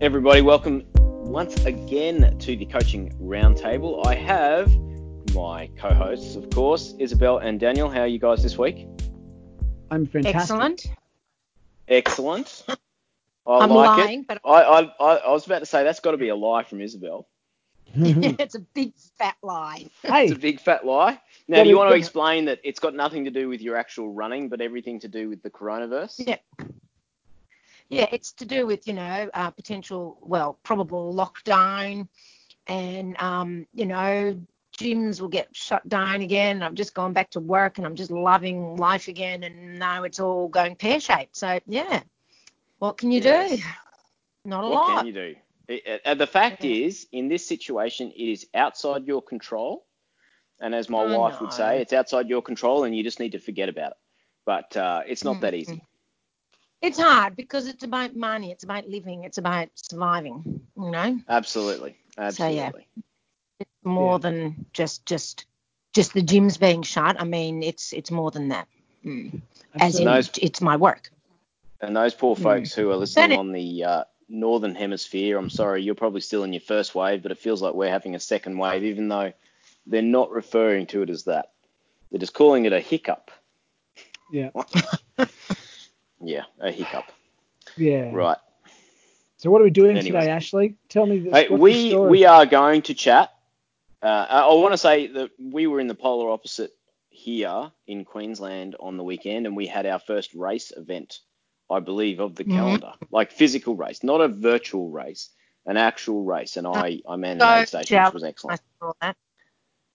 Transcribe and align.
everybody. 0.00 0.42
Welcome 0.42 0.84
once 0.94 1.64
again 1.64 2.38
to 2.38 2.56
the 2.56 2.66
coaching 2.66 3.12
roundtable. 3.20 4.04
I 4.06 4.14
have 4.14 4.70
my 5.34 5.68
co-hosts, 5.78 6.36
of 6.36 6.50
course, 6.50 6.94
Isabel 6.98 7.38
and 7.38 7.58
Daniel. 7.58 7.88
How 7.88 8.00
are 8.00 8.06
you 8.06 8.18
guys 8.18 8.42
this 8.42 8.58
week? 8.58 8.86
I'm 9.90 10.06
fantastic. 10.06 10.36
Excellent. 10.36 10.86
Excellent. 11.88 12.64
I 12.68 12.76
I'm 13.46 13.70
like 13.70 13.98
lying, 13.98 14.20
it. 14.20 14.26
but 14.26 14.40
I, 14.44 14.62
I, 14.62 14.80
I, 15.00 15.16
I 15.16 15.30
was 15.30 15.46
about 15.46 15.60
to 15.60 15.66
say 15.66 15.84
that's 15.84 16.00
got 16.00 16.10
to 16.10 16.16
be 16.16 16.28
a 16.28 16.36
lie 16.36 16.64
from 16.64 16.80
Isabel. 16.80 17.28
it's 17.94 18.56
a 18.56 18.60
big 18.60 18.92
fat 19.16 19.36
lie. 19.42 19.86
hey, 20.02 20.24
It's 20.24 20.32
a 20.32 20.38
big 20.38 20.60
fat 20.60 20.84
lie. 20.84 21.20
Now, 21.48 21.58
Yeah, 21.58 21.64
do 21.64 21.70
you 21.70 21.78
want 21.78 21.90
to 21.90 21.96
explain 21.96 22.46
that 22.46 22.58
it's 22.64 22.80
got 22.80 22.94
nothing 22.94 23.24
to 23.24 23.30
do 23.30 23.48
with 23.48 23.62
your 23.62 23.76
actual 23.76 24.12
running, 24.12 24.48
but 24.48 24.60
everything 24.60 25.00
to 25.00 25.08
do 25.08 25.28
with 25.28 25.42
the 25.42 25.50
coronavirus? 25.50 26.26
Yeah. 26.26 26.36
Yeah, 27.88 28.06
it's 28.12 28.32
to 28.34 28.46
do 28.46 28.66
with, 28.66 28.86
you 28.86 28.94
know, 28.94 29.30
uh, 29.34 29.50
potential, 29.50 30.18
well, 30.22 30.58
probable 30.62 31.14
lockdown 31.14 32.08
and, 32.66 33.16
um, 33.20 33.66
you 33.74 33.86
know, 33.86 34.40
gyms 34.76 35.20
will 35.20 35.28
get 35.28 35.54
shut 35.54 35.88
down 35.88 36.22
again. 36.22 36.62
I've 36.62 36.74
just 36.74 36.94
gone 36.94 37.12
back 37.12 37.30
to 37.30 37.40
work 37.40 37.78
and 37.78 37.86
I'm 37.86 37.94
just 37.96 38.10
loving 38.10 38.76
life 38.76 39.08
again 39.08 39.44
and 39.44 39.78
now 39.78 40.04
it's 40.04 40.20
all 40.20 40.48
going 40.48 40.76
pear 40.76 41.00
shaped. 41.00 41.36
So, 41.36 41.60
yeah, 41.66 42.02
what 42.78 42.98
can 42.98 43.10
you 43.12 43.20
Yes. 43.20 43.56
do? 43.56 43.58
Not 44.44 44.64
a 44.64 44.66
What 44.66 44.82
lot. 44.82 44.84
can 44.84 45.06
you 45.06 45.12
do? 45.12 45.36
It- 45.68 46.02
uh, 46.04 46.14
the 46.14 46.26
fact 46.26 46.64
Yeah. 46.64 46.66
is, 46.66 47.06
in 47.12 47.28
this 47.28 47.46
situation, 47.46 48.12
it 48.12 48.28
is 48.30 48.46
outside 48.54 49.06
your 49.06 49.22
control. 49.22 49.86
And 50.60 50.74
as 50.74 50.88
my 50.88 51.02
I 51.02 51.02
wife 51.02 51.40
would 51.40 51.52
say, 51.52 51.80
it's 51.80 51.92
outside 51.92 52.28
your 52.28 52.42
control 52.42 52.84
and 52.84 52.96
you 52.96 53.02
just 53.02 53.20
need 53.20 53.32
to 53.32 53.38
forget 53.38 53.68
about 53.68 53.92
it. 53.92 53.98
But 54.46 54.76
uh, 54.76 55.02
it's 55.06 55.24
not 55.24 55.40
that 55.42 55.54
easy. 55.54 55.82
It's 56.82 56.98
hard 57.00 57.36
because 57.36 57.66
it's 57.66 57.84
about 57.84 58.14
money, 58.14 58.52
it's 58.52 58.64
about 58.64 58.88
living, 58.88 59.24
it's 59.24 59.38
about 59.38 59.68
surviving, 59.74 60.60
you 60.76 60.90
know? 60.90 61.18
Absolutely. 61.28 61.96
absolutely. 62.18 62.32
So, 62.32 62.48
yeah. 62.48 63.02
It's 63.58 63.70
more 63.84 64.14
Yeah. 64.14 64.18
than 64.30 64.66
just 64.72 65.06
just 65.06 65.46
just 65.94 66.12
the 66.12 66.22
gyms 66.22 66.60
being 66.60 66.82
shut. 66.82 67.18
I 67.18 67.24
mean, 67.24 67.62
it's 67.62 67.92
it's 67.94 68.10
more 68.10 68.30
than 68.30 68.48
that. 68.48 68.68
Mm. 69.04 69.40
As 69.80 69.98
in. 69.98 70.04
Those- 70.04 70.30
it's 70.42 70.60
my 70.60 70.76
work. 70.76 71.10
And 71.80 71.96
those 71.96 72.12
poor 72.14 72.36
Hmm. 72.36 72.42
folks 72.42 72.74
who 72.74 72.90
are 72.90 72.96
listening 72.96 73.32
it- 73.32 73.38
on 73.38 73.52
the 73.52 73.84
uh, 73.84 74.04
northern 74.28 74.74
hemisphere, 74.74 75.38
I'm 75.38 75.50
sorry, 75.50 75.82
you're 75.82 75.94
probably 75.94 76.20
still 76.20 76.44
in 76.44 76.52
your 76.52 76.60
first 76.60 76.94
wave, 76.94 77.22
but 77.22 77.32
it 77.32 77.38
feels 77.38 77.62
like 77.62 77.74
we're 77.74 77.90
having 77.90 78.14
a 78.14 78.20
second 78.20 78.58
wave, 78.58 78.84
even 78.84 79.08
though 79.08 79.32
they're 79.86 80.02
not 80.02 80.30
referring 80.30 80.86
to 80.88 81.02
it 81.02 81.10
as 81.10 81.24
that. 81.24 81.52
They're 82.10 82.18
just 82.20 82.34
calling 82.34 82.64
it 82.66 82.72
a 82.72 82.80
hiccup. 82.80 83.30
yeah, 84.30 84.50
Yeah, 86.20 86.42
a 86.60 86.70
hiccup. 86.70 87.04
yeah. 87.76 88.10
Right. 88.14 88.38
So 89.38 89.50
what 89.50 89.60
are 89.60 89.64
we 89.64 89.70
doing 89.70 89.96
Anyway. 89.96 90.20
today, 90.20 90.30
Ashley? 90.30 90.76
Tell 90.88 91.06
me. 91.06 91.18
This, 91.18 91.34
Hey, 91.34 91.48
what's 91.48 91.50
the 91.50 91.58
we 91.58 91.90
story? 91.90 92.10
we 92.10 92.24
are 92.24 92.46
going 92.46 92.82
to 92.82 92.94
chat. 92.94 93.32
Uh, 94.02 94.26
I, 94.28 94.40
I 94.40 94.54
want 94.54 94.72
to 94.72 94.78
say 94.78 95.06
that 95.08 95.30
we 95.38 95.66
were 95.66 95.80
in 95.80 95.86
the 95.88 95.94
polar 95.94 96.30
opposite 96.30 96.70
here 97.10 97.72
in 97.86 98.04
Queensland 98.04 98.76
on 98.78 98.96
the 98.96 99.04
weekend, 99.04 99.46
and 99.46 99.56
we 99.56 99.66
had 99.66 99.86
our 99.86 99.98
first 99.98 100.34
race 100.34 100.72
event, 100.76 101.18
I 101.70 101.80
believe, 101.80 102.20
of 102.20 102.34
the 102.34 102.44
Mhm. 102.44 102.52
calendar, 102.54 102.92
like 103.10 103.32
physical 103.32 103.74
race, 103.76 104.02
not 104.02 104.20
a 104.20 104.28
virtual 104.28 104.90
race, 104.90 105.30
an 105.66 105.76
actual 105.76 106.24
race. 106.24 106.56
And 106.56 106.66
I 106.66 107.02
I 107.08 107.16
manned 107.16 107.40
an 107.40 107.48
So 107.48 107.60
aid 107.60 107.68
station, 107.68 108.02
which 108.04 108.14
was 108.14 108.24
I 108.24 108.28
excellent. 108.28 108.60
saw 108.80 108.92
that. 109.00 109.16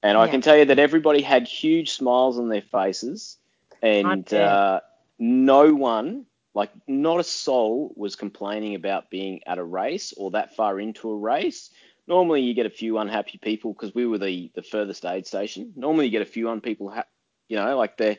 And 0.04 0.18
I 0.18 0.28
can 0.28 0.42
tell 0.42 0.58
you 0.58 0.66
that 0.66 0.80
everybody 0.80 1.22
had 1.22 1.48
huge 1.48 1.92
smiles 1.92 2.40
on 2.40 2.50
their 2.50 2.64
faces, 2.64 3.38
and 3.82 4.26
bet. 4.26 4.34
uh, 4.42 4.80
no 5.22 5.72
one, 5.74 6.26
like 6.56 6.72
not 6.88 7.20
a 7.20 7.24
soul, 7.24 7.94
was 7.96 8.16
complaining 8.16 8.74
about 8.76 9.10
being 9.12 9.42
at 9.46 9.60
a 9.60 9.64
race 9.64 10.14
or 10.18 10.32
that 10.32 10.56
far 10.56 10.80
into 10.80 11.12
a 11.12 11.16
race. 11.16 11.70
Normally, 12.08 12.42
you 12.42 12.56
get 12.56 12.66
a 12.66 12.70
few 12.72 12.98
unhappy 12.98 13.38
people 13.38 13.72
because 13.72 13.94
we 13.94 14.08
were 14.08 14.18
the 14.18 14.50
the 14.56 14.64
furthest 14.64 15.06
aid 15.06 15.28
station. 15.28 15.72
Normally, 15.76 16.06
you 16.06 16.12
get 16.12 16.24
a 16.24 16.26
few 16.26 16.50
un 16.50 16.60
people, 16.60 16.90
ha- 16.90 17.06
you 17.48 17.56
know, 17.56 17.78
like 17.78 17.96
they're 17.98 18.18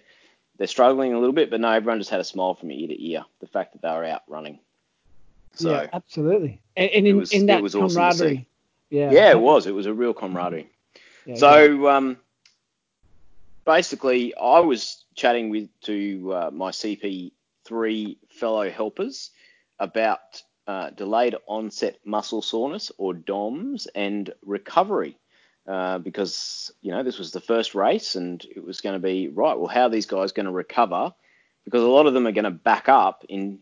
they're 0.57 0.69
struggling 0.69 1.13
a 1.13 1.19
little 1.19 1.33
bit, 1.35 1.51
but 1.51 1.61
no, 1.61 1.71
everyone 1.71 1.99
just 1.99 2.11
had 2.11 2.21
a 2.21 2.25
smile 2.25 2.55
from 2.55 2.71
ear 2.71 2.87
to 2.89 3.05
ear. 3.05 3.25
The 3.41 3.49
fact 3.49 3.73
that 3.73 3.83
they 3.83 3.89
were 3.89 4.05
out 4.05 4.23
running. 4.29 4.61
So 5.55 5.73
yeah, 5.73 5.89
absolutely. 5.93 6.61
And, 6.77 6.89
and 6.91 7.07
It 7.07 7.11
in, 7.11 7.17
was- 7.17 7.33
in 7.33 7.43
it 7.43 7.47
that 7.49 7.63
was 7.63 7.75
awesome 7.75 7.97
camaraderie. 7.97 8.37
see. 8.37 8.47
Yeah. 8.91 9.11
yeah, 9.11 9.31
it 9.31 9.41
was. 9.41 9.67
It 9.67 9.75
was 9.75 9.87
a 9.87 9.93
real 9.93 10.15
camaraderie. 10.15 10.69
Yeah, 11.27 11.33
yeah. 11.33 11.35
So 11.37 11.89
um, 11.89 12.17
basically, 13.65 14.35
I 14.35 14.61
was 14.61 15.05
chatting 15.15 15.51
with 15.51 15.69
to 15.83 16.33
uh, 16.33 16.51
my 16.53 16.71
CP3 16.71 18.17
fellow 18.31 18.71
helpers 18.71 19.31
about 19.79 20.43
uh, 20.67 20.91
delayed 20.91 21.37
onset 21.47 21.99
muscle 22.05 22.43
soreness 22.43 22.93
or 22.99 23.15
DOMS 23.15 23.87
and 23.95 24.33
recovery. 24.43 25.19
Uh, 25.67 25.99
because 25.99 26.73
you 26.81 26.91
know 26.91 27.05
this 27.05 27.19
was 27.19 27.31
the 27.31 27.41
first 27.41 27.77
race 27.77 28.17
and 28.17 28.45
it 28.51 28.65
was 28.65 28.81
going 28.81 28.95
to 28.95 28.99
be 28.99 29.29
right. 29.29 29.57
Well, 29.57 29.69
how 29.69 29.83
are 29.83 29.91
these 29.91 30.07
guys 30.07 30.33
going 30.33 30.47
to 30.47 30.53
recover? 30.53 31.15
Because 31.65 31.83
a 31.83 31.87
lot 31.87 32.07
of 32.07 32.15
them 32.15 32.27
are 32.27 32.33
going 32.33 32.45
to 32.45 32.51
back 32.51 32.89
up 32.89 33.25
in 33.29 33.61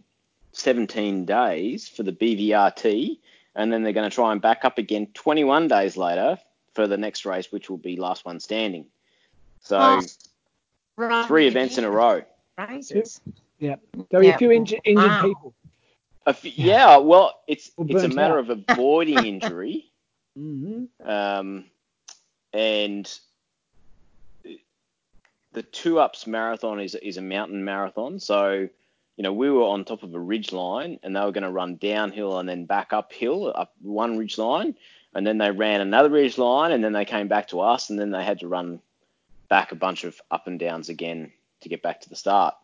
17 0.52 1.26
days 1.26 1.88
for 1.88 2.02
the 2.02 2.12
BVRT, 2.12 3.18
and 3.54 3.70
then 3.70 3.82
they're 3.82 3.92
going 3.92 4.08
to 4.08 4.14
try 4.14 4.32
and 4.32 4.40
back 4.40 4.64
up 4.64 4.78
again 4.78 5.08
21 5.12 5.68
days 5.68 5.98
later 5.98 6.38
for 6.74 6.86
the 6.86 6.96
next 6.96 7.26
race, 7.26 7.52
which 7.52 7.68
will 7.68 7.76
be 7.76 7.96
last 7.96 8.24
one 8.24 8.40
standing. 8.40 8.86
So 9.60 10.00
Oh, 10.98 11.26
three 11.26 11.47
events 11.47 11.78
in 11.78 11.84
a 11.84 11.91
row. 11.91 12.22
Races. 12.59 13.21
There'll 13.59 13.78
be 14.21 14.26
Yeah. 14.26 14.34
a 14.34 14.38
few 14.38 14.48
inju- 14.50 14.81
injured 14.84 15.09
Wow. 15.10 15.22
people. 15.22 15.54
A 16.26 16.31
f- 16.31 16.44
yeah, 16.44 16.97
well, 16.98 17.41
it's 17.47 17.71
Or 17.76 17.87
it's 17.88 18.04
a 18.04 18.09
matter 18.09 18.38
out. 18.38 18.50
of 18.50 18.65
avoiding 18.69 19.25
injury, 19.25 19.91
mm-hmm. 20.38 21.09
um, 21.09 21.65
and 22.53 23.21
the 25.53 25.62
two 25.62 25.98
ups 25.98 26.27
marathon 26.27 26.78
is 26.81 26.94
is 26.97 27.16
a 27.16 27.22
mountain 27.22 27.65
marathon. 27.65 28.21
So 28.21 28.69
you 29.16 29.22
know 29.22 29.32
we 29.32 29.50
were 29.50 29.62
on 29.65 29.84
top 29.84 30.03
of 30.03 30.15
a 30.15 30.21
ridge 30.21 30.53
line, 30.53 30.98
and 31.03 31.16
they 31.16 31.21
were 31.21 31.32
going 31.32 31.44
to 31.44 31.50
run 31.50 31.77
downhill 31.77 32.38
and 32.38 32.48
then 32.48 32.66
back 32.66 32.92
uphill 32.92 33.53
up 33.54 33.72
one 33.81 34.19
ridge 34.19 34.37
line, 34.38 34.77
and 35.15 35.27
then 35.27 35.38
they 35.38 35.50
ran 35.50 35.81
another 35.81 36.10
ridge 36.10 36.37
line, 36.38 36.72
and 36.72 36.84
then 36.84 36.92
they 36.92 37.04
came 37.06 37.28
back 37.28 37.48
to 37.48 37.60
us, 37.60 37.91
and 37.91 37.98
then 37.98 38.10
they 38.10 38.25
had 38.25 38.41
to 38.41 38.48
run 38.48 38.81
back 39.50 39.72
a 39.72 39.74
bunch 39.76 40.04
of 40.04 40.18
up 40.30 40.46
and 40.46 40.58
downs 40.58 40.88
again 40.88 41.32
to 41.60 41.68
get 41.68 41.82
back 41.82 42.00
to 42.00 42.08
the 42.08 42.16
start. 42.16 42.54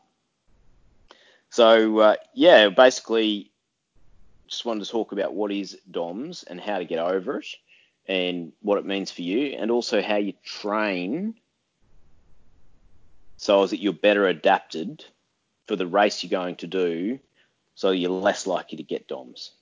So 1.50 1.98
uh, 1.98 2.16
yeah, 2.32 2.70
basically, 2.70 3.50
just 4.48 4.64
wanted 4.64 4.84
to 4.84 4.90
talk 4.90 5.12
about 5.12 5.34
what 5.34 5.52
is 5.52 5.78
DOMS 5.90 6.44
and 6.44 6.58
how 6.58 6.78
to 6.78 6.86
get 6.86 6.98
over 6.98 7.38
it, 7.38 7.46
and 8.08 8.52
what 8.62 8.78
it 8.78 8.86
means 8.86 9.10
for 9.10 9.22
you, 9.22 9.56
and 9.58 9.70
also 9.70 10.00
how 10.00 10.16
you 10.16 10.32
train 10.44 11.34
so 13.36 13.66
that 13.66 13.80
you're 13.80 13.92
better 13.92 14.26
adapted 14.26 15.04
for 15.66 15.76
the 15.76 15.86
race 15.86 16.22
you're 16.22 16.30
going 16.30 16.56
to 16.56 16.66
do, 16.66 17.18
so 17.74 17.90
you're 17.90 18.10
less 18.10 18.46
likely 18.46 18.76
to 18.76 18.82
get 18.82 19.08
DOMS. 19.08 19.52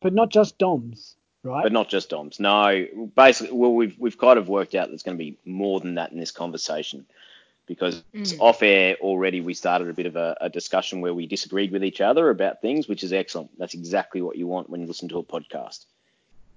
But 0.00 0.14
not 0.14 0.30
just 0.30 0.58
DOMs, 0.58 1.16
right? 1.42 1.62
But 1.62 1.72
not 1.72 1.88
just 1.88 2.10
DOMS. 2.10 2.38
No, 2.40 2.86
basically, 3.16 3.56
well, 3.56 3.72
we've 3.74 3.94
we've 3.98 4.18
kind 4.18 4.38
of 4.38 4.48
worked 4.48 4.74
out 4.74 4.88
there's 4.88 5.02
going 5.02 5.16
to 5.16 5.24
be 5.24 5.36
more 5.44 5.80
than 5.80 5.94
that 5.96 6.12
in 6.12 6.18
this 6.18 6.30
conversation, 6.30 7.06
because 7.66 8.02
Mm. 8.14 8.40
off 8.40 8.62
air 8.62 8.96
already 9.00 9.40
we 9.40 9.54
started 9.54 9.88
a 9.88 9.92
bit 9.94 10.06
of 10.06 10.16
a, 10.16 10.36
a 10.40 10.48
discussion 10.48 11.00
where 11.00 11.14
we 11.14 11.26
disagreed 11.26 11.72
with 11.72 11.82
each 11.84 12.00
other 12.00 12.28
about 12.30 12.60
things, 12.60 12.88
which 12.88 13.02
is 13.04 13.12
excellent. 13.12 13.50
That's 13.58 13.74
exactly 13.74 14.20
what 14.22 14.36
you 14.36 14.46
want 14.46 14.68
when 14.70 14.80
you 14.80 14.86
listen 14.86 15.08
to 15.10 15.18
a 15.18 15.22
podcast. 15.22 15.84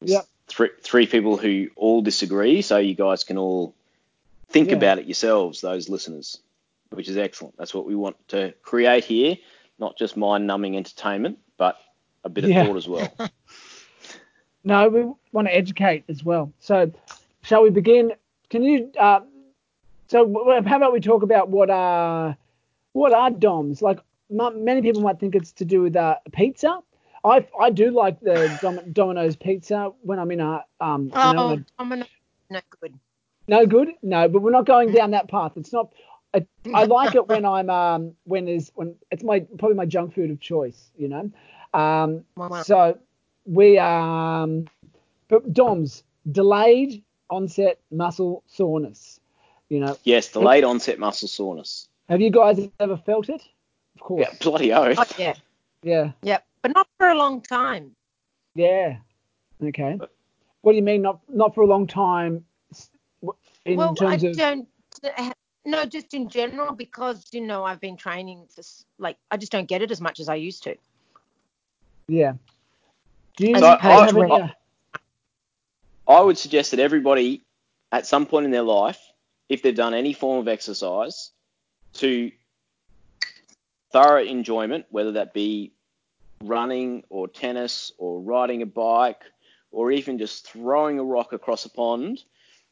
It's 0.02 0.12
Yep. 0.12 0.26
Three 0.48 0.70
three 0.82 1.08
people 1.08 1.38
who 1.38 1.70
all 1.76 2.02
disagree, 2.04 2.62
so 2.62 2.78
you 2.78 2.94
guys 2.94 3.24
can 3.24 3.38
all 3.38 3.74
think 4.50 4.70
Yeah. 4.70 4.76
about 4.76 5.00
it 5.00 5.06
yourselves, 5.06 5.62
those 5.62 5.90
listeners, 5.90 6.38
which 6.92 7.10
is 7.10 7.18
excellent. 7.18 7.58
That's 7.58 7.74
what 7.74 7.86
we 7.88 7.96
want 7.96 8.16
to 8.28 8.54
create 8.62 9.06
here, 9.06 9.38
not 9.80 9.98
just 9.98 10.16
mind-numbing 10.16 10.78
entertainment, 10.78 11.40
but 11.58 11.78
a 12.24 12.30
bit 12.30 12.44
of 12.44 12.52
Yeah. 12.52 12.66
thought 12.66 12.78
as 12.78 12.88
well. 12.88 13.12
No, 14.66 14.90
we 14.90 15.04
want 15.32 15.48
to 15.48 15.56
educate 15.56 16.04
as 16.10 16.24
well. 16.24 16.52
So, 16.60 16.92
shall 17.44 17.62
we 17.62 17.70
begin? 17.70 18.14
Can 18.50 18.64
you? 18.64 18.92
Uh, 19.00 19.22
so, 20.08 20.62
how 20.66 20.78
about 20.78 20.92
we 20.92 21.00
talk 21.00 21.22
about 21.24 21.50
what 21.50 21.70
are 21.70 22.36
what 22.94 23.14
are 23.14 23.30
DOMs? 23.30 23.82
Like, 23.84 24.00
m- 24.32 24.64
many 24.64 24.82
people 24.82 25.02
might 25.02 25.20
think 25.20 25.36
it's 25.36 25.52
to 25.54 25.66
do 25.66 25.82
with 25.84 25.96
uh, 25.96 26.16
pizza. 26.34 26.80
I 27.24 27.48
I 27.60 27.70
do 27.70 27.92
like 27.92 28.20
the 28.22 28.58
Dom- 28.62 28.92
Domino's 28.92 29.36
pizza 29.36 29.92
when 30.02 30.18
I'm 30.20 30.32
in 30.32 30.40
a 30.40 30.66
um. 30.82 31.04
you 31.06 31.12
know, 31.14 31.64
Oh, 31.80 31.86
gonna, 31.88 32.08
no 32.50 32.60
good. 32.82 32.94
no 33.48 33.66
good. 33.68 33.90
No, 34.02 34.28
but 34.28 34.42
we're 34.42 34.52
not 34.52 34.66
going 34.66 34.92
down 34.92 35.12
that 35.12 35.28
path. 35.30 35.54
It's 35.58 35.72
not. 35.72 35.94
I, 36.34 36.46
I 36.74 36.84
like 36.84 37.14
it 37.16 37.28
when 37.28 37.46
I'm 37.56 37.70
um 37.70 38.14
when 38.24 38.46
there's 38.46 38.72
when 38.74 38.96
it's 39.12 39.24
my 39.24 39.42
probably 39.60 39.76
my 39.76 39.86
junk 39.86 40.16
food 40.16 40.32
of 40.32 40.40
choice. 40.40 40.90
You 40.98 41.08
know. 41.10 41.32
Um. 41.80 42.24
Wow. 42.36 42.64
So 42.64 42.98
we 43.46 43.78
um, 43.78 44.66
but 45.28 45.54
DOMS 45.54 46.04
delayed 46.32 47.04
onset 47.30 47.80
muscle 47.92 48.44
soreness. 48.48 49.20
You 49.70 49.80
know, 49.80 49.98
Yes, 50.04 50.32
delayed 50.32 50.64
onset 50.64 51.00
muscle 51.00 51.28
soreness. 51.28 51.88
have 52.10 52.22
you 52.22 52.30
guys 52.30 52.60
ever 52.80 52.98
felt 52.98 53.30
it? 53.30 53.42
Of 53.96 54.02
course. 54.02 54.22
Yeah, 54.28 54.38
bloody 54.42 54.74
oath. 54.74 54.98
Oh, 55.00 55.06
yeah, 55.18 55.34
Yeah. 55.84 56.12
yeah, 56.22 56.40
but 56.62 56.74
not 56.76 56.88
for 56.98 57.08
a 57.08 57.16
long 57.16 57.42
time. 57.42 57.96
Yeah. 58.54 58.98
Okay. 59.64 59.98
What 60.62 60.72
do 60.72 60.76
you 60.76 60.84
mean 60.84 61.02
not 61.02 61.20
not 61.30 61.54
for 61.56 61.62
a 61.62 61.68
long 61.68 61.88
time? 61.88 62.46
In 63.66 63.78
well, 63.78 63.96
terms 63.96 64.24
I 64.24 64.28
of 64.28 64.38
don't. 64.38 64.68
No, 65.68 65.84
just 65.86 66.14
in 66.14 66.30
general 66.30 66.74
because 66.76 67.26
you 67.32 67.42
know 67.42 67.64
I've 67.64 67.80
been 67.82 67.98
training 67.98 68.46
for 68.54 68.62
like 69.00 69.18
I 69.32 69.38
just 69.38 69.52
don't 69.52 69.68
get 69.68 69.82
it 69.82 69.90
as 69.92 70.00
much 70.00 70.20
as 70.20 70.30
I 70.30 70.36
used 70.36 70.64
to. 70.64 70.76
yeah. 72.08 72.34
Do 73.36 73.48
you 73.48 73.58
So 73.58 73.66
have 73.66 73.82
I- 73.82 74.54
I 76.08 76.22
would 76.22 76.38
suggest 76.38 76.72
that 76.72 76.80
everybody, 76.80 77.42
at 77.92 78.06
some 78.06 78.26
point 78.26 78.46
in 78.46 78.52
their 78.52 78.62
life, 78.62 79.00
if 79.50 79.62
they've 79.62 79.76
done 79.76 79.94
any 79.94 80.14
form 80.14 80.40
of 80.40 80.48
exercise, 80.48 81.32
to 81.94 82.32
thorough 83.92 84.24
enjoyment, 84.24 84.86
whether 84.90 85.14
that 85.14 85.34
be 85.34 85.72
running 86.44 87.04
or 87.10 87.28
tennis 87.28 87.92
or 87.98 88.20
riding 88.20 88.62
a 88.62 88.66
bike 88.66 89.24
or 89.72 89.92
even 89.92 90.18
just 90.18 90.48
throwing 90.48 91.00
a 91.00 91.04
rock 91.04 91.34
across 91.34 91.66
a 91.66 91.70
pond 91.70 92.24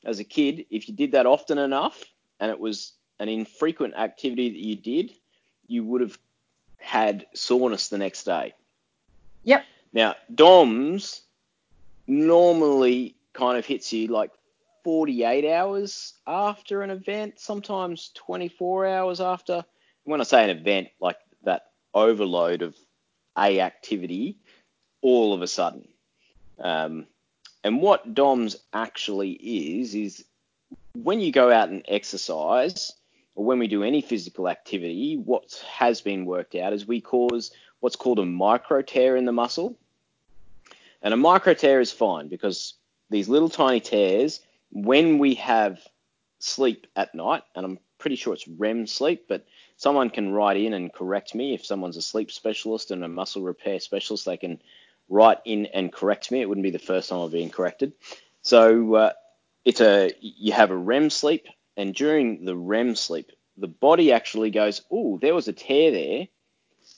as 0.05 0.19
a 0.19 0.23
kid, 0.23 0.65
if 0.69 0.87
you 0.87 0.93
did 0.93 1.13
that 1.13 1.25
often 1.25 1.57
enough 1.57 2.03
and 2.39 2.51
it 2.51 2.59
was 2.59 2.93
an 3.19 3.29
infrequent 3.29 3.93
activity 3.95 4.49
that 4.49 4.59
you 4.59 4.75
did, 4.75 5.13
you 5.67 5.83
would 5.83 6.01
have 6.01 6.17
had 6.77 7.25
soreness 7.33 7.87
the 7.87 7.97
next 7.97 8.25
day. 8.25 8.53
Yep. 9.43 9.65
Now, 9.93 10.15
DOMS 10.33 11.21
normally 12.07 13.15
kind 13.33 13.57
of 13.57 13.65
hits 13.65 13.93
you 13.93 14.07
like 14.07 14.31
48 14.83 15.49
hours 15.53 16.13
after 16.27 16.81
an 16.81 16.89
event, 16.89 17.39
sometimes 17.39 18.11
24 18.15 18.87
hours 18.87 19.21
after. 19.21 19.63
When 20.03 20.19
I 20.19 20.23
say 20.23 20.43
an 20.43 20.49
event, 20.49 20.89
like 20.99 21.17
that 21.43 21.67
overload 21.93 22.63
of 22.63 22.75
a 23.37 23.61
activity 23.61 24.37
all 25.01 25.33
of 25.33 25.41
a 25.41 25.47
sudden. 25.47 25.87
Um, 26.59 27.07
and 27.63 27.81
what 27.81 28.13
DOMS 28.13 28.57
actually 28.73 29.31
is, 29.31 29.95
is 29.95 30.25
when 30.93 31.19
you 31.19 31.31
go 31.31 31.51
out 31.51 31.69
and 31.69 31.83
exercise, 31.87 32.91
or 33.35 33.45
when 33.45 33.59
we 33.59 33.67
do 33.67 33.83
any 33.83 34.01
physical 34.01 34.49
activity, 34.49 35.17
what 35.17 35.63
has 35.69 36.01
been 36.01 36.25
worked 36.25 36.55
out 36.55 36.73
is 36.73 36.87
we 36.87 37.01
cause 37.01 37.51
what's 37.79 37.95
called 37.95 38.19
a 38.19 38.25
micro 38.25 38.81
tear 38.81 39.15
in 39.15 39.25
the 39.25 39.31
muscle. 39.31 39.77
And 41.03 41.13
a 41.13 41.17
micro 41.17 41.53
tear 41.53 41.81
is 41.81 41.91
fine 41.91 42.29
because 42.29 42.75
these 43.09 43.29
little 43.29 43.49
tiny 43.49 43.81
tears, 43.81 44.39
when 44.71 45.19
we 45.19 45.35
have 45.35 45.79
sleep 46.39 46.87
at 46.95 47.13
night, 47.13 47.43
and 47.55 47.65
I'm 47.65 47.79
pretty 47.99 48.15
sure 48.15 48.33
it's 48.33 48.47
REM 48.47 48.87
sleep, 48.87 49.25
but 49.27 49.45
someone 49.77 50.09
can 50.09 50.31
write 50.31 50.57
in 50.57 50.73
and 50.73 50.93
correct 50.93 51.35
me 51.35 51.53
if 51.53 51.65
someone's 51.65 51.97
a 51.97 52.01
sleep 52.01 52.31
specialist 52.31 52.91
and 52.91 53.03
a 53.03 53.07
muscle 53.07 53.41
repair 53.41 53.79
specialist, 53.79 54.25
they 54.25 54.37
can 54.37 54.61
write 55.09 55.39
in 55.45 55.65
and 55.67 55.91
correct 55.91 56.31
me. 56.31 56.41
It 56.41 56.47
wouldn't 56.47 56.63
be 56.63 56.71
the 56.71 56.79
first 56.79 57.09
time 57.09 57.19
I've 57.19 57.31
been 57.31 57.49
corrected. 57.49 57.93
So 58.41 58.95
uh, 58.95 59.13
it's 59.65 59.81
a 59.81 60.11
you 60.21 60.53
have 60.53 60.71
a 60.71 60.75
REM 60.77 61.09
sleep, 61.09 61.47
and 61.77 61.93
during 61.93 62.45
the 62.45 62.55
REM 62.55 62.95
sleep, 62.95 63.31
the 63.57 63.67
body 63.67 64.11
actually 64.11 64.51
goes, 64.51 64.81
"Oh, 64.91 65.17
there 65.21 65.35
was 65.35 65.47
a 65.47 65.53
tear 65.53 65.91
there," 65.91 66.27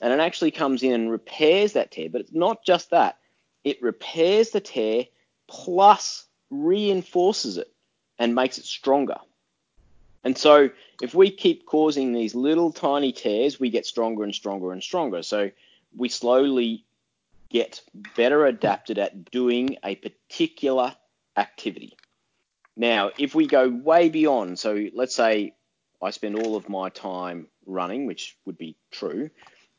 and 0.01 0.13
it 0.13 0.19
actually 0.19 0.51
comes 0.51 0.83
in 0.83 0.93
and 0.93 1.11
repairs 1.11 1.73
that 1.73 1.91
tear. 1.91 2.09
But 2.09 2.21
it's 2.21 2.33
not 2.33 2.63
just 2.65 2.91
that; 2.91 3.17
it 3.65 3.81
repairs 3.81 4.51
the 4.51 4.61
tear 4.61 5.05
plus 5.47 6.25
reinforces 6.49 7.57
it 7.57 7.73
and 8.17 8.33
makes 8.33 8.57
it 8.57 8.63
stronger. 8.63 9.17
And 10.23 10.37
so, 10.37 10.69
if 11.01 11.13
we 11.13 11.29
keep 11.29 11.65
causing 11.65 12.13
these 12.13 12.33
little 12.33 12.71
tiny 12.71 13.11
tears, 13.11 13.59
we 13.59 13.69
get 13.69 13.85
stronger 13.85 14.23
and 14.23 14.33
stronger 14.33 14.71
and 14.71 14.81
stronger. 14.81 15.21
So, 15.23 15.51
we 15.95 16.09
slowly 16.09 16.85
get 17.49 17.81
better 18.15 18.45
adapted 18.45 18.97
at 18.97 19.29
doing 19.29 19.77
a 19.83 19.95
particular 19.95 20.95
activity. 21.37 21.97
Now, 22.75 23.11
if 23.17 23.35
we 23.35 23.47
go 23.47 23.69
way 23.69 24.09
beyond, 24.09 24.59
so 24.59 24.87
let's 24.93 25.15
say 25.15 25.53
I 26.01 26.09
spend 26.09 26.35
all 26.35 26.55
of 26.55 26.69
my 26.69 26.89
time 26.89 27.47
running, 27.65 28.05
which 28.05 28.37
would 28.45 28.57
be 28.57 28.75
true, 28.91 29.29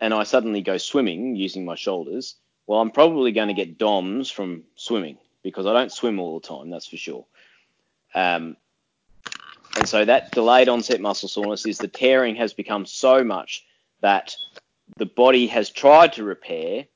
and 0.01 0.15
I 0.15 0.25
suddenly 0.25 0.63
go 0.63 0.77
swimming 0.77 1.37
using 1.37 1.65
my 1.65 1.75
shoulders, 1.75 2.37
well, 2.67 2.81
I'm 2.81 2.91
probably 2.91 3.33
going 3.33 3.49
to 3.49 3.55
get 3.55 3.79
DOMS 3.79 4.31
from 4.31 4.65
swimming 4.75 5.19
because 5.43 5.67
I 5.67 5.73
don't 5.73 5.93
swim 5.93 6.19
all 6.19 6.41
the 6.41 6.47
time, 6.49 6.71
that's 6.71 6.89
for 6.89 6.97
sure. 6.97 7.27
Um, 8.15 8.57
and 9.77 9.89
so 9.89 10.05
that 10.05 10.33
delayed 10.33 10.69
onset 10.69 11.01
muscle 11.01 11.29
soreness 11.29 11.67
is 11.67 11.79
the 11.79 11.89
tearing 11.89 12.37
has 12.37 12.55
become 12.55 12.87
so 12.87 13.23
much 13.23 13.65
that 14.01 14.35
the 14.97 15.07
body 15.07 15.47
has 15.49 15.71
tried 15.71 16.15
to 16.15 16.25
repair, 16.25 16.87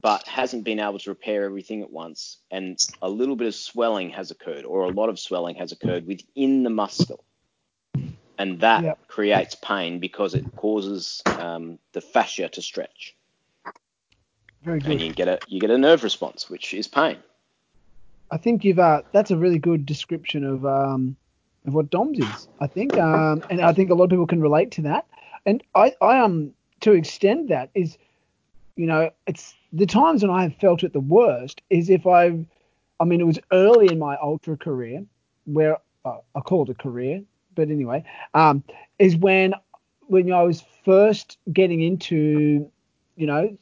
but 0.00 0.26
hasn't 0.26 0.64
been 0.64 0.80
able 0.80 0.98
to 0.98 1.10
repair 1.10 1.44
everything 1.44 1.82
at 1.82 1.90
once. 1.90 2.38
And 2.50 2.78
a 3.02 3.08
little 3.08 3.36
bit 3.36 3.46
of 3.48 3.54
swelling 3.54 4.10
has 4.10 4.30
occurred, 4.30 4.64
or 4.64 4.82
a 4.82 4.90
lot 4.90 5.08
of 5.08 5.18
swelling 5.18 5.56
has 5.56 5.72
occurred 5.72 6.06
within 6.06 6.62
the 6.62 6.70
muscle. 6.70 7.24
And 8.38 8.60
that 8.60 8.82
Yep. 8.82 9.06
creates 9.08 9.54
pain 9.54 10.00
because 10.00 10.34
it 10.34 10.44
causes 10.56 11.22
um, 11.38 11.78
the 11.92 12.00
fascia 12.00 12.48
to 12.48 12.62
stretch. 12.62 13.14
Very 14.64 14.80
And 14.84 15.00
you 15.00 15.12
get 15.12 15.28
a 15.28 15.38
you 15.48 15.60
get 15.60 15.70
a 15.70 15.78
nerve 15.78 16.02
response, 16.02 16.48
which 16.48 16.74
is 16.74 16.86
pain. 16.86 17.18
I 18.30 18.36
think 18.36 18.64
you've 18.64 18.78
uh, 18.78 19.02
that's 19.12 19.30
a 19.30 19.36
really 19.36 19.58
good 19.58 19.84
description 19.84 20.44
of 20.44 20.64
um, 20.64 21.16
of 21.66 21.74
what 21.74 21.90
DOMS 21.90 22.18
is. 22.18 22.48
I 22.60 22.66
think, 22.66 22.96
um, 22.98 23.42
and 23.50 23.60
I 23.60 23.72
think 23.72 23.90
a 23.90 23.94
lot 23.94 24.04
of 24.04 24.10
people 24.10 24.26
can 24.26 24.40
relate 24.40 24.70
to 24.72 24.82
that. 24.82 25.06
And 25.46 25.62
I, 25.74 25.92
I 26.00 26.18
um, 26.18 26.52
to 26.80 26.92
extend 26.92 27.48
that 27.48 27.70
is, 27.74 27.98
you 28.76 28.86
know, 28.86 29.10
it's 29.26 29.54
the 29.72 29.86
times 29.86 30.22
when 30.22 30.30
I 30.30 30.42
have 30.42 30.54
felt 30.56 30.82
it 30.82 30.92
the 30.92 31.00
worst 31.00 31.62
is 31.70 31.90
if 31.90 32.06
I've, 32.06 32.44
I 33.00 33.04
mean, 33.04 33.20
it 33.20 33.26
was 33.26 33.38
early 33.52 33.88
in 33.88 33.98
my 33.98 34.16
ultra 34.22 34.56
career 34.56 35.04
where 35.44 35.78
uh, 36.04 36.18
I 36.34 36.40
call 36.40 36.64
it 36.64 36.70
a 36.70 36.74
career, 36.74 37.22
but 37.54 37.70
anyway, 37.70 38.04
um, 38.34 38.62
is 38.98 39.16
when 39.16 39.54
when 40.06 40.32
I 40.32 40.42
was 40.42 40.64
first 40.84 41.38
getting 41.52 41.80
into, 41.80 42.70
you 43.16 43.26
know, 43.26 43.56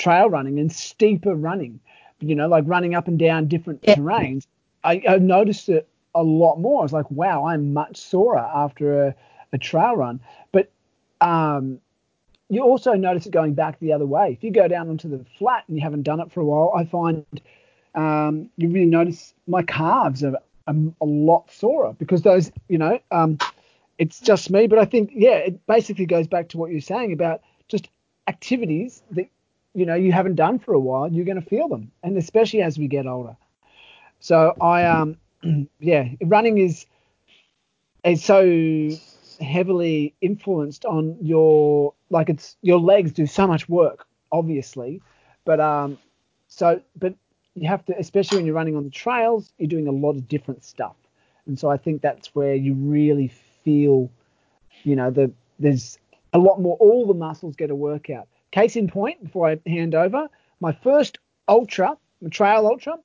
trail 0.00 0.28
running 0.30 0.58
and 0.58 0.72
steeper 0.72 1.34
running 1.34 1.80
you 2.20 2.34
know, 2.34 2.48
like 2.48 2.64
running 2.66 2.94
up 2.94 3.08
and 3.08 3.18
down 3.18 3.48
different 3.48 3.82
Yeah. 3.82 3.96
terrains, 3.96 4.46
I, 4.84 5.02
I 5.08 5.18
noticed 5.18 5.68
it 5.68 5.88
a 6.14 6.22
lot 6.22 6.56
more. 6.60 6.80
I 6.80 6.82
was 6.82 6.92
like, 6.92 7.10
wow, 7.10 7.46
I'm 7.46 7.72
much 7.72 7.96
sorer 7.96 8.38
after 8.38 9.06
a, 9.06 9.14
a 9.52 9.58
trail 9.58 9.96
run. 9.96 10.20
But 10.52 10.70
um, 11.20 11.80
you 12.48 12.62
also 12.62 12.94
notice 12.94 13.26
it 13.26 13.32
going 13.32 13.54
back 13.54 13.78
the 13.80 13.92
other 13.92 14.06
way. 14.06 14.32
If 14.32 14.44
you 14.44 14.50
go 14.50 14.68
down 14.68 14.88
onto 14.88 15.08
the 15.08 15.24
flat 15.38 15.64
and 15.68 15.76
you 15.76 15.82
haven't 15.82 16.02
done 16.02 16.20
it 16.20 16.30
for 16.30 16.40
a 16.40 16.44
while, 16.44 16.72
I 16.76 16.84
find 16.84 17.24
um, 17.94 18.50
you 18.56 18.68
really 18.68 18.86
notice 18.86 19.34
my 19.46 19.62
calves 19.62 20.22
are, 20.24 20.36
are 20.66 20.74
a 21.00 21.04
lot 21.04 21.50
sorer 21.50 21.94
because 21.98 22.22
those, 22.22 22.50
you 22.68 22.78
know, 22.78 22.98
um, 23.10 23.38
it's 23.98 24.20
just 24.20 24.50
me. 24.50 24.66
But 24.66 24.78
I 24.78 24.84
think, 24.84 25.10
yeah, 25.14 25.36
it 25.36 25.66
basically 25.66 26.06
goes 26.06 26.26
back 26.26 26.48
to 26.50 26.58
what 26.58 26.70
you're 26.70 26.80
saying 26.80 27.12
about 27.12 27.42
just 27.68 27.88
activities 28.26 29.02
that 29.12 29.26
you 29.74 29.86
know 29.86 29.94
you 29.94 30.12
haven't 30.12 30.34
done 30.34 30.58
for 30.58 30.74
a 30.74 30.80
while 30.80 31.10
you're 31.12 31.24
going 31.24 31.40
to 31.40 31.48
feel 31.48 31.68
them 31.68 31.90
and 32.02 32.16
especially 32.16 32.62
as 32.62 32.78
we 32.78 32.88
get 32.88 33.06
older. 33.06 33.36
So 34.20 34.56
i 34.60 34.84
um 34.84 35.16
yeah 35.80 36.08
running 36.24 36.58
is 36.58 36.86
is 38.04 38.24
so 38.24 38.90
heavily 39.40 40.14
influenced 40.20 40.84
on 40.84 41.16
your 41.22 41.94
like 42.10 42.28
it's 42.28 42.56
your 42.62 42.78
legs 42.78 43.12
do 43.12 43.26
so 43.26 43.46
much 43.46 43.68
work 43.68 44.06
obviously 44.32 45.00
but 45.44 45.60
um 45.60 45.98
so 46.48 46.80
but 46.98 47.14
you 47.54 47.66
have 47.68 47.84
to 47.86 47.96
especially 47.98 48.36
when 48.36 48.46
you're 48.46 48.54
running 48.54 48.76
on 48.76 48.84
the 48.84 48.90
trails 48.90 49.52
you're 49.58 49.68
doing 49.68 49.88
a 49.88 49.92
lot 49.92 50.10
of 50.10 50.28
different 50.28 50.64
stuff. 50.64 50.96
And 51.46 51.58
so 51.58 51.70
i 51.70 51.76
think 51.76 52.02
that's 52.02 52.34
where 52.34 52.54
you 52.54 52.74
really 52.74 53.28
feel 53.64 54.10
you 54.84 54.96
know 54.96 55.10
the 55.10 55.32
there's 55.58 55.98
a 56.32 56.38
lot 56.38 56.60
more 56.60 56.76
all 56.78 57.06
the 57.06 57.14
muscles 57.14 57.56
get 57.56 57.70
a 57.70 57.74
workout 57.74 58.28
case 58.52 58.76
in 58.76 58.88
point 58.88 59.22
before 59.22 59.48
i 59.48 59.58
hand 59.68 59.94
over 59.94 60.28
my 60.60 60.72
first 60.72 61.18
ultra 61.48 61.96
trail 62.30 62.66
ultra 62.66 62.96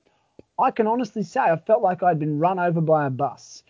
i 0.58 0.70
can 0.70 0.86
honestly 0.86 1.22
say 1.22 1.40
i 1.40 1.56
felt 1.56 1.82
like 1.82 2.02
i'd 2.02 2.18
been 2.18 2.38
run 2.38 2.58
over 2.58 2.80
by 2.80 3.06
a 3.06 3.10
bus. 3.10 3.62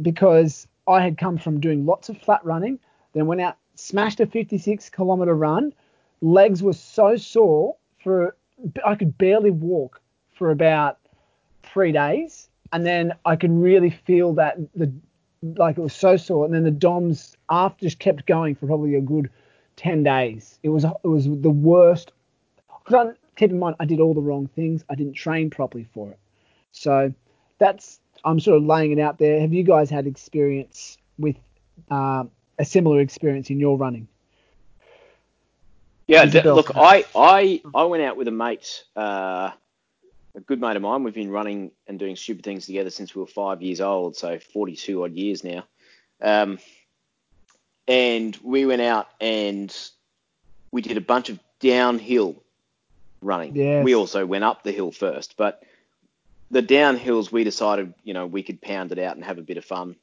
Because 0.00 0.66
i 0.86 1.00
had 1.02 1.18
come 1.18 1.38
from 1.38 1.60
doing 1.60 1.86
lots 1.86 2.08
of 2.08 2.18
flat 2.18 2.44
running 2.44 2.78
then 3.12 3.26
went 3.26 3.40
out 3.40 3.56
smashed 3.74 4.18
a 4.18 4.26
56 4.26 4.90
kilometer 4.90 5.34
run. 5.34 5.72
Legs 6.20 6.62
were 6.62 6.72
so 6.72 7.16
sore 7.16 7.76
for 8.02 8.36
i 8.84 8.94
could 8.94 9.16
barely 9.18 9.50
walk 9.50 10.00
for 10.36 10.50
about 10.50 10.98
three 11.62 11.92
days 11.92 12.48
and 12.72 12.84
then 12.84 13.12
i 13.24 13.36
could 13.36 13.52
really 13.52 13.90
feel 13.90 14.34
that 14.34 14.56
the 14.74 14.92
like 15.42 15.78
it 15.78 15.80
was 15.80 15.94
so 15.94 16.16
sore 16.16 16.44
and 16.44 16.52
then 16.52 16.64
the 16.64 16.70
doms 16.70 17.36
after 17.48 17.86
just 17.86 18.00
kept 18.00 18.26
going 18.26 18.54
for 18.54 18.66
probably 18.66 18.96
a 18.96 19.00
good 19.00 19.30
10 19.78 20.02
days. 20.02 20.58
It 20.62 20.68
was 20.68 20.84
it 20.84 21.08
was 21.08 21.24
the 21.24 21.50
worst. 21.50 22.12
Because 22.84 23.14
keep 23.36 23.50
in 23.50 23.58
mind 23.58 23.76
i 23.78 23.84
did 23.84 24.00
all 24.00 24.14
the 24.14 24.20
wrong 24.20 24.48
things. 24.48 24.84
I 24.90 24.94
didn't 24.94 25.14
train 25.14 25.48
properly 25.50 25.86
for 25.94 26.10
it. 26.10 26.18
So 26.72 27.12
that's 27.58 28.00
i'm 28.24 28.40
sort 28.40 28.58
of 28.58 28.64
laying 28.64 28.92
it 28.92 29.00
out 29.00 29.18
there. 29.18 29.40
Have 29.40 29.54
you 29.54 29.62
guys 29.62 29.88
had 29.88 30.06
experience 30.06 30.98
with 31.18 31.36
um, 31.90 32.30
a 32.58 32.64
similar 32.64 33.00
experience 33.00 33.50
in 33.50 33.58
your 33.60 33.78
running? 33.78 34.08
Yeah, 36.06 36.24
d- 36.24 36.42
look, 36.42 36.74
I, 36.74 37.04
I 37.14 37.60
I 37.74 37.84
went 37.84 38.02
out 38.02 38.16
with 38.16 38.28
a 38.28 38.32
mate 38.32 38.84
uh, 38.96 39.50
a 40.34 40.40
good 40.40 40.60
mate 40.60 40.76
of 40.76 40.82
mine. 40.82 41.02
We've 41.02 41.14
been 41.14 41.30
running 41.30 41.70
and 41.86 41.98
doing 41.98 42.16
stupid 42.16 42.44
things 42.44 42.66
together 42.66 42.90
since 42.90 43.14
we 43.14 43.20
were 43.20 43.26
five 43.26 43.62
years 43.62 43.80
old, 43.80 44.16
so 44.16 44.38
42 44.38 45.04
odd 45.04 45.12
years 45.12 45.44
now. 45.44 45.64
Um, 46.22 46.58
and 47.88 48.38
we 48.42 48.66
went 48.66 48.82
out 48.82 49.08
and 49.20 49.74
we 50.70 50.82
did 50.82 50.98
a 50.98 51.00
bunch 51.00 51.30
of 51.30 51.40
downhill 51.58 52.42
running. 53.22 53.56
Yes. 53.56 53.84
We 53.84 53.94
also 53.94 54.26
went 54.26 54.44
up 54.44 54.62
the 54.62 54.72
hill 54.72 54.92
first, 54.92 55.36
but 55.36 55.62
the 56.50 56.62
downhills 56.62 57.32
we 57.32 57.44
decided, 57.44 57.94
you 58.04 58.14
know, 58.14 58.26
we 58.26 58.42
could 58.42 58.60
pound 58.60 58.92
it 58.92 58.98
out 58.98 59.16
and 59.16 59.24
have 59.24 59.38
a 59.38 59.42
bit 59.42 59.56
of 59.56 59.64
fun 59.64 59.96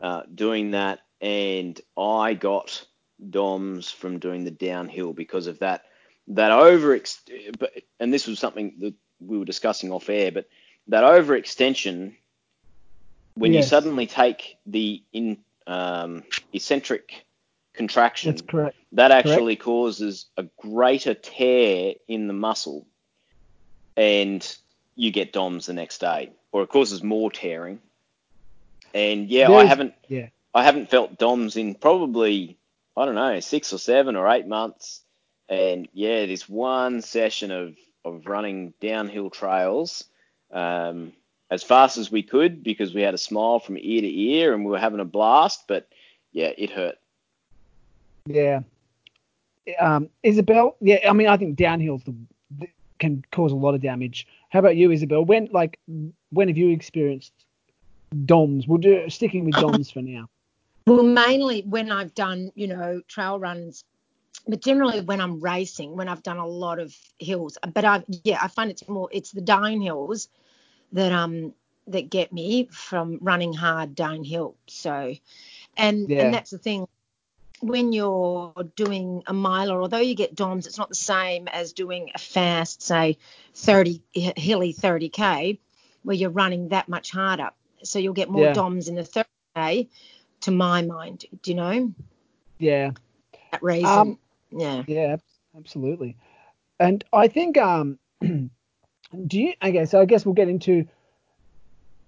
uh, 0.00 0.22
doing 0.34 0.72
that. 0.72 1.00
And 1.20 1.80
I 1.96 2.34
got 2.34 2.84
DOMs 3.30 3.90
from 3.90 4.18
doing 4.18 4.44
the 4.44 4.50
downhill 4.50 5.12
because 5.12 5.46
of 5.46 5.60
that 5.60 5.84
that 6.28 6.50
over 6.50 6.98
and 8.00 8.12
this 8.12 8.26
was 8.26 8.40
something 8.40 8.74
that 8.80 8.94
we 9.20 9.38
were 9.38 9.44
discussing 9.44 9.92
off 9.92 10.08
air, 10.08 10.32
but 10.32 10.48
that 10.88 11.04
overextension 11.04 12.16
when 13.34 13.52
you 13.52 13.62
suddenly 13.62 14.06
take 14.06 14.56
the 14.66 15.02
in 15.12 15.38
um, 15.66 16.24
eccentric 16.52 17.25
contraction, 17.76 18.32
That's 18.32 18.42
correct. 18.42 18.76
that 18.92 19.10
actually 19.10 19.56
causes 19.56 20.26
a 20.36 20.44
greater 20.58 21.14
tear 21.14 21.94
in 22.08 22.26
the 22.26 22.32
muscle, 22.32 22.86
and 23.96 24.56
you 24.94 25.10
get 25.10 25.32
DOMs 25.32 25.66
the 25.66 25.72
next 25.72 25.98
day, 25.98 26.30
or 26.52 26.62
it 26.62 26.68
causes 26.68 27.02
more 27.02 27.30
tearing. 27.30 27.80
And 28.94 29.28
yeah, 29.28 29.50
I 29.50 29.64
haven't 29.64 29.94
Yeah. 30.08 30.28
I 30.54 30.64
haven't 30.64 30.90
felt 30.90 31.18
DOMs 31.18 31.56
in 31.56 31.74
probably 31.74 32.56
I 32.96 33.04
don't 33.04 33.14
know 33.14 33.40
six 33.40 33.72
or 33.72 33.78
seven 33.78 34.16
or 34.16 34.28
eight 34.28 34.46
months, 34.46 35.02
and 35.48 35.88
yeah, 35.92 36.26
this 36.26 36.48
one 36.48 37.02
session 37.02 37.50
of 37.50 37.76
of 38.04 38.26
running 38.26 38.72
downhill 38.80 39.30
trails 39.30 40.04
um, 40.52 41.12
as 41.50 41.62
fast 41.62 41.98
as 41.98 42.10
we 42.10 42.22
could 42.22 42.62
because 42.62 42.94
we 42.94 43.02
had 43.02 43.14
a 43.14 43.18
smile 43.18 43.58
from 43.58 43.76
ear 43.78 44.00
to 44.00 44.20
ear 44.20 44.54
and 44.54 44.64
we 44.64 44.70
were 44.70 44.78
having 44.78 45.00
a 45.00 45.04
blast, 45.04 45.64
but 45.68 45.88
yeah, 46.32 46.52
it 46.56 46.70
hurt. 46.70 46.96
Yeah. 48.26 48.60
Um, 49.80 50.08
Isabel, 50.22 50.76
yeah, 50.80 51.08
I 51.08 51.12
mean, 51.12 51.26
I 51.26 51.36
think 51.36 51.58
downhills 51.58 52.04
the, 52.04 52.14
the, 52.58 52.68
can 52.98 53.24
cause 53.32 53.52
a 53.52 53.56
lot 53.56 53.74
of 53.74 53.80
damage. 53.80 54.26
How 54.50 54.60
about 54.60 54.76
you, 54.76 54.90
Isabel? 54.90 55.24
When 55.24 55.48
like 55.52 55.78
when 56.30 56.48
have 56.48 56.56
you 56.56 56.70
experienced 56.70 57.32
DOMs? 58.24 58.68
We'll 58.68 58.78
do 58.78 59.08
sticking 59.10 59.44
with 59.44 59.56
DOMs 59.58 59.90
for 59.90 60.02
now. 60.02 60.28
Well, 60.86 61.02
mainly 61.02 61.62
when 61.62 61.90
I've 61.90 62.14
done, 62.14 62.52
you 62.54 62.68
know, 62.68 63.02
trail 63.08 63.40
runs, 63.40 63.82
but 64.46 64.62
generally 64.62 65.00
when 65.00 65.20
I'm 65.20 65.40
racing, 65.40 65.96
when 65.96 66.08
I've 66.08 66.22
done 66.22 66.36
a 66.36 66.46
lot 66.46 66.78
of 66.78 66.94
hills. 67.18 67.58
But 67.74 67.84
I, 67.84 68.04
yeah, 68.22 68.38
I 68.40 68.46
find 68.46 68.70
it's 68.70 68.88
more, 68.88 69.08
it's 69.10 69.32
the 69.32 69.40
downhills 69.42 70.28
that 70.92 71.12
um 71.12 71.52
that 71.88 72.10
get 72.10 72.32
me 72.32 72.68
from 72.70 73.18
running 73.20 73.52
hard 73.52 73.94
downhill. 73.96 74.54
So, 74.68 75.14
and 75.76 76.08
Yeah. 76.08 76.24
and 76.24 76.34
that's 76.34 76.50
the 76.50 76.58
thing. 76.58 76.86
When 77.60 77.92
you're 77.92 78.52
doing 78.76 79.22
a 79.26 79.32
mile, 79.32 79.72
or 79.72 79.80
although 79.80 79.98
you 79.98 80.14
get 80.14 80.34
DOMs, 80.34 80.66
it's 80.66 80.78
not 80.78 80.88
the 80.90 80.94
same 80.94 81.48
as 81.48 81.72
doing 81.72 82.10
a 82.14 82.18
fast, 82.18 82.82
say, 82.82 83.16
30 83.54 84.02
hilly 84.12 84.74
30k, 84.74 85.58
where 86.02 86.16
you're 86.16 86.30
running 86.30 86.68
that 86.68 86.88
much 86.88 87.10
harder. 87.10 87.50
So 87.82 87.98
you'll 87.98 88.14
get 88.14 88.28
more 88.28 88.44
Yeah. 88.44 88.52
DOMs 88.52 88.88
in 88.88 88.94
the 88.94 89.02
30k, 89.56 89.88
to 90.42 90.50
my 90.50 90.82
mind. 90.82 91.24
Do 91.42 91.50
you 91.50 91.56
know 91.56 91.94
Yeah. 92.58 92.90
that 93.52 93.62
reason? 93.62 93.86
Um, 93.86 94.18
yeah. 94.50 94.82
Yeah, 94.86 95.16
absolutely. 95.56 96.16
And 96.78 97.04
I 97.12 97.28
think 97.28 97.56
um 97.58 97.98
do 98.20 98.50
you 99.30 99.54
okay, 99.62 99.86
so 99.86 100.00
I 100.00 100.04
guess 100.04 100.24
we'll 100.26 100.34
get 100.34 100.48
into 100.48 100.86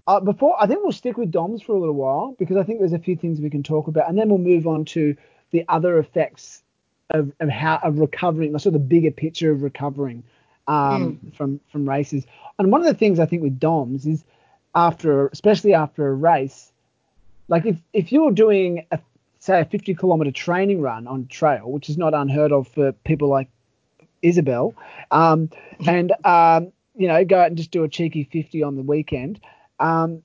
uh, 0.06 0.20
before 0.20 0.56
I 0.60 0.66
think 0.66 0.82
we'll 0.82 0.92
stick 0.92 1.16
with 1.18 1.30
DOMs 1.30 1.62
for 1.62 1.74
a 1.74 1.78
little 1.78 1.94
while 1.94 2.34
because 2.38 2.56
I 2.56 2.62
think 2.62 2.78
there's 2.78 2.92
a 2.92 2.98
few 2.98 3.16
things 3.16 3.40
we 3.40 3.50
can 3.50 3.62
talk 3.62 3.88
about 3.88 4.08
and 4.08 4.18
then 4.18 4.28
we'll 4.28 4.38
move 4.38 4.66
on 4.66 4.84
to 4.86 5.16
the 5.50 5.64
other 5.68 5.98
effects 5.98 6.62
of, 7.10 7.32
of 7.40 7.48
how 7.48 7.78
of 7.82 7.98
recovering, 7.98 8.52
sort 8.52 8.66
of 8.66 8.72
the 8.74 8.78
bigger 8.86 9.10
picture 9.10 9.50
of 9.50 9.62
recovering 9.62 10.22
um, 10.66 11.18
from 11.34 11.60
from 11.70 11.88
races. 11.88 12.26
And 12.58 12.70
one 12.70 12.80
of 12.80 12.86
the 12.86 12.94
things 12.94 13.18
I 13.18 13.26
think 13.26 13.42
with 13.42 13.58
DOMs 13.58 14.06
is 14.06 14.24
after 14.74 15.28
especially 15.28 15.74
after 15.74 16.06
a 16.06 16.14
race, 16.14 16.70
like 17.48 17.66
if 17.66 17.76
if 17.92 18.12
you're 18.12 18.32
doing 18.32 18.86
a 18.92 18.98
say 19.40 19.60
a 19.60 19.64
50 19.64 19.94
kilometer 19.94 20.30
training 20.30 20.80
run 20.80 21.06
on 21.06 21.26
trail, 21.26 21.70
which 21.70 21.88
is 21.88 21.96
not 21.96 22.12
unheard 22.12 22.52
of 22.52 22.68
for 22.68 22.92
people 22.92 23.28
like 23.28 23.48
Isabel, 24.20 24.74
um, 25.10 25.48
and 25.86 26.12
um, 26.24 26.72
you 26.94 27.08
know 27.08 27.24
go 27.24 27.40
out 27.40 27.46
and 27.46 27.56
just 27.56 27.70
do 27.70 27.84
a 27.84 27.88
cheeky 27.88 28.24
50 28.24 28.62
on 28.62 28.76
the 28.76 28.82
weekend, 28.82 29.40
um, 29.80 30.22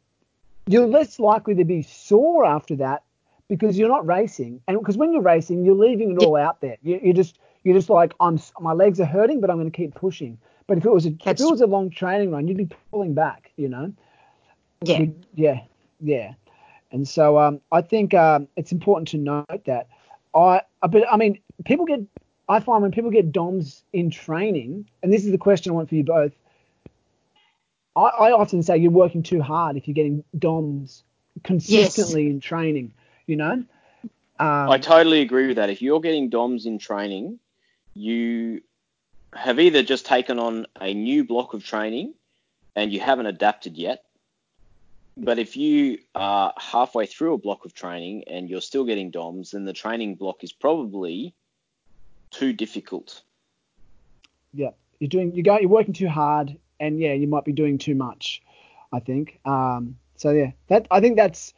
you're 0.68 0.88
less 0.88 1.20
likely 1.20 1.56
to 1.56 1.64
be 1.64 1.84
sore 1.84 2.46
after 2.46 2.76
that 2.78 3.04
because 3.50 3.78
you're 3.78 3.90
not 3.90 4.06
racing, 4.06 4.62
and 4.68 4.78
because 4.80 4.98
when 4.98 5.14
you're 5.14 5.22
racing, 5.22 5.64
you're 5.66 5.76
leaving 5.76 6.12
it 6.12 6.18
all 6.26 6.36
out 6.36 6.62
there. 6.62 6.78
You, 6.82 7.00
you 7.04 7.14
just 7.14 7.38
you're 7.64 7.76
just 7.76 7.90
like 7.90 8.14
I'm 8.20 8.40
my 8.60 8.74
legs 8.74 9.00
are 9.00 9.06
hurting, 9.06 9.42
but 9.42 9.50
I'm 9.50 9.58
going 9.58 9.72
to 9.72 9.76
keep 9.76 9.94
pushing. 9.96 10.38
But 10.68 10.78
if 10.78 10.86
it 10.86 10.92
was 10.92 11.06
a 11.06 11.10
if 11.10 11.48
it 11.48 11.52
was 11.52 11.62
a 11.62 11.68
long 11.68 11.90
training 11.90 12.32
run, 12.32 12.48
you'd 12.48 12.58
be 12.58 12.70
pulling 12.92 13.14
back, 13.14 13.52
you 13.58 13.70
know. 13.70 13.94
Yeah. 14.84 15.00
We- 15.00 15.14
yeah, 15.36 15.60
yeah. 16.02 16.34
And 16.92 17.08
so 17.08 17.38
um, 17.40 17.60
I 17.72 17.82
think 17.82 18.14
um, 18.14 18.48
it's 18.56 18.72
important 18.72 19.08
to 19.10 19.18
note 19.18 19.66
that 19.66 19.88
I, 20.36 20.62
I- 20.82 20.88
but 20.88 21.12
I 21.12 21.18
mean, 21.18 21.40
people 21.66 21.86
get, 21.86 22.02
I 22.48 22.60
find 22.60 22.82
when 22.84 22.92
people 22.92 23.10
get 23.10 23.32
DOMs 23.32 23.84
in 23.94 24.10
training, 24.12 24.88
and 25.02 25.12
this 25.12 25.26
is 25.26 25.32
the 25.32 25.38
question 25.38 25.72
I 25.72 25.76
want 25.76 25.90
for 25.90 25.96
you 25.96 26.04
both. 26.04 26.34
I, 27.96 28.02
I 28.02 28.32
often 28.32 28.62
say 28.64 28.78
you're 28.78 28.92
working 28.92 29.24
too 29.24 29.42
hard 29.42 29.78
if 29.78 29.88
you're 29.88 29.94
getting 29.96 30.24
DOMs 30.38 31.04
consistently 31.44 32.28
in 32.30 32.40
training. 32.40 32.94
You 33.28 33.36
know. 33.38 33.52
Um, 34.40 34.70
I 34.70 34.78
totally 34.78 35.22
agree 35.22 35.48
with 35.48 35.58
that. 35.58 35.70
If 35.70 35.82
you're 35.82 36.02
getting 36.02 36.30
DOMs 36.30 36.66
in 36.66 36.80
training, 36.80 37.40
you 37.94 38.62
have 39.34 39.60
either 39.60 39.84
just 39.84 40.06
taken 40.06 40.40
on 40.40 40.66
a 40.80 40.94
new 40.94 41.24
block 41.24 41.54
of 41.54 41.64
training 41.64 42.14
and 42.76 42.92
you 42.92 43.00
haven't 43.00 43.28
adapted 43.28 43.78
yet. 43.78 44.04
But 45.16 45.38
if 45.38 45.56
you 45.56 46.00
are 46.16 46.54
halfway 46.58 47.06
through 47.06 47.36
a 47.36 47.38
block 47.38 47.66
of 47.66 47.74
training 47.74 48.24
and 48.28 48.50
you're 48.50 48.62
still 48.62 48.84
getting 48.84 49.12
DOMs, 49.12 49.52
then 49.52 49.66
the 49.66 49.74
training 49.74 50.16
block 50.16 50.44
is 50.44 50.52
probably 50.52 51.36
too 52.32 52.52
difficult. 52.52 53.22
yeah, 54.54 54.72
you're 55.00 55.10
doing, 55.10 55.34
you 55.36 55.44
go, 55.44 55.60
you're 55.60 55.70
working 55.70 55.94
too 55.94 56.08
hard, 56.08 56.58
and 56.80 57.00
yeah, 57.00 57.14
you 57.14 57.28
might 57.28 57.46
be 57.46 57.52
doing 57.52 57.78
too 57.78 57.96
much. 57.96 58.42
I 58.92 59.00
think. 59.00 59.40
Um, 59.46 59.98
so 60.16 60.32
yeah, 60.32 60.52
that 60.68 60.88
I 60.92 61.00
think 61.00 61.16
that's, 61.18 61.54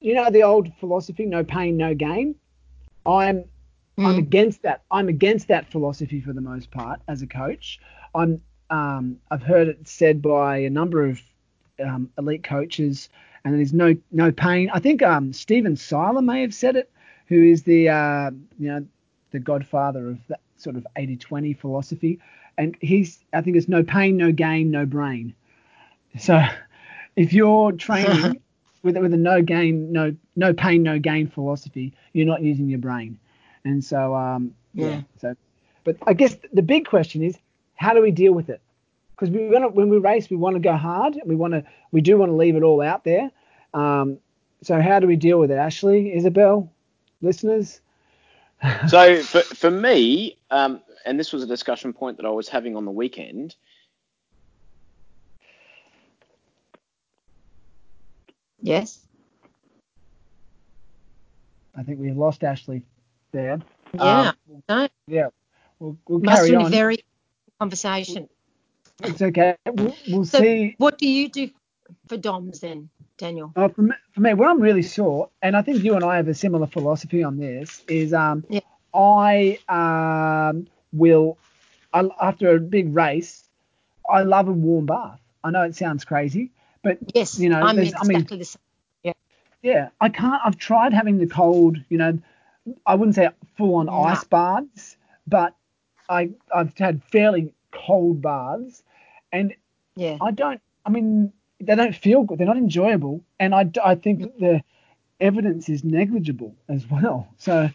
you 0.00 0.14
know 0.14 0.30
the 0.30 0.42
old 0.42 0.72
philosophy, 0.80 1.26
no 1.26 1.44
pain, 1.44 1.76
no 1.76 1.94
gain. 1.94 2.34
I'm 3.06 3.44
I'm 3.98 4.16
Mm. 4.16 4.18
against 4.18 4.62
that. 4.62 4.82
I'm 4.90 5.08
against 5.08 5.48
that 5.48 5.70
philosophy 5.70 6.20
for 6.22 6.32
the 6.32 6.40
most 6.40 6.70
part 6.70 7.00
as 7.06 7.20
a 7.20 7.26
coach. 7.26 7.80
I'm 8.14 8.40
um, 8.70 9.18
I've 9.30 9.42
heard 9.42 9.68
it 9.68 9.86
said 9.86 10.22
by 10.22 10.58
a 10.58 10.70
number 10.70 11.04
of 11.04 11.20
um, 11.84 12.10
elite 12.16 12.44
coaches, 12.44 13.08
and 13.44 13.58
there's 13.58 13.74
no 13.74 13.94
no 14.10 14.32
pain. 14.32 14.70
I 14.72 14.78
think 14.78 15.02
um, 15.02 15.32
Stephen 15.32 15.76
Seiler 15.76 16.22
may 16.22 16.40
have 16.40 16.54
said 16.54 16.76
it, 16.76 16.90
who 17.26 17.42
is 17.42 17.64
the 17.64 17.88
uh, 17.90 18.30
you 18.58 18.68
know 18.68 18.86
the 19.32 19.38
godfather 19.38 20.08
of 20.08 20.18
that 20.28 20.40
sort 20.56 20.76
of 20.76 20.86
80-20 20.96 21.56
philosophy, 21.58 22.18
and 22.56 22.76
he's 22.80 23.18
I 23.32 23.42
think 23.42 23.56
it's 23.56 23.68
no 23.68 23.82
pain, 23.82 24.16
no 24.16 24.32
gain, 24.32 24.70
no 24.70 24.86
brain. 24.86 25.34
So 26.18 26.42
if 27.16 27.32
you're 27.32 27.72
training 27.88 28.40
with 28.82 28.96
with 28.96 29.12
a 29.12 29.16
no 29.16 29.42
gain, 29.42 29.92
no 29.92 30.14
no 30.36 30.52
pain, 30.52 30.82
no 30.82 30.98
gain 30.98 31.28
philosophy, 31.28 31.92
you're 32.12 32.26
not 32.26 32.42
using 32.42 32.68
your 32.68 32.78
brain. 32.78 33.18
And 33.64 33.84
so 33.84 34.14
um 34.14 34.54
yeah. 34.74 34.86
Yeah. 34.88 35.02
So 35.20 35.36
but 35.84 35.96
I 36.06 36.12
guess 36.12 36.36
the 36.52 36.62
big 36.62 36.86
question 36.86 37.22
is 37.22 37.38
how 37.74 37.94
do 37.94 38.02
we 38.02 38.10
deal 38.10 38.32
with 38.32 38.48
it? 38.48 38.60
Because 39.12 39.30
we 39.30 39.48
want 39.48 39.64
to, 39.64 39.68
when 39.68 39.88
we 39.88 39.98
race, 39.98 40.30
we 40.30 40.36
want 40.36 40.56
to 40.56 40.60
go 40.60 40.74
hard. 40.76 41.16
And 41.16 41.28
we 41.28 41.36
want 41.36 41.54
to 41.54 41.64
we 41.92 42.00
do 42.00 42.16
want 42.18 42.30
to 42.30 42.36
leave 42.36 42.56
it 42.56 42.62
all 42.62 42.80
out 42.80 43.04
there. 43.04 43.30
Um, 43.74 44.18
so 44.62 44.80
how 44.80 45.00
do 45.00 45.06
we 45.06 45.16
deal 45.16 45.38
with 45.38 45.50
it, 45.50 45.56
Ashley, 45.56 46.14
Isabel, 46.14 46.70
listeners? 47.22 47.80
So 48.88 49.22
for, 49.22 49.40
for 49.40 49.70
me, 49.70 50.36
um, 50.50 50.82
and 51.06 51.18
this 51.18 51.32
was 51.32 51.42
a 51.42 51.46
discussion 51.46 51.94
point 51.94 52.18
that 52.18 52.26
I 52.26 52.30
was 52.30 52.48
having 52.48 52.76
on 52.76 52.84
the 52.84 52.90
weekend, 52.90 53.56
Yes. 58.62 59.00
I 61.76 61.82
think 61.82 62.00
we 62.00 62.10
lost 62.12 62.44
Ashley 62.44 62.82
there. 63.32 63.60
Yeah. 63.94 64.32
Um, 64.50 64.62
no. 64.68 64.88
yeah. 65.06 65.28
We'll, 65.78 65.96
we'll 66.06 66.20
Must 66.20 66.36
carry 66.36 66.54
on. 66.54 66.70
very 66.70 67.04
conversation. 67.58 68.28
It's 69.02 69.22
okay. 69.22 69.56
We'll, 69.66 69.96
we'll 70.08 70.24
So 70.24 70.40
see. 70.40 70.74
what 70.78 70.98
do 70.98 71.08
you 71.08 71.28
do 71.28 71.50
for 72.06 72.16
DOMs 72.16 72.60
then, 72.60 72.90
Daniel? 73.16 73.52
Uh, 73.56 73.68
for, 73.68 73.82
me, 73.82 73.94
for 74.12 74.20
me, 74.20 74.34
what 74.34 74.48
I'm 74.48 74.60
really 74.60 74.82
sure, 74.82 75.30
and 75.40 75.56
I 75.56 75.62
think 75.62 75.82
you 75.82 75.94
and 75.94 76.04
I 76.04 76.16
have 76.16 76.28
a 76.28 76.34
similar 76.34 76.66
philosophy 76.66 77.22
on 77.22 77.38
this, 77.38 77.82
is 77.88 78.12
um, 78.12 78.44
Yeah. 78.48 78.60
I 78.92 79.58
um, 79.68 80.66
will, 80.92 81.38
I, 81.94 82.08
after 82.20 82.56
a 82.56 82.60
big 82.60 82.94
race, 82.94 83.44
I 84.08 84.22
love 84.22 84.48
a 84.48 84.52
warm 84.52 84.86
bath. 84.86 85.20
I 85.42 85.50
know 85.50 85.62
it 85.62 85.76
sounds 85.76 86.04
crazy, 86.04 86.50
but 86.82 86.98
Yes, 87.14 87.38
you 87.38 87.48
know, 87.48 87.60
I'm 87.60 87.78
exactly 87.78 88.14
I 88.14 88.18
mean, 88.18 88.38
the 88.38 88.44
same. 88.44 89.14
yeah, 89.62 89.88
I 90.00 90.08
can't. 90.08 90.40
I've 90.44 90.56
tried 90.56 90.92
having 90.92 91.18
the 91.18 91.26
cold. 91.26 91.78
You 91.88 91.98
know, 91.98 92.18
I 92.86 92.94
wouldn't 92.94 93.14
say 93.14 93.28
full 93.56 93.74
on 93.76 93.86
No. 93.86 94.02
ice 94.04 94.24
baths, 94.24 94.96
but 95.26 95.54
I 96.08 96.30
I've 96.54 96.76
had 96.78 97.02
fairly 97.04 97.52
cold 97.70 98.22
baths, 98.22 98.82
and 99.32 99.54
Yeah. 99.96 100.16
I 100.20 100.30
don't. 100.30 100.60
I 100.86 100.90
mean, 100.90 101.32
they 101.60 101.74
don't 101.74 101.94
feel 101.94 102.22
good. 102.22 102.38
They're 102.38 102.46
not 102.46 102.56
enjoyable, 102.56 103.22
and 103.38 103.54
I, 103.54 103.70
I 103.84 103.94
think 103.94 104.22
that 104.22 104.38
the 104.38 104.62
evidence 105.20 105.68
is 105.68 105.84
negligible 105.84 106.54
as 106.68 106.88
well. 106.90 107.28
So 107.36 107.70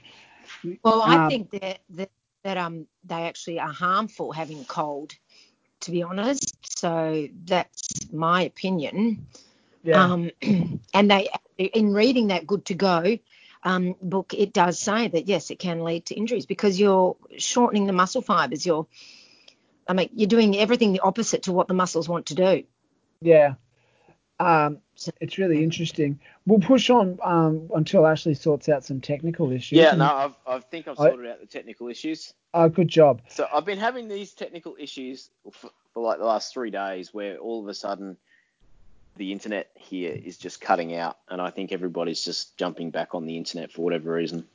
Well, 0.84 1.02
I 1.04 1.18
Um, 1.18 1.30
think 1.30 1.52
that, 1.52 1.80
that 1.92 2.10
that 2.44 2.58
um 2.58 2.88
they 3.04 3.24
actually 3.24 3.60
are 3.60 3.72
harmful 3.72 4.32
having 4.32 4.66
cold, 4.66 5.14
to 5.82 5.92
be 5.92 6.04
honest. 6.04 6.55
So 6.69 7.27
that's 7.45 8.12
my 8.12 8.43
opinion. 8.43 9.27
yeah, 9.84 10.03
Um, 10.03 10.31
and 10.93 11.12
they 11.12 11.29
in 11.57 11.93
reading 11.93 12.27
that 12.27 12.45
Good 12.48 12.65
to 12.65 12.74
Go 12.74 13.17
um, 13.63 13.95
book, 14.01 14.34
it 14.34 14.53
does 14.53 14.77
say 14.79 15.07
that 15.07 15.27
yes, 15.27 15.50
it 15.51 15.60
can 15.60 15.84
lead 15.84 16.05
to 16.07 16.15
injuries 16.15 16.45
because 16.45 16.79
you're 16.79 17.15
shortening 17.38 17.86
the 17.88 17.93
muscle 17.93 18.22
fibers. 18.22 18.65
You're 18.65 18.88
I 19.88 19.93
mean, 19.93 20.10
you're 20.13 20.27
doing 20.27 20.57
everything 20.57 20.93
the 20.93 21.01
opposite 21.01 21.43
to 21.43 21.51
what 21.53 21.67
the 21.67 21.74
muscles 21.75 22.10
want 22.10 22.27
to 22.27 22.36
do. 22.36 22.63
yeah. 23.22 23.53
Um, 24.39 24.79
So- 24.95 25.12
it's 25.22 25.38
really 25.38 25.63
interesting. 25.63 26.19
We'll 26.45 26.60
push 26.60 26.89
on 26.89 27.19
um, 27.24 27.69
until 27.74 28.05
Ashley 28.05 28.34
sorts 28.34 28.67
out 28.67 28.84
some 28.84 29.00
technical 29.00 29.50
issues. 29.51 29.77
Yeah, 29.79 29.95
no, 29.95 30.05
I've, 30.13 30.36
I 30.45 30.60
think 30.60 30.88
I've 30.89 31.00
I- 31.00 31.10
sorted 31.10 31.29
out 31.31 31.39
the 31.39 31.45
technical 31.48 31.88
issues. 31.88 32.34
Oh, 32.53 32.67
good 32.67 32.88
job. 32.89 33.22
So 33.29 33.48
I've 33.53 33.63
been 33.65 33.77
having 33.79 34.07
these 34.10 34.34
technical 34.34 34.75
issues 34.79 35.29
for, 35.51 35.69
for 35.96 36.04
like 36.04 36.20
the 36.20 36.25
last 36.25 36.54
three 36.54 36.70
days, 36.70 37.12
where 37.12 37.38
all 37.38 37.62
of 37.62 37.68
a 37.68 37.74
sudden 37.74 38.18
the 39.16 39.32
internet 39.32 39.72
here 39.75 40.12
is 40.12 40.38
just 40.38 40.62
cutting 40.62 40.94
out, 40.94 41.18
and 41.30 41.42
I 41.42 41.50
think 41.50 41.72
everybody's 41.72 42.24
just 42.24 42.58
jumping 42.58 42.92
back 42.92 43.16
on 43.16 43.25
the 43.25 43.38
internet 43.38 43.72
for 43.72 43.82
whatever 43.82 44.12
reason. 44.12 44.46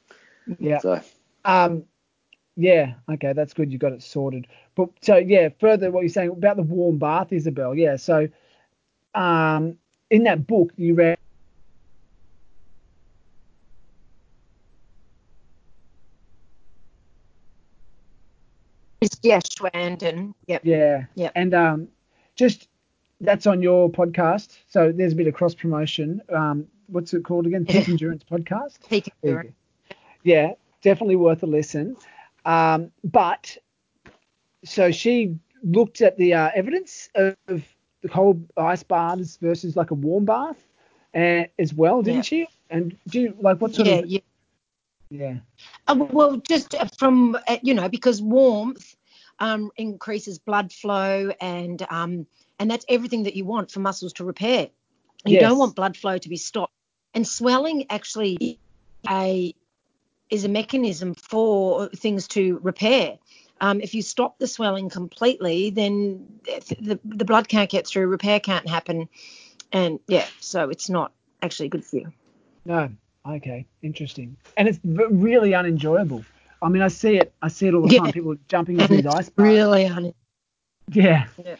Yeah. 0.59 0.79
So 0.79 1.01
Um, 1.45 1.85
yeah, 2.57 2.95
okay, 3.11 3.33
that's 3.33 3.55
good. 3.55 3.73
You 3.73 3.79
got 3.79 3.93
it 3.93 4.03
sorted. 4.03 4.47
But 4.77 4.91
so 5.01 5.17
yeah, 5.17 5.49
further 5.59 5.91
what 5.91 6.03
you're 6.03 6.11
saying 6.11 6.31
about 6.31 6.57
the 6.57 6.63
warm 6.63 6.99
bath, 6.99 7.33
Isabel. 7.33 7.75
Yeah, 7.75 7.97
so 7.97 8.29
um, 9.15 9.79
in 10.11 10.25
that 10.25 10.47
book 10.47 10.73
you 10.77 10.95
read. 10.95 11.19
Yeah, 19.23 19.39
Aschwanden. 19.41 20.35
Yep. 20.47 20.63
Yeah. 20.65 21.05
Yeah. 21.15 21.31
And 21.35 21.55
um, 21.55 21.89
just 22.37 22.69
that's 23.21 23.47
on 23.47 23.63
your 23.63 23.91
podcast. 23.91 24.59
So 24.69 24.93
there's 24.93 25.13
a 25.13 25.17
bit 25.17 25.27
of 25.27 25.35
cross 25.35 25.55
promotion. 25.55 26.23
Um, 26.33 26.67
what's 26.87 27.13
it 27.15 27.25
called 27.25 27.47
again? 27.47 27.65
Peak 27.69 27.89
Endurance 27.89 28.25
Podcast. 28.25 28.89
Peak 28.89 29.13
endurance. 29.23 29.53
Yeah, 30.23 30.53
definitely 30.83 31.17
worth 31.17 31.43
a 31.43 31.47
listen. 31.47 31.97
Um, 32.45 32.91
but 33.05 33.57
so 34.65 34.91
she 34.91 35.37
looked 35.63 36.01
at 36.01 36.17
the 36.17 36.35
uh, 36.35 36.51
evidence 36.55 37.09
of 37.15 37.37
the 37.47 38.09
cold 38.09 38.43
ice 38.57 38.83
baths 38.83 39.37
versus 39.41 39.77
like 39.77 39.91
a 39.91 39.95
warm 39.95 40.25
bath, 40.25 40.57
uh, 41.15 41.45
as 41.59 41.75
well, 41.75 42.03
didn't 42.03 42.19
Yeah. 42.19 42.23
she? 42.23 42.47
And 42.71 42.97
do 43.09 43.21
you 43.21 43.37
like 43.41 43.61
what 43.61 43.75
sort 43.75 43.89
Yeah, 43.89 43.95
of? 43.97 44.07
yeah. 44.07 44.21
Yeah. 45.11 45.35
Uh, 45.89 46.07
well, 46.11 46.37
just 46.37 46.75
from 46.99 47.37
uh, 47.49 47.59
you 47.63 47.75
know 47.75 47.89
because 47.89 48.23
warmth 48.23 48.95
um, 49.41 49.71
increases 49.77 50.39
blood 50.39 50.73
flow 50.73 51.33
and 51.41 51.85
um, 51.91 52.27
and 52.59 52.71
that's 52.71 52.85
everything 52.89 53.25
that 53.25 53.35
you 53.35 53.45
want 53.45 53.71
for 53.71 53.81
muscles 53.81 54.13
to 54.15 54.25
repair. 54.25 54.69
You 55.25 55.35
Yes. 55.35 55.41
don't 55.41 55.59
want 55.59 55.75
blood 55.75 55.97
flow 55.97 56.19
to 56.19 56.29
be 56.29 56.37
stopped. 56.37 56.73
And 57.15 57.27
swelling 57.27 57.87
actually 57.91 58.59
a 59.09 59.55
is 60.31 60.45
a 60.45 60.49
mechanism 60.49 61.15
for 61.15 61.89
things 61.89 62.29
to 62.29 62.61
repair. 62.63 63.19
Um, 63.61 63.81
if 63.81 63.95
you 63.95 64.03
stop 64.03 64.39
the 64.39 64.47
swelling 64.47 64.89
completely, 64.89 65.71
then 65.71 66.41
the, 66.79 66.99
the 67.05 67.25
blood 67.25 67.49
can't 67.49 67.69
get 67.69 67.87
through, 67.87 68.07
repair 68.07 68.41
can't 68.41 68.67
happen, 68.69 69.09
and 69.73 69.99
yeah, 70.07 70.27
so 70.41 70.71
it's 70.71 70.89
not 70.89 71.13
actually 71.43 71.69
good 71.69 71.85
for 71.85 71.97
you. 71.97 72.13
No. 72.65 72.91
Okay. 73.27 73.67
Interesting. 73.83 74.37
And 74.57 74.67
it's 74.69 74.79
really 74.83 75.55
unenjoyable. 75.55 76.25
I 76.63 76.69
mean, 76.69 76.83
I 76.83 76.89
see 76.89 77.17
it. 77.17 77.33
I 77.43 77.49
see 77.49 77.69
it 77.69 77.75
all 77.75 77.83
the 77.83 77.95
Yeah. 77.95 78.01
time. 78.01 78.13
People 78.13 78.37
jumping 78.49 78.81
into 78.81 78.95
these 78.95 79.07
ice. 79.19 79.31
Really, 79.37 79.87
honey. 79.87 80.15
Yeah. 80.93 81.27
Yeah. 81.45 81.57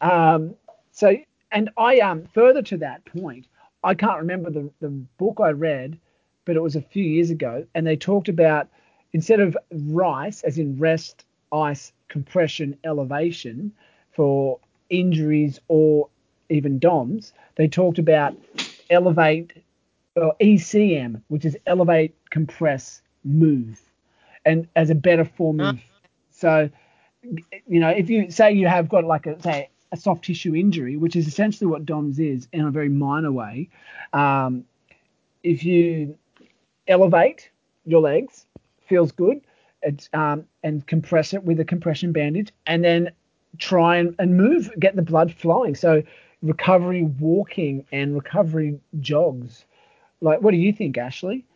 Um, 0.00 0.54
so, 0.92 1.16
and 1.52 1.70
I 1.76 2.00
um 2.00 2.24
further 2.34 2.62
to 2.62 2.76
that 2.78 3.04
point, 3.04 3.46
I 3.84 3.94
can't 3.94 4.18
remember 4.18 4.50
the 4.50 4.70
the 4.80 4.88
book 4.88 5.38
I 5.40 5.50
read, 5.50 5.98
but 6.44 6.56
it 6.56 6.60
was 6.62 6.76
a 6.76 6.82
few 6.82 7.04
years 7.04 7.30
ago, 7.30 7.66
and 7.74 7.86
they 7.86 7.96
talked 7.96 8.28
about 8.28 8.68
instead 9.12 9.40
of 9.40 9.56
rice, 9.70 10.42
as 10.42 10.58
in 10.58 10.78
rest, 10.78 11.24
ice, 11.52 11.92
compression, 12.08 12.78
elevation, 12.84 13.72
for 14.12 14.58
injuries 14.90 15.60
or 15.68 16.08
even 16.50 16.78
DOMs, 16.78 17.32
they 17.56 17.68
talked 17.68 17.98
about 17.98 18.34
elevate 18.90 19.52
or 20.16 20.34
ECM, 20.40 21.22
which 21.28 21.44
is 21.44 21.56
elevate, 21.66 22.14
compress, 22.30 23.02
move, 23.24 23.80
and 24.48 24.68
as 24.74 24.90
a 24.90 24.94
better 24.94 25.24
form 25.24 25.60
of 25.60 25.78
so 26.30 26.70
you 27.22 27.80
know, 27.80 27.88
if 27.88 28.08
you 28.08 28.30
say 28.30 28.52
you 28.52 28.66
have 28.66 28.88
got 28.88 29.04
like 29.04 29.26
a 29.26 29.40
say 29.42 29.70
a 29.92 29.96
soft 29.96 30.24
tissue 30.24 30.54
injury, 30.54 30.96
which 30.96 31.16
is 31.16 31.26
essentially 31.26 31.66
what 31.66 31.86
DOMS 31.86 32.18
is 32.18 32.48
in 32.52 32.66
a 32.66 32.70
very 32.70 32.88
minor 32.88 33.32
way, 33.32 33.68
um, 34.12 34.64
if 35.42 35.64
you 35.64 36.16
elevate 36.86 37.50
your 37.86 38.00
legs, 38.00 38.46
feels 38.86 39.12
good, 39.12 39.40
it's, 39.82 40.10
um, 40.12 40.44
and 40.62 40.86
compress 40.86 41.32
it 41.32 41.42
with 41.42 41.58
a 41.60 41.64
compression 41.64 42.12
bandage, 42.12 42.52
and 42.66 42.84
then 42.84 43.10
try 43.56 43.96
and, 43.96 44.14
and 44.18 44.36
move, 44.36 44.70
get 44.78 44.94
the 44.94 45.02
blood 45.02 45.32
flowing. 45.32 45.74
So 45.74 46.02
recovery 46.42 47.04
walking 47.04 47.86
and 47.90 48.14
recovery 48.14 48.78
jogs. 49.00 49.64
Like, 50.20 50.42
what 50.42 50.50
do 50.50 50.58
you 50.58 50.72
think, 50.72 50.98
Ashley? 50.98 51.46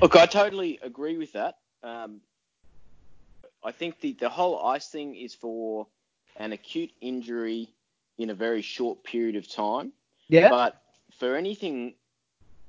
Look, 0.00 0.16
I 0.16 0.24
totally 0.26 0.78
agree 0.82 1.18
with 1.18 1.32
that. 1.32 1.58
Um, 1.82 2.20
I 3.64 3.72
think 3.72 4.00
the, 4.00 4.12
the 4.12 4.28
whole 4.28 4.64
ice 4.64 4.88
thing 4.88 5.14
is 5.16 5.34
for 5.34 5.86
an 6.36 6.52
acute 6.52 6.90
injury 7.00 7.68
in 8.18 8.30
a 8.30 8.34
very 8.34 8.62
short 8.62 9.04
period 9.04 9.36
of 9.36 9.50
time. 9.50 9.92
Yeah. 10.28 10.50
But 10.50 10.80
for 11.18 11.36
anything 11.36 11.94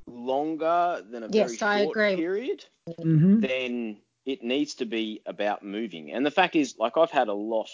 longer 0.07 1.03
than 1.09 1.23
a 1.23 1.27
Yes, 1.29 1.51
very 1.51 1.57
I 1.61 1.79
short 1.79 1.91
agree. 1.91 2.15
period, 2.15 2.65
hmm 3.01 3.39
then 3.41 4.01
it 4.25 4.43
needs 4.43 4.75
to 4.75 4.85
be 4.85 5.21
about 5.25 5.63
moving. 5.63 6.11
And 6.11 6.25
the 6.25 6.31
fact 6.31 6.55
is, 6.55 6.75
like, 6.77 6.97
I've 6.97 7.11
had 7.11 7.27
a 7.27 7.33
lot 7.33 7.69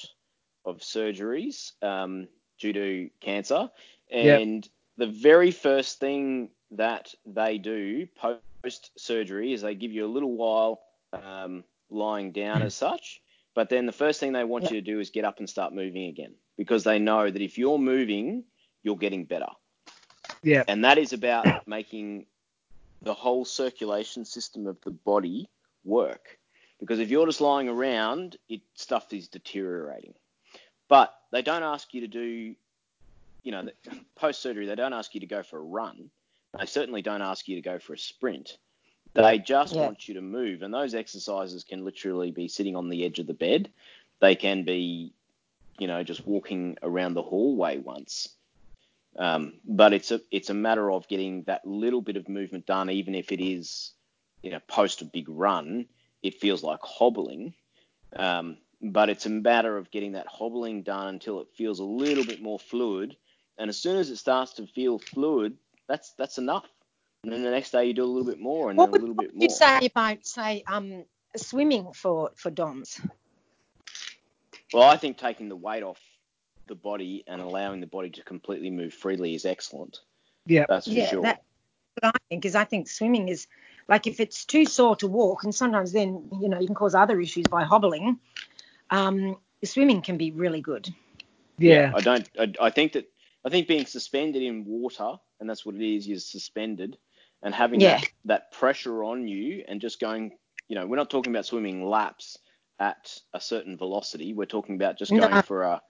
of 0.65 0.79
surgeries 0.79 1.71
um, 1.81 2.27
due 2.59 2.73
to 2.73 3.09
cancer, 3.21 3.69
Yep. 4.11 4.41
and 4.41 4.69
the 4.97 5.07
very 5.07 5.51
first 5.51 5.99
thing 5.99 6.49
that 6.71 7.13
they 7.25 7.57
do 7.57 8.07
post 8.15 8.91
surgery 8.97 9.53
is 9.53 9.61
they 9.61 9.75
give 9.75 9.91
you 9.91 10.05
a 10.05 10.15
little 10.15 10.35
while 10.35 10.81
um, 11.13 11.63
lying 11.89 12.31
down 12.31 12.61
as 12.61 12.73
such. 12.73 13.21
But 13.55 13.69
then 13.69 13.85
the 13.85 13.91
first 13.91 14.19
thing 14.19 14.33
they 14.33 14.43
want 14.43 14.65
you 14.65 14.81
to 14.81 14.81
do 14.81 14.99
is 14.99 15.11
get 15.11 15.25
up 15.25 15.39
and 15.39 15.49
start 15.49 15.73
moving 15.73 16.07
again 16.07 16.33
because 16.57 16.83
they 16.83 16.99
know 16.99 17.29
that 17.29 17.41
if 17.41 17.57
you're 17.57 17.77
moving, 17.77 18.43
you're 18.81 18.97
getting 18.97 19.25
better. 19.25 19.49
Yeah. 20.41 20.63
And 20.67 20.83
that 20.85 20.97
is 20.97 21.13
about 21.13 21.67
making 21.67 22.25
the 23.01 23.13
whole 23.13 23.45
circulation 23.45 24.25
system 24.25 24.65
of 24.65 24.79
the 24.81 24.91
body 24.91 25.49
work. 25.83 26.39
Because 26.79 26.99
if 26.99 27.09
you're 27.09 27.25
just 27.27 27.41
lying 27.41 27.69
around, 27.69 28.37
it 28.49 28.61
stuff 28.73 29.13
is 29.13 29.27
deteriorating. 29.27 30.13
But 30.89 31.13
they 31.31 31.41
don't 31.41 31.63
ask 31.63 31.93
you 31.93 32.01
to 32.01 32.07
do, 32.07 32.55
you 33.43 33.51
know, 33.51 33.69
post 34.15 34.41
surgery, 34.41 34.65
they 34.65 34.75
don't 34.75 34.93
ask 34.93 35.13
you 35.13 35.21
to 35.21 35.27
go 35.27 35.43
for 35.43 35.59
a 35.59 35.63
run. 35.63 36.09
They 36.57 36.65
certainly 36.65 37.01
don't 37.01 37.21
ask 37.21 37.47
you 37.47 37.55
to 37.55 37.61
go 37.61 37.79
for 37.79 37.93
a 37.93 37.97
sprint. 37.97 38.57
They 39.13 39.39
just 39.39 39.75
Yeah. 39.75 39.85
want 39.85 40.07
you 40.07 40.15
to 40.15 40.21
move. 40.21 40.63
And 40.63 40.73
those 40.73 40.95
exercises 40.95 41.63
can 41.63 41.85
literally 41.85 42.31
be 42.31 42.47
sitting 42.47 42.75
on 42.75 42.89
the 42.89 43.05
edge 43.05 43.19
of 43.19 43.27
the 43.27 43.33
bed. 43.33 43.71
They 44.19 44.35
can 44.35 44.63
be, 44.63 45.13
you 45.77 45.87
know, 45.87 46.03
just 46.03 46.25
walking 46.25 46.77
around 46.81 47.13
the 47.13 47.21
hallway 47.21 47.77
once. 47.77 48.29
Um, 49.15 49.59
but 49.63 49.93
it's 49.93 50.11
a 50.11 50.21
it's 50.31 50.49
a 50.49 50.55
matter 50.55 50.89
of 50.89 51.07
getting 51.07 51.43
that 51.43 51.67
little 51.67 52.01
bit 52.01 52.17
of 52.17 52.27
movement 52.27 52.65
done, 52.65 52.89
even 52.89 53.13
if 53.13 53.31
it 53.31 53.39
is, 53.39 53.93
you 54.41 54.49
know, 54.49 54.59
post 54.67 55.01
a 55.01 55.05
big 55.05 55.29
run, 55.29 55.87
it 56.23 56.39
feels 56.39 56.63
like 56.63 56.79
hobbling. 56.81 57.53
Um, 58.15 58.57
but 58.81 59.09
it's 59.09 59.27
a 59.27 59.29
matter 59.29 59.77
of 59.77 59.91
getting 59.91 60.13
that 60.13 60.27
hobbling 60.27 60.81
done 60.81 61.07
until 61.07 61.39
it 61.41 61.47
feels 61.55 61.79
a 61.79 61.83
little 61.85 62.25
bit 62.25 62.41
more 62.41 62.59
fluid. 62.59 63.15
And 63.57 63.69
as 63.69 63.77
soon 63.77 63.97
as 63.97 64.09
it 64.09 64.17
starts 64.17 64.53
to 64.53 64.65
feel 64.65 64.97
fluid, 64.97 65.57
that's 65.87 66.13
that's 66.13 66.39
enough. 66.39 66.65
And 67.23 67.31
then 67.31 67.41
the 67.41 67.51
next 67.51 67.71
day 67.71 67.85
you 67.85 67.93
do 67.93 68.03
a 68.03 68.05
little 68.05 68.29
bit 68.29 68.39
more, 68.39 68.69
and 68.69 68.77
What 68.77 68.91
then 68.91 69.01
a 69.01 69.03
would 69.05 69.09
little 69.09 69.15
bit 69.15 69.33
more. 69.33 69.43
you 69.43 69.49
say 69.49 69.85
about 69.85 70.25
say 70.25 70.63
um 70.67 71.05
swimming 71.35 71.93
for 71.93 72.31
for 72.35 72.49
DOMs? 72.51 72.99
Well, 74.73 74.83
I 74.83 74.97
think 74.97 75.17
taking 75.17 75.49
the 75.49 75.55
weight 75.55 75.83
off 75.83 76.01
the 76.67 76.75
body 76.75 77.23
and 77.27 77.41
allowing 77.41 77.79
the 77.79 77.87
body 77.87 78.09
to 78.09 78.23
completely 78.23 78.69
move 78.69 78.93
freely 78.93 79.35
is 79.35 79.45
excellent. 79.45 79.99
Yeah. 80.45 80.65
That's 80.67 80.87
for 80.87 80.93
yeah, 80.93 81.09
sure. 81.09 81.21
that 81.21 81.43
what 82.01 82.15
I 82.15 82.19
think 82.29 82.45
is 82.45 82.55
I 82.55 82.65
think 82.65 82.89
swimming 82.89 83.29
is 83.29 83.47
like 83.87 84.07
if 84.07 84.19
it's 84.19 84.45
too 84.45 84.65
sore 84.65 84.95
to 84.97 85.07
walk, 85.07 85.43
and 85.43 85.53
sometimes 85.53 85.91
then 85.91 86.27
you 86.41 86.49
know 86.49 86.59
you 86.59 86.65
can 86.65 86.75
cause 86.75 86.95
other 86.95 87.19
issues 87.21 87.45
by 87.47 87.63
hobbling. 87.63 88.19
Um, 88.89 89.37
swimming 89.63 90.01
can 90.01 90.17
be 90.17 90.31
really 90.31 90.61
good. 90.61 90.89
Yeah. 91.57 91.91
I 91.95 92.01
don't. 92.01 92.29
I, 92.37 92.53
I 92.59 92.69
think 92.69 92.93
that 92.93 93.09
I 93.45 93.49
think 93.49 93.67
being 93.67 93.85
suspended 93.85 94.41
in 94.41 94.65
water, 94.65 95.13
and 95.39 95.49
that's 95.49 95.65
what 95.65 95.75
it 95.75 95.81
is. 95.81 96.07
You're 96.07 96.19
suspended, 96.19 96.97
and 97.43 97.53
having 97.53 97.79
Yeah. 97.81 97.99
that, 97.99 98.09
that 98.25 98.51
pressure 98.51 99.03
on 99.03 99.27
you, 99.27 99.63
and 99.67 99.79
just 99.81 99.99
going. 99.99 100.37
You 100.69 100.75
know, 100.77 100.87
we're 100.87 100.95
not 100.95 101.09
talking 101.09 101.31
about 101.31 101.45
swimming 101.45 101.87
laps 101.87 102.39
at 102.79 103.19
a 103.33 103.39
certain 103.39 103.77
velocity. 103.77 104.33
We're 104.33 104.45
talking 104.45 104.75
about 104.75 104.97
just 104.97 105.11
No. 105.11 105.27
going 105.27 105.41
for 105.43 105.63
a 105.63 105.81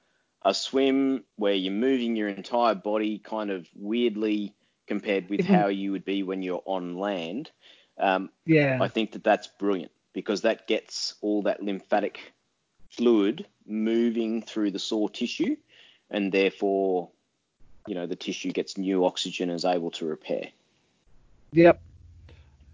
a 0.45 0.53
swim 0.53 1.23
where 1.37 1.53
you're 1.53 1.71
moving 1.71 2.17
your 2.17 2.27
entire 2.27 2.75
body 2.75 3.17
kind 3.19 3.49
of 3.49 3.65
weirdly 3.75 4.53
compared 4.87 5.29
with 5.29 5.39
Mhm. 5.39 5.45
how 5.45 5.67
you 5.67 5.93
would 5.93 6.03
be 6.03 6.21
when 6.23 6.41
you're 6.41 6.63
on 6.65 6.97
land. 6.97 7.49
Um, 7.97 8.29
Yeah. 8.45 8.77
I 8.81 8.89
think 8.89 9.13
that 9.13 9.23
that's 9.23 9.47
brilliant 9.47 9.91
because 10.11 10.41
that 10.41 10.67
gets 10.67 11.15
all 11.21 11.43
that 11.43 11.63
lymphatic 11.63 12.33
fluid 12.89 13.45
moving 13.65 14.41
through 14.41 14.71
the 14.71 14.79
sore 14.79 15.09
tissue, 15.09 15.55
and 16.09 16.31
therefore, 16.31 17.09
you 17.87 17.95
know, 17.95 18.07
the 18.07 18.17
tissue 18.17 18.51
gets 18.51 18.77
new 18.77 19.05
oxygen 19.05 19.49
and 19.49 19.55
is 19.55 19.65
able 19.65 19.91
to 19.91 20.05
repair. 20.05 20.49
Yep. 21.53 21.81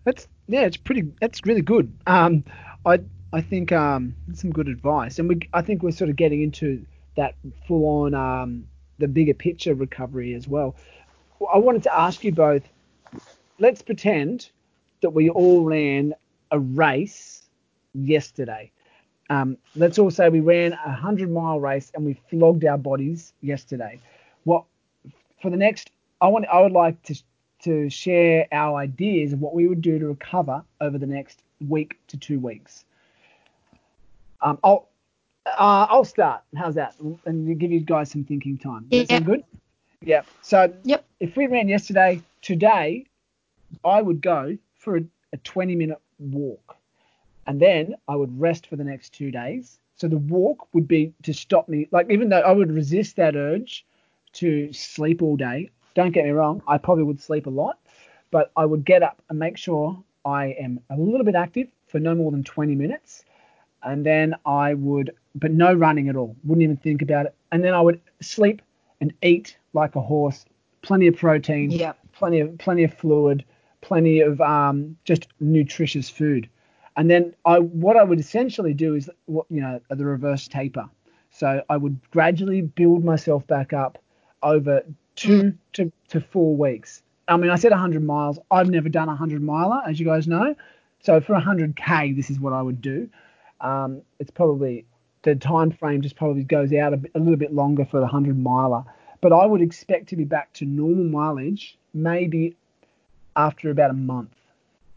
That's 0.06 0.28
yeah, 0.48 0.62
it's 0.62 0.78
pretty. 0.78 1.04
That's 1.22 1.46
really 1.46 1.62
good. 1.62 1.94
Um, 2.08 2.44
I 2.86 3.00
I 3.34 3.42
think 3.42 3.72
um, 3.72 4.16
some 4.34 4.52
good 4.52 4.68
advice, 4.68 5.20
and 5.20 5.30
we 5.30 5.40
I 5.54 5.62
think 5.62 5.84
we're 5.84 5.92
sort 5.92 6.10
of 6.10 6.16
getting 6.16 6.42
into 6.42 6.86
that 7.16 7.36
full 7.68 7.86
on 7.86 8.14
um, 8.14 8.66
the 8.98 9.08
bigger 9.08 9.34
picture 9.34 9.76
recovery 9.76 10.34
as 10.34 10.48
well. 10.48 10.76
I 11.54 11.58
wanted 11.58 11.84
to 11.84 11.96
ask 11.98 12.24
you 12.24 12.32
both. 12.32 12.64
Let's 13.60 13.82
pretend 13.82 14.50
that 15.02 15.12
we 15.12 15.30
all 15.30 15.64
ran 15.64 16.14
a 16.52 16.60
race 16.60 17.44
yesterday. 17.94 18.72
Um, 19.30 19.58
let's 19.76 20.00
all 20.00 20.10
say 20.10 20.30
we 20.30 20.40
ran 20.40 20.74
a 20.74 20.92
hundred 20.92 21.30
mile 21.32 21.60
race 21.60 21.92
and 21.94 22.06
we 22.06 22.20
flogged 22.30 22.66
our 22.66 22.78
bodies 22.78 23.34
yesterday. 23.42 24.00
What 24.46 24.64
for 25.42 25.52
the 25.52 25.58
next? 25.58 25.92
I 26.22 26.28
want. 26.30 26.46
I 26.52 26.62
would 26.62 26.72
like 26.72 27.02
to 27.04 27.22
to 27.64 27.90
share 27.90 28.48
our 28.52 28.78
ideas 28.78 29.34
of 29.34 29.42
what 29.42 29.54
we 29.54 29.68
would 29.68 29.82
do 29.82 30.00
to 30.00 30.08
recover 30.08 30.64
over 30.82 30.98
the 30.98 31.08
next 31.08 31.44
week 31.68 32.00
to 32.08 32.18
two 32.18 32.40
weeks. 32.40 32.86
Um, 34.42 34.58
I'll 34.64 34.90
uh, 35.46 35.88
I'll 35.90 36.06
start. 36.06 36.44
How's 36.56 36.76
that? 36.76 36.96
And 37.26 37.60
give 37.60 37.72
you 37.72 37.80
guys 37.80 38.12
some 38.12 38.24
thinking 38.24 38.58
time. 38.58 38.86
That 38.92 39.08
sound 39.08 39.22
Yeah. 39.22 39.26
good? 39.26 39.44
Yeah. 40.02 40.22
So 40.42 40.74
Yep. 40.84 41.06
if 41.20 41.36
we 41.36 41.48
ran 41.48 41.68
yesterday, 41.68 42.22
today 42.42 43.06
I 43.84 44.02
would 44.02 44.22
go 44.22 44.58
for 44.76 44.98
a, 44.98 45.02
a 45.34 45.38
20 45.38 45.76
minute 45.76 46.00
walk, 46.20 46.78
and 47.48 47.60
then 47.60 47.96
I 48.08 48.16
would 48.16 48.40
rest 48.40 48.68
for 48.68 48.76
the 48.76 48.84
next 48.84 49.14
two 49.14 49.32
days. 49.32 49.80
So 49.96 50.08
the 50.08 50.18
walk 50.18 50.68
would 50.74 50.88
be 50.88 51.14
to 51.24 51.34
stop 51.34 51.68
me, 51.68 51.88
like 51.92 52.10
even 52.10 52.30
though 52.30 52.40
I 52.40 52.52
would 52.52 52.72
resist 52.72 53.18
that 53.18 53.36
urge 53.36 53.86
to 54.34 54.72
sleep 54.72 55.22
all 55.22 55.36
day. 55.36 55.70
Don't 55.96 56.12
get 56.12 56.26
me 56.26 56.32
wrong, 56.32 56.62
I 56.68 56.78
probably 56.78 57.04
would 57.04 57.22
sleep 57.22 57.46
a 57.48 57.50
lot, 57.50 57.80
but 58.32 58.52
I 58.56 58.66
would 58.66 58.86
get 58.86 59.04
up 59.04 59.22
and 59.30 59.40
make 59.40 59.58
sure 59.58 60.02
I 60.26 60.48
am 60.60 60.80
a 60.90 60.96
little 60.98 61.24
bit 61.26 61.36
active 61.36 61.68
for 61.88 62.00
no 62.00 62.14
more 62.16 62.32
than 62.32 62.44
20 62.44 62.76
minutes. 62.76 63.24
And 63.82 64.06
then 64.06 64.36
I 64.46 64.74
would, 64.74 65.12
but 65.36 65.52
no 65.52 65.74
running 65.74 66.10
at 66.10 66.16
all, 66.16 66.36
wouldn't 66.44 66.64
even 66.64 66.78
think 66.78 67.02
about 67.02 67.26
it. 67.26 67.36
And 67.52 67.64
then 67.64 67.74
I 67.74 67.82
would 67.82 68.02
sleep 68.22 68.62
and 69.02 69.14
eat 69.24 69.58
like 69.74 69.96
a 69.96 70.02
horse, 70.02 70.46
plenty 70.82 71.08
of 71.08 71.16
protein, 71.18 71.72
Yep. 71.72 71.98
plenty 72.12 72.40
of 72.42 72.58
plenty 72.58 72.84
of 72.84 72.94
fluid, 72.94 73.46
plenty 73.82 74.20
of 74.20 74.40
um, 74.42 74.98
just 75.06 75.28
nutritious 75.40 76.10
food. 76.10 76.50
And 76.98 77.10
then 77.10 77.34
I, 77.46 77.60
what 77.60 77.96
I 77.96 78.04
would 78.04 78.20
essentially 78.20 78.74
do 78.74 78.96
is, 78.96 79.10
what 79.26 79.46
you 79.50 79.62
know, 79.62 79.80
the 79.90 80.06
reverse 80.06 80.48
taper. 80.50 80.90
So 81.32 81.64
I 81.70 81.78
would 81.78 81.98
gradually 82.12 82.62
build 82.62 83.06
myself 83.06 83.48
back 83.48 83.72
up 83.72 83.98
over 84.44 84.84
two 85.20 85.54
to, 85.74 85.92
to 86.08 86.22
four 86.22 86.56
weeks. 86.56 87.04
I 87.28 87.36
mean, 87.38 87.52
I 87.52 87.56
said 87.56 87.72
100 87.72 88.04
miles. 88.04 88.40
I've 88.50 88.70
never 88.70 88.90
done 88.90 89.10
a 89.10 89.12
100 89.12 89.44
miler, 89.44 89.82
as 89.86 90.00
you 90.00 90.06
guys 90.06 90.28
know. 90.28 90.56
So 91.02 91.20
for 91.20 91.36
100k, 91.36 92.16
this 92.16 92.30
is 92.30 92.40
what 92.40 92.54
I 92.54 92.62
would 92.62 92.82
do. 92.82 93.10
Um, 93.60 94.02
it's 94.20 94.32
probably 94.32 94.86
the 95.24 95.36
time 95.36 95.72
frame 95.72 96.02
just 96.02 96.16
probably 96.16 96.44
goes 96.44 96.74
out 96.74 96.94
a, 96.94 96.98
bit, 96.98 97.12
a 97.16 97.20
little 97.20 97.36
bit 97.36 97.54
longer 97.54 97.86
for 97.86 97.98
the 97.98 98.04
100 98.04 98.38
miler. 98.38 98.84
But 99.22 99.34
I 99.34 99.46
would 99.46 99.62
expect 99.62 100.08
to 100.10 100.16
be 100.16 100.24
back 100.24 100.54
to 100.54 100.66
normal 100.66 101.04
mileage 101.04 101.78
maybe 101.94 102.56
after 103.36 103.70
about 103.70 103.92
a 103.92 103.96
month. 103.96 104.36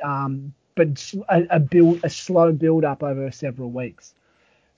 Um, 0.02 0.54
but 0.76 1.12
a, 1.28 1.46
a 1.50 1.60
build, 1.60 2.00
a 2.04 2.10
slow 2.10 2.52
build 2.52 2.84
up 2.84 3.02
over 3.02 3.30
several 3.32 3.70
weeks. 3.70 4.14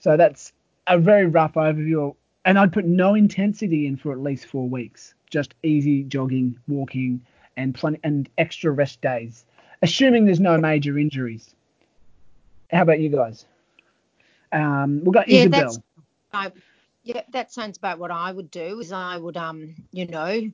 So 0.00 0.16
that's 0.16 0.52
a 0.87 0.98
very 0.98 1.26
rough 1.26 1.54
overview. 1.54 2.14
And 2.46 2.59
I'd 2.59 2.72
put 2.72 2.87
no 2.87 3.14
intensity 3.14 3.87
in 3.87 3.96
for 3.96 4.12
at 4.12 4.20
least 4.20 4.46
four 4.46 4.68
weeks. 4.68 5.13
Just 5.35 5.55
easy 5.64 6.05
jogging, 6.05 6.61
walking, 6.68 7.20
and 7.57 7.75
plenty 7.75 7.99
and 8.05 8.29
extra 8.38 8.70
rest 8.70 9.01
days, 9.01 9.44
assuming 9.83 10.27
there's 10.27 10.38
no 10.38 10.59
major 10.59 10.97
injuries. 10.97 11.57
How 12.70 12.83
about 12.83 13.01
you 13.01 13.09
guys? 13.09 13.44
Um, 14.53 15.01
we've 15.03 15.12
got 15.12 15.27
Yeah, 15.27 15.40
Isabel. 15.40 15.83
I, 16.33 16.53
yeah, 17.03 17.23
that 17.33 17.53
sounds 17.53 17.79
about 17.79 17.99
what 17.99 18.12
I 18.12 18.31
would 18.31 18.49
do. 18.49 18.79
Is 18.79 18.92
I 18.92 19.16
would 19.16 19.37
um, 19.37 19.75
you 19.90 20.07
know, 20.07 20.53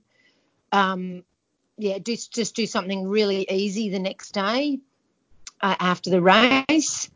um, 0.72 1.24
yeah, 1.76 1.98
just 1.98 2.32
just 2.32 2.56
do 2.56 2.64
something 2.64 3.06
really 3.06 3.46
easy 3.50 3.90
the 3.90 3.98
next 3.98 4.32
day 4.32 4.78
uh, 5.60 5.76
after 5.78 6.08
the 6.08 6.22
race, 6.22 7.10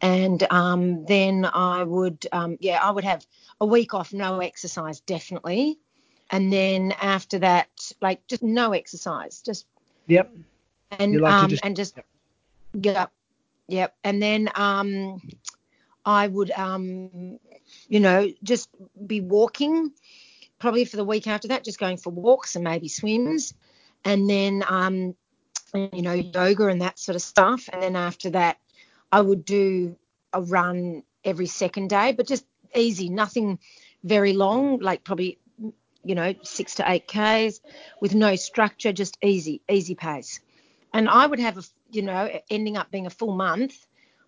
and 0.00 0.42
um, 0.50 1.04
then 1.04 1.44
I 1.44 1.82
would 1.82 2.26
um, 2.32 2.56
yeah, 2.60 2.80
I 2.82 2.90
would 2.90 3.04
have 3.04 3.26
a 3.60 3.66
week 3.66 3.92
off, 3.92 4.14
no 4.14 4.40
exercise 4.40 5.00
definitely, 5.00 5.78
and 6.30 6.52
then 6.52 6.92
after 7.00 7.38
that, 7.40 7.68
like 8.00 8.26
just 8.26 8.42
no 8.42 8.72
exercise, 8.72 9.42
just 9.42 9.66
Yep. 10.06 10.30
and 10.90 11.20
like 11.20 11.32
um 11.32 11.50
just- 11.50 11.64
and 11.64 11.76
just 11.76 11.98
yep. 12.74 13.10
Yep. 13.68 13.94
And 14.04 14.22
then 14.22 14.48
um 14.54 15.20
i 16.04 16.26
would 16.26 16.50
um 16.52 17.38
you 17.88 18.00
know 18.00 18.26
just 18.42 18.70
be 19.06 19.20
walking 19.20 19.92
probably 20.58 20.84
for 20.86 20.96
the 20.96 21.04
week 21.04 21.26
after 21.26 21.48
that 21.48 21.62
just 21.62 21.78
going 21.78 21.98
for 21.98 22.10
walks 22.10 22.54
and 22.56 22.64
maybe 22.64 22.88
swims. 22.88 23.54
And 24.04 24.28
then 24.28 24.64
um 24.68 25.14
you 25.74 26.02
know 26.02 26.14
yoga 26.14 26.66
and 26.66 26.80
that 26.82 26.98
sort 26.98 27.16
of 27.16 27.22
stuff. 27.22 27.68
And 27.72 27.82
then 27.82 27.96
after 27.96 28.30
that 28.30 28.58
i 29.12 29.20
would 29.20 29.44
do 29.44 29.96
a 30.32 30.40
run 30.40 31.02
every 31.24 31.46
second 31.46 31.90
day 31.90 32.12
but 32.12 32.26
just 32.26 32.44
easy 32.74 33.08
nothing 33.08 33.58
very 34.04 34.32
long 34.32 34.78
like 34.78 35.04
probably 35.04 35.38
you 36.04 36.14
know 36.14 36.34
six 36.42 36.76
to 36.76 36.90
eight 36.90 37.06
k's 37.06 37.60
with 38.00 38.14
no 38.14 38.36
structure 38.36 38.92
just 38.92 39.18
easy 39.22 39.60
easy 39.70 39.94
pace 39.94 40.40
and 40.92 41.08
I 41.08 41.26
would 41.26 41.40
have 41.40 41.58
a 41.58 41.62
you 41.90 42.02
know 42.02 42.30
ending 42.50 42.76
up 42.76 42.90
being 42.90 43.06
a 43.06 43.10
full 43.10 43.34
month 43.34 43.74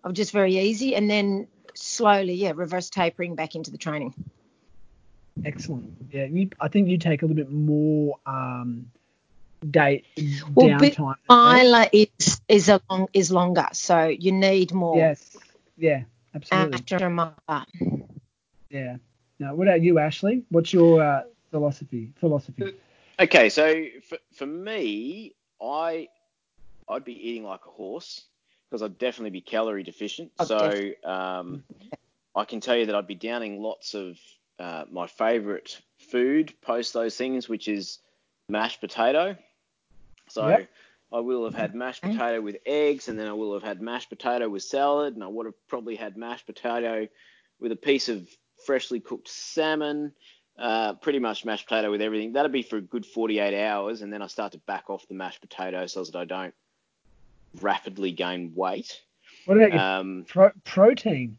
of 0.03 0.13
just 0.13 0.31
very 0.31 0.57
easy 0.57 0.95
and 0.95 1.09
then 1.09 1.47
slowly 1.75 2.33
yeah 2.33 2.53
reverse 2.55 2.89
tapering 2.89 3.35
back 3.35 3.55
into 3.55 3.71
the 3.71 3.77
training 3.77 4.13
Excellent. 5.45 5.91
Yeah, 6.11 6.25
you, 6.25 6.49
I 6.59 6.67
think 6.67 6.87
you 6.87 6.97
take 6.97 7.21
a 7.21 7.25
little 7.25 7.35
bit 7.35 7.51
more 7.51 8.17
um, 8.25 8.91
day 9.69 10.03
Well, 10.53 10.67
downtime. 10.67 11.15
Isla 11.29 11.89
is 11.91 12.41
is 12.47 12.69
a 12.69 12.79
long 12.89 13.07
is 13.13 13.31
longer 13.31 13.67
so 13.73 14.07
you 14.07 14.31
need 14.31 14.73
more 14.73 14.97
Yes. 14.97 15.35
Yeah. 15.77 16.03
Absolutely. 16.35 16.77
after 16.77 16.97
a 17.05 17.09
month 17.09 17.35
Yeah. 18.69 18.97
Now, 19.39 19.55
what 19.55 19.67
about 19.67 19.81
you, 19.81 19.99
Ashley? 19.99 20.43
What's 20.49 20.73
your 20.73 21.01
uh, 21.01 21.23
philosophy? 21.53 22.11
Philosophy. 22.15 22.73
Okay, 23.19 23.49
so 23.49 23.85
for, 24.09 24.17
for 24.33 24.47
me, 24.47 25.35
I 25.61 26.07
I'd 26.89 27.05
be 27.05 27.29
eating 27.29 27.43
like 27.43 27.61
a 27.67 27.69
horse 27.69 28.23
because 28.65 28.81
I'd 28.81 28.97
definitely 28.97 29.29
be 29.29 29.41
calorie 29.41 29.83
deficient. 29.83 30.31
So 30.43 30.89
um, 31.05 31.63
I 32.35 32.45
can 32.45 32.59
tell 32.59 32.75
you 32.75 32.87
that 32.87 32.95
I'd 32.95 33.05
be 33.05 33.13
downing 33.13 33.61
lots 33.61 33.93
of 33.93 34.17
uh, 34.57 34.85
my 34.91 35.05
favourite 35.05 35.79
food 36.09 36.53
post 36.61 36.91
those 36.93 37.15
things, 37.15 37.47
which 37.47 37.67
is 37.67 37.99
mashed 38.49 38.81
potato. 38.81 39.37
So 40.29 40.47
Yep. 40.47 40.69
I 41.11 41.19
will 41.19 41.45
have 41.45 41.53
had 41.53 41.75
mashed 41.75 42.01
potato 42.01 42.41
with 42.41 42.57
eggs, 42.65 43.07
and 43.07 43.19
then 43.19 43.27
I 43.27 43.33
will 43.33 43.53
have 43.53 43.61
had 43.61 43.79
mashed 43.79 44.09
potato 44.09 44.49
with 44.49 44.63
salad, 44.63 45.13
and 45.13 45.23
I 45.23 45.27
would 45.27 45.45
have 45.45 45.67
probably 45.67 45.95
had 45.95 46.17
mashed 46.17 46.47
potato 46.47 47.07
with 47.59 47.71
a 47.71 47.75
piece 47.75 48.09
of 48.09 48.27
freshly 48.65 48.99
cooked 48.99 49.27
salmon. 49.27 50.13
Uh, 50.57 50.93
pretty 50.93 51.17
much 51.19 51.45
mashed 51.45 51.67
potato 51.67 51.89
with 51.89 52.01
everything. 52.01 52.33
That'd 52.33 52.51
be 52.51 52.61
for 52.61 52.77
a 52.77 52.81
good 52.81 53.05
48 53.05 53.59
hours, 53.65 54.01
and 54.03 54.13
then 54.13 54.21
I 54.21 54.27
start 54.27 54.51
to 54.51 54.59
back 54.59 54.89
off 54.89 55.07
the 55.07 55.15
mashed 55.15 55.41
potato 55.41 55.87
so 55.87 56.03
that 56.03 56.15
I 56.15 56.25
don't 56.25 56.53
rapidly 57.61 58.11
gain 58.11 58.53
weight. 58.55 59.01
What 59.45 59.57
about 59.57 59.73
Um, 59.99 60.25
pro- 60.27 60.51
protein? 60.63 61.37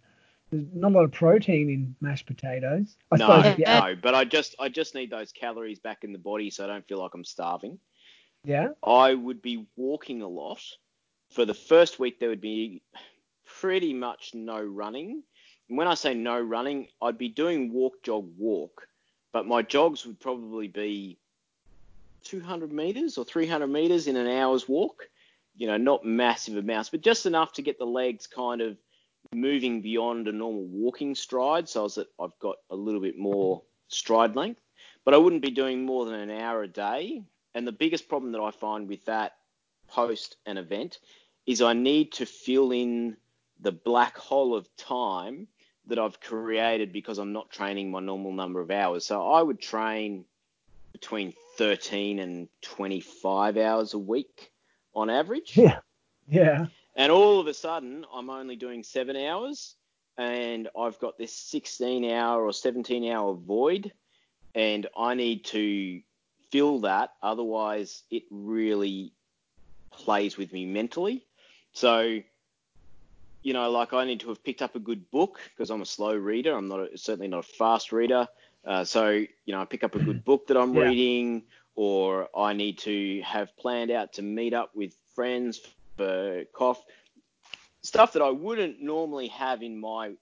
there's 0.51 0.65
not 0.73 0.93
a 0.93 0.95
lot 0.95 1.05
of 1.05 1.13
protein 1.13 1.71
in 1.71 1.97
mashed 2.01 2.27
potatoes. 2.27 2.97
I 3.13 3.17
no, 3.17 3.27
suppose 3.27 3.47
if 3.53 3.59
you 3.59 3.65
no, 3.65 3.97
but 4.01 4.15
I 4.15 4.25
just 4.25 4.55
I 4.59 4.69
just 4.69 4.95
need 4.95 5.11
those 5.11 5.33
calories 5.33 5.79
back 5.81 6.05
in 6.05 6.13
the 6.13 6.19
body 6.19 6.51
so 6.51 6.65
I 6.65 6.67
don't 6.69 6.87
feel 6.87 7.01
like 7.01 7.15
I'm 7.15 7.25
starving. 7.25 7.79
yeah, 8.45 8.69
I 8.85 9.15
would 9.15 9.43
be 9.43 9.67
walking 9.77 10.23
a 10.23 10.29
lot. 10.29 10.61
For 11.31 11.45
the 11.45 11.55
first 11.55 11.99
week, 11.99 12.21
there 12.21 12.29
would 12.29 12.41
be 12.41 12.83
pretty 13.47 13.95
much 13.95 14.33
no 14.35 14.61
running. 14.63 15.23
And 15.69 15.79
when 15.79 15.89
I 15.89 15.95
say 15.95 16.15
no 16.15 16.39
running, 16.41 16.89
I'd 17.03 17.19
be 17.19 17.29
doing 17.29 17.73
walk, 17.73 18.03
jog, 18.03 18.29
walk, 18.39 18.87
but 19.35 19.49
my 19.49 19.63
jogs 19.63 20.07
would 20.07 20.21
probably 20.21 20.69
be 20.69 21.19
200 22.23 22.73
meters 22.73 23.19
or 23.19 23.25
300 23.25 23.67
meters 23.67 24.07
in 24.07 24.15
an 24.15 24.29
hour's 24.29 24.69
walk. 24.69 25.09
You 25.57 25.67
know, 25.67 25.77
not 25.77 26.05
massive 26.05 26.57
amounts, 26.57 26.91
but 26.91 27.01
just 27.01 27.27
enough 27.27 27.53
to 27.55 27.63
get 27.63 27.77
the 27.77 27.85
legs 27.85 28.29
kind 28.29 28.61
of 28.61 28.77
moving 29.33 29.83
beyond 29.83 30.29
a 30.29 30.33
normal 30.33 30.65
walking 30.67 31.17
stride 31.17 31.69
so 31.69 31.89
that 31.89 32.07
I've 32.21 32.39
got 32.39 32.57
a 32.71 32.77
little 32.77 33.01
bit 33.01 33.19
more 33.19 33.63
stride 33.89 34.37
length. 34.37 34.61
But 35.05 35.15
I 35.15 35.19
wouldn't 35.19 35.43
be 35.43 35.51
doing 35.51 35.85
more 35.85 36.05
than 36.05 36.15
an 36.15 36.31
hour 36.31 36.63
a 36.63 36.69
day. 36.69 37.25
And 37.55 37.67
the 37.67 37.73
biggest 37.73 38.09
problem 38.09 38.31
that 38.33 38.41
I 38.41 38.53
find 38.53 38.89
with 38.89 39.05
that 39.07 39.35
post 39.89 40.37
an 40.47 40.59
event 40.59 41.01
is 41.45 41.61
I 41.61 41.73
need 41.73 42.13
to 42.13 42.27
fill 42.27 42.71
in 42.71 43.17
the 43.61 43.73
black 43.73 44.17
hole 44.17 44.55
of 44.55 44.69
time 44.77 45.49
that 45.87 45.99
I've 45.99 46.21
created 46.21 46.93
because 46.93 47.19
I'm 47.19 47.33
not 47.33 47.51
training 47.51 47.91
my 47.91 48.01
normal 48.01 48.33
number 48.33 48.61
of 48.61 48.71
hours. 48.71 49.05
So 49.07 49.31
I 49.31 49.43
would 49.43 49.61
train 49.61 50.25
between 50.93 51.35
13 51.59 52.19
and 52.19 52.49
25 52.63 53.57
hours 53.57 53.95
a 53.95 53.99
week 53.99 54.51
on 54.95 55.11
average. 55.11 55.57
yeah, 55.57 55.79
yeah, 56.29 56.67
And 56.97 57.13
all 57.13 57.41
of 57.41 57.47
a 57.47 57.55
sudden, 57.55 58.07
I'm 58.13 58.31
only 58.31 58.57
doing 58.57 58.83
seven 58.83 59.17
hours, 59.17 59.75
and 60.17 60.69
I've 60.79 60.99
got 61.01 61.19
this 61.19 61.33
16 61.33 62.11
hour 62.11 62.45
or 62.45 62.53
17 62.53 63.11
hour 63.11 63.35
void, 63.35 63.93
and 64.55 64.87
I 64.97 65.15
need 65.15 65.45
to 65.47 66.01
fill 66.51 66.81
that. 66.81 67.11
Otherwise, 67.23 68.05
it 68.11 68.23
really 68.31 69.13
plays 69.91 70.37
with 70.37 70.53
me 70.53 70.65
mentally. 70.65 71.27
So, 71.73 72.21
you 73.45 73.53
know, 73.53 73.71
like 73.71 73.93
I 73.93 74.05
need 74.07 74.21
to 74.21 74.31
have 74.31 74.43
picked 74.43 74.63
up 74.63 74.75
a 74.75 74.81
good 74.81 75.09
book 75.11 75.39
because 75.51 75.71
I'm 75.71 75.83
a 75.83 75.87
slow 75.87 76.17
reader. 76.17 76.57
I'm 76.57 76.67
not 76.67 76.81
a, 76.81 76.99
certainly 76.99 77.29
not 77.29 77.41
a 77.41 77.43
fast 77.43 77.93
reader. 77.93 78.27
Uh, 78.67 78.85
so, 78.85 79.11
you 79.11 79.29
know, 79.47 79.61
I 79.61 79.67
pick 79.67 79.85
up 79.85 79.95
a 79.95 80.01
good 80.01 80.25
book 80.25 80.47
that 80.49 80.57
I'm 80.57 80.75
Yeah. 80.75 80.89
reading, 80.89 81.45
or 81.77 82.29
I 82.37 82.55
need 82.55 82.79
to 82.79 83.21
have 83.23 83.55
planned 83.59 83.91
out 83.91 84.15
to 84.15 84.23
meet 84.23 84.55
up 84.55 84.75
with 84.75 84.97
friends 85.15 85.61
for 85.97 86.45
cough 86.55 86.83
stuff 87.83 88.15
that 88.15 88.23
I 88.23 88.31
wouldn't 88.31 88.81
normally 88.81 89.29
have 89.29 89.63
in 89.63 89.79
my 89.79 90.13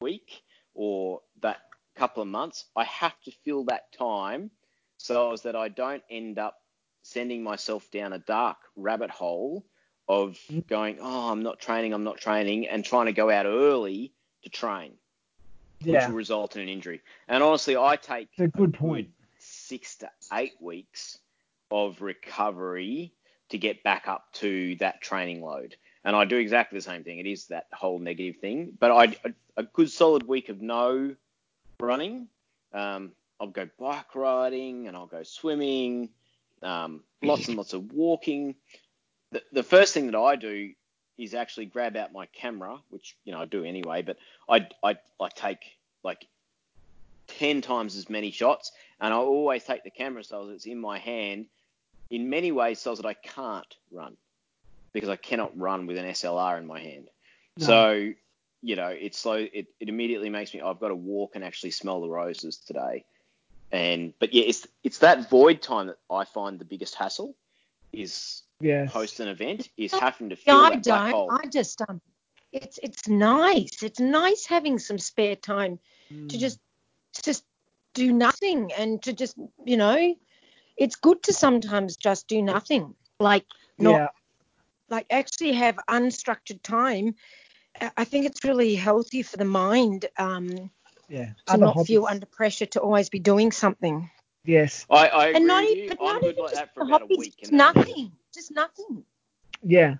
week 0.00 0.42
or 0.74 1.22
that 1.40 1.62
couple 1.94 2.22
of 2.22 2.28
months. 2.28 2.66
I 2.76 2.84
have 2.84 3.18
to 3.24 3.32
fill 3.42 3.64
that 3.64 3.90
time 3.92 4.50
so 4.98 5.32
as 5.32 5.42
that 5.42 5.56
I 5.56 5.68
don't 5.68 6.02
end 6.10 6.38
up 6.38 6.58
sending 7.02 7.42
myself 7.42 7.90
down 7.90 8.12
a 8.12 8.18
dark 8.18 8.58
rabbit 8.76 9.10
hole 9.10 9.64
of 10.08 10.38
going, 10.68 10.98
oh, 11.00 11.30
I'm 11.30 11.42
not 11.42 11.58
training, 11.60 11.92
I'm 11.92 12.04
not 12.04 12.18
training, 12.18 12.68
and 12.68 12.84
trying 12.84 13.06
to 13.06 13.12
go 13.12 13.30
out 13.30 13.46
early 13.46 14.12
to 14.42 14.50
train, 14.50 14.92
which 15.82 16.06
will 16.06 16.14
result 16.14 16.56
in 16.56 16.62
an 16.62 16.68
injury. 16.68 17.02
And 17.28 17.42
honestly, 17.42 17.76
I 17.76 17.96
take 17.96 18.28
It's 18.36 18.54
a 18.54 18.56
good 18.56 18.74
point. 18.74 19.08
six 19.38 19.96
to 19.96 20.10
eight 20.32 20.54
weeks 20.60 21.18
of 21.70 22.00
recovery 22.00 23.12
to 23.48 23.58
get 23.58 23.82
back 23.82 24.08
up 24.08 24.32
to 24.34 24.76
that 24.76 25.00
training 25.00 25.42
load. 25.42 25.76
And 26.04 26.14
I 26.14 26.24
do 26.24 26.36
exactly 26.36 26.78
the 26.78 26.82
same 26.82 27.02
thing. 27.02 27.18
It 27.18 27.26
is 27.26 27.46
that 27.46 27.66
whole 27.72 27.98
negative 27.98 28.36
thing. 28.36 28.72
But 28.78 28.92
I 28.92 29.16
a 29.56 29.64
good 29.64 29.90
solid 29.90 30.26
week 30.28 30.48
of 30.48 30.62
no 30.62 31.16
running. 31.80 32.28
Um, 32.72 33.12
I'll 33.40 33.48
go 33.48 33.68
bike 33.78 34.14
riding 34.14 34.86
and 34.86 34.96
I'll 34.96 35.06
go 35.06 35.22
swimming. 35.24 36.10
Um, 36.62 37.02
lots 37.22 37.48
and 37.48 37.56
lots 37.56 37.72
of 37.72 37.92
walking. 37.92 38.54
The, 39.32 39.42
the 39.52 39.62
first 39.62 39.94
thing 39.94 40.06
that 40.10 40.18
I 40.18 40.36
do 40.36 40.72
is 41.18 41.34
actually 41.34 41.66
grab 41.66 41.96
out 41.96 42.12
my 42.12 42.26
camera, 42.26 42.78
which 42.90 43.16
you 43.24 43.32
know 43.32 43.40
I 43.40 43.44
do 43.46 43.64
anyway. 43.64 44.02
But 44.02 44.18
I 44.48 44.68
I, 44.82 44.96
I 45.20 45.28
take 45.34 45.76
like 46.02 46.26
ten 47.26 47.60
times 47.60 47.96
as 47.96 48.08
many 48.08 48.30
shots, 48.30 48.72
and 49.00 49.12
I 49.12 49.16
always 49.16 49.64
take 49.64 49.84
the 49.84 49.90
camera 49.90 50.24
so 50.24 50.46
that 50.46 50.52
it's 50.52 50.66
in 50.66 50.78
my 50.78 50.98
hand. 50.98 51.46
In 52.08 52.30
many 52.30 52.52
ways, 52.52 52.78
so 52.78 52.94
that 52.94 53.04
I 53.04 53.14
can't 53.14 53.74
run 53.90 54.16
because 54.92 55.08
I 55.08 55.16
cannot 55.16 55.58
run 55.58 55.86
with 55.86 55.98
an 55.98 56.06
SLR 56.06 56.56
in 56.58 56.66
my 56.66 56.78
hand. 56.78 57.08
No. 57.58 57.66
So 57.66 58.12
you 58.62 58.76
know, 58.76 58.88
it's 58.88 59.18
slow. 59.18 59.34
It, 59.34 59.68
it 59.80 59.88
immediately 59.88 60.30
makes 60.30 60.52
me. 60.54 60.60
I've 60.60 60.80
got 60.80 60.88
to 60.88 60.94
walk 60.94 61.32
and 61.34 61.44
actually 61.44 61.70
smell 61.70 62.00
the 62.00 62.08
roses 62.08 62.56
today. 62.56 63.04
And 63.72 64.12
but 64.18 64.32
yeah, 64.32 64.44
it's 64.44 64.66
it's 64.82 64.98
that 64.98 65.28
void 65.28 65.62
time 65.62 65.88
that 65.88 65.98
I 66.10 66.24
find 66.24 66.58
the 66.58 66.64
biggest 66.64 66.94
hassle. 66.94 67.34
Is 67.92 68.42
Yes. 68.60 68.90
host 68.92 69.20
an 69.20 69.28
event 69.28 69.68
is 69.76 69.92
having 69.92 70.30
to 70.30 70.36
Yeah, 70.46 70.54
fill 70.54 70.64
I 70.64 70.70
that 70.70 70.84
black 70.84 71.12
hole. 71.12 71.28
don't. 71.28 71.44
I 71.44 71.48
just 71.48 71.82
um, 71.82 72.00
it's 72.52 72.78
it's 72.82 73.06
nice. 73.08 73.82
It's 73.82 74.00
nice 74.00 74.46
having 74.46 74.78
some 74.78 74.98
spare 74.98 75.36
time 75.36 75.78
Mm. 76.12 76.28
to 76.30 76.38
just 76.38 76.58
just 77.22 77.44
do 77.94 78.12
nothing 78.12 78.72
and 78.78 79.02
to 79.02 79.12
just 79.12 79.36
you 79.64 79.76
know, 79.76 80.14
it's 80.76 80.96
good 80.96 81.22
to 81.24 81.32
sometimes 81.32 81.96
just 81.96 82.28
do 82.28 82.40
nothing. 82.42 82.94
Like 83.18 83.44
not 83.78 83.92
yeah. 83.92 84.08
like 84.88 85.06
actually 85.10 85.52
have 85.52 85.76
unstructured 85.88 86.62
time. 86.62 87.14
I- 87.80 87.90
I 87.98 88.04
think 88.04 88.24
it's 88.26 88.44
really 88.44 88.74
healthy 88.74 89.22
for 89.22 89.36
the 89.36 89.44
mind 89.44 90.06
um, 90.16 90.70
Yeah. 91.08 91.32
to 91.46 91.52
Other 91.54 91.66
not 91.66 91.74
hobbies. 91.74 91.88
feel 91.88 92.06
under 92.06 92.26
pressure 92.26 92.66
to 92.66 92.80
always 92.80 93.10
be 93.10 93.18
doing 93.18 93.52
something. 93.52 94.10
Yes. 94.46 94.86
I, 94.90 95.08
I 95.08 95.24
agree 95.26 95.36
and 95.36 95.46
not 95.46 95.62
with 95.64 95.70
even, 95.76 95.84
you. 95.84 95.88
but 95.96 95.98
I'm 96.00 96.12
not 96.14 96.20
good 96.22 96.30
even 96.32 96.42
like 96.44 96.50
just 96.52 96.60
that 96.62 96.74
for 96.74 96.80
the 96.80 96.86
about 96.86 97.00
a 97.00 97.04
hobbies, 97.04 97.18
week. 97.18 97.36
just 97.38 97.52
and 97.52 97.60
then- 97.60 97.74
nothing, 97.74 98.12
just 98.34 98.50
nothing. 98.52 99.04
Yeah. 99.62 99.94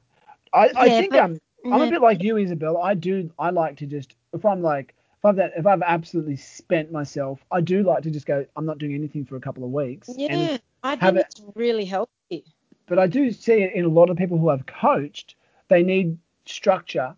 I, 0.52 0.70
I 0.76 0.86
Yeah, 0.86 1.00
think 1.00 1.10
but- 1.12 1.20
um, 1.20 1.40
I'm 1.66 1.82
a 1.82 1.90
bit 1.90 2.00
like 2.00 2.22
you, 2.22 2.36
Isabel. 2.36 2.78
I 2.80 2.94
do. 2.94 3.28
I 3.40 3.50
like 3.50 3.76
to 3.78 3.86
just 3.86 4.14
if 4.32 4.44
I'm 4.44 4.62
like 4.62 4.94
if 5.18 5.24
I've 5.24 5.34
that 5.36 5.52
if 5.56 5.66
I've 5.66 5.82
absolutely 5.82 6.36
spent 6.36 6.92
myself, 6.92 7.40
I 7.50 7.60
do 7.60 7.82
like 7.82 8.04
to 8.04 8.10
just 8.10 8.24
go. 8.26 8.46
I'm 8.54 8.64
not 8.66 8.78
doing 8.78 8.94
anything 8.94 9.24
for 9.24 9.34
a 9.34 9.40
couple 9.40 9.64
of 9.64 9.70
weeks. 9.70 10.08
Yeah, 10.16 10.32
And, 10.32 10.62
I 10.84 10.90
have 10.90 11.00
think 11.00 11.16
it- 11.16 11.26
it's 11.32 11.42
really 11.56 11.84
healthy. 11.84 12.44
but 12.86 13.00
I 13.00 13.08
do 13.08 13.32
see 13.32 13.62
it 13.62 13.72
in 13.74 13.84
a 13.84 13.88
lot 13.88 14.10
of 14.10 14.16
people 14.16 14.38
who 14.38 14.48
I've 14.50 14.64
coached. 14.66 15.34
They 15.66 15.82
need 15.82 16.18
structure 16.44 17.16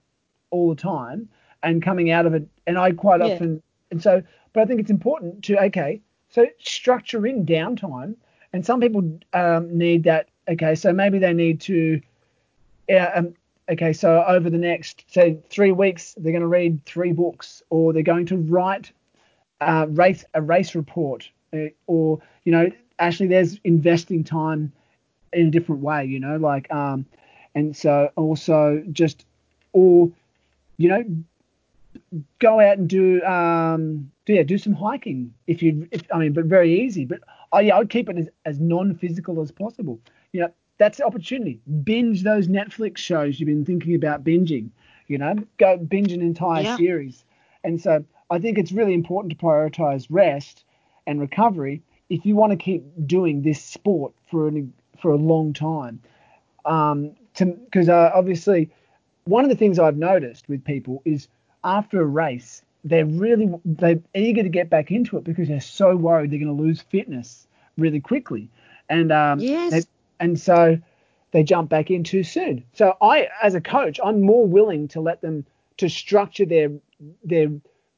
all 0.49 0.71
the 0.71 0.81
time 0.81 1.29
and 1.63 1.83
coming 1.83 2.11
out 2.11 2.25
of 2.25 2.33
it. 2.33 2.49
And 2.67 2.79
I 2.79 2.93
quite 2.93 3.21
Yeah. 3.21 3.35
often 3.35 3.63
and 3.91 4.03
so, 4.03 4.23
but 4.55 4.63
I 4.63 4.65
think 4.65 4.81
it's 4.81 4.91
important 4.91 5.45
to 5.45 5.63
okay. 5.67 6.01
So 6.31 6.47
structure 6.59 7.27
in 7.27 7.47
downtime, 7.47 8.17
and 8.53 8.65
some 8.65 8.81
people 8.81 9.19
um, 9.33 9.77
need 9.77 10.05
that. 10.05 10.29
Okay, 10.49 10.75
so 10.75 10.93
maybe 10.93 11.19
they 11.19 11.33
need 11.33 11.61
to. 11.63 12.01
Yeah, 12.89 13.13
um, 13.15 13.35
okay, 13.71 13.93
so 13.93 14.25
over 14.27 14.49
the 14.51 14.59
next 14.59 15.05
say 15.13 15.39
three 15.51 15.73
weeks, 15.73 16.15
they're 16.17 16.33
going 16.33 16.43
to 16.43 16.49
read 16.49 16.85
three 16.85 17.13
books, 17.13 17.63
or 17.71 17.93
they're 17.93 18.03
going 18.03 18.27
to 18.27 18.37
write 18.37 18.93
uh, 19.61 19.87
race 19.91 20.25
a 20.35 20.43
race 20.43 20.75
report, 20.75 21.29
uh, 21.53 21.67
or 21.87 22.21
you 22.45 22.53
know, 22.53 22.71
actually, 22.99 23.29
there's 23.29 23.59
investing 23.65 24.25
time 24.25 24.73
in 25.33 25.49
a 25.49 25.51
different 25.51 25.83
way, 25.83 26.05
you 26.05 26.21
know, 26.21 26.37
like 26.37 26.71
um, 26.73 27.07
and 27.55 27.77
so 27.77 28.11
also 28.17 28.83
just 28.93 29.27
or 29.73 30.11
you 30.77 30.89
know, 30.89 31.05
go 32.39 32.61
out 32.61 32.79
and 32.79 32.89
do 32.89 33.23
um, 33.25 34.11
do, 34.25 34.35
yeah, 34.35 34.43
do 34.43 34.59
some 34.59 34.73
hiking 34.73 35.33
if 35.47 35.63
you 35.63 35.89
if 35.91 36.03
I 36.13 36.19
mean, 36.19 36.33
but 36.33 36.45
very 36.45 36.81
easy, 36.81 37.05
but 37.05 37.21
oh 37.53 37.59
yeah, 37.59 37.77
I 37.77 37.79
would 37.79 37.91
keep 37.91 38.09
it 38.09 38.19
as, 38.19 38.29
as 38.45 38.61
non-physical 38.61 39.41
as 39.41 39.51
possible. 39.51 40.01
You 40.33 40.43
know, 40.43 40.51
that's 40.79 40.99
the 40.99 41.05
opportunity. 41.05 41.61
Binge 41.85 42.23
those 42.23 42.49
Netflix 42.49 42.99
shows 42.99 43.39
you've 43.39 43.49
been 43.49 43.65
thinking 43.65 43.95
about 43.95 44.25
binging. 44.25 44.71
You 45.07 45.19
know, 45.19 45.35
go 45.59 45.77
binge 45.79 46.13
an 46.13 46.21
entire 46.21 46.63
Yeah. 46.63 46.77
series. 46.77 47.25
And 47.65 47.81
so 47.81 48.05
I 48.31 48.39
think 48.39 48.59
it's 48.59 48.73
really 48.73 48.95
important 48.95 49.31
to 49.33 49.39
prioritize 49.39 50.07
rest 50.11 50.65
and 51.07 51.21
recovery 51.21 51.83
if 52.11 52.25
you 52.25 52.37
want 52.37 52.53
to 52.53 52.57
keep 52.57 52.85
doing 53.07 53.43
this 53.43 53.63
sport 53.63 54.13
for 54.31 54.49
an, 54.49 54.73
for 55.01 55.11
a 55.11 55.17
long 55.17 55.53
time. 55.53 56.01
Um, 56.65 57.13
because 57.35 57.89
uh, 57.89 58.11
obviously, 58.15 58.71
one 59.25 59.45
of 59.45 59.51
the 59.51 59.57
things 59.57 59.79
I've 59.79 59.97
noticed 59.97 60.49
with 60.49 60.65
people 60.65 61.03
is 61.05 61.29
after 61.65 62.01
a 62.01 62.07
race, 62.07 62.63
they're 62.85 63.07
really 63.07 63.53
they're 63.65 64.01
eager 64.15 64.43
to 64.43 64.49
get 64.49 64.71
back 64.71 64.91
into 64.91 65.17
it 65.19 65.25
because 65.25 65.49
they're 65.49 65.61
so 65.61 65.97
worried 65.97 66.31
they're 66.31 66.39
going 66.39 66.57
to 66.57 66.63
lose 66.63 66.81
fitness 66.81 67.47
really 67.77 68.01
quickly, 68.01 68.49
and 68.89 69.13
um, 69.13 69.41
Yes. 69.41 69.71
they- 69.73 69.83
and 70.21 70.39
so 70.39 70.79
they 71.31 71.45
jump 71.45 71.71
back 71.71 71.91
in 71.91 72.03
too 72.03 72.25
soon. 72.25 72.65
So 72.73 72.97
I, 73.01 73.29
as 73.43 73.55
a 73.55 73.61
coach, 73.61 74.01
I'm 74.03 74.21
more 74.23 74.47
willing 74.47 74.89
to 74.89 75.01
let 75.01 75.21
them 75.21 75.45
to 75.77 75.89
structure 75.89 76.45
their 76.47 76.71
their 77.23 77.49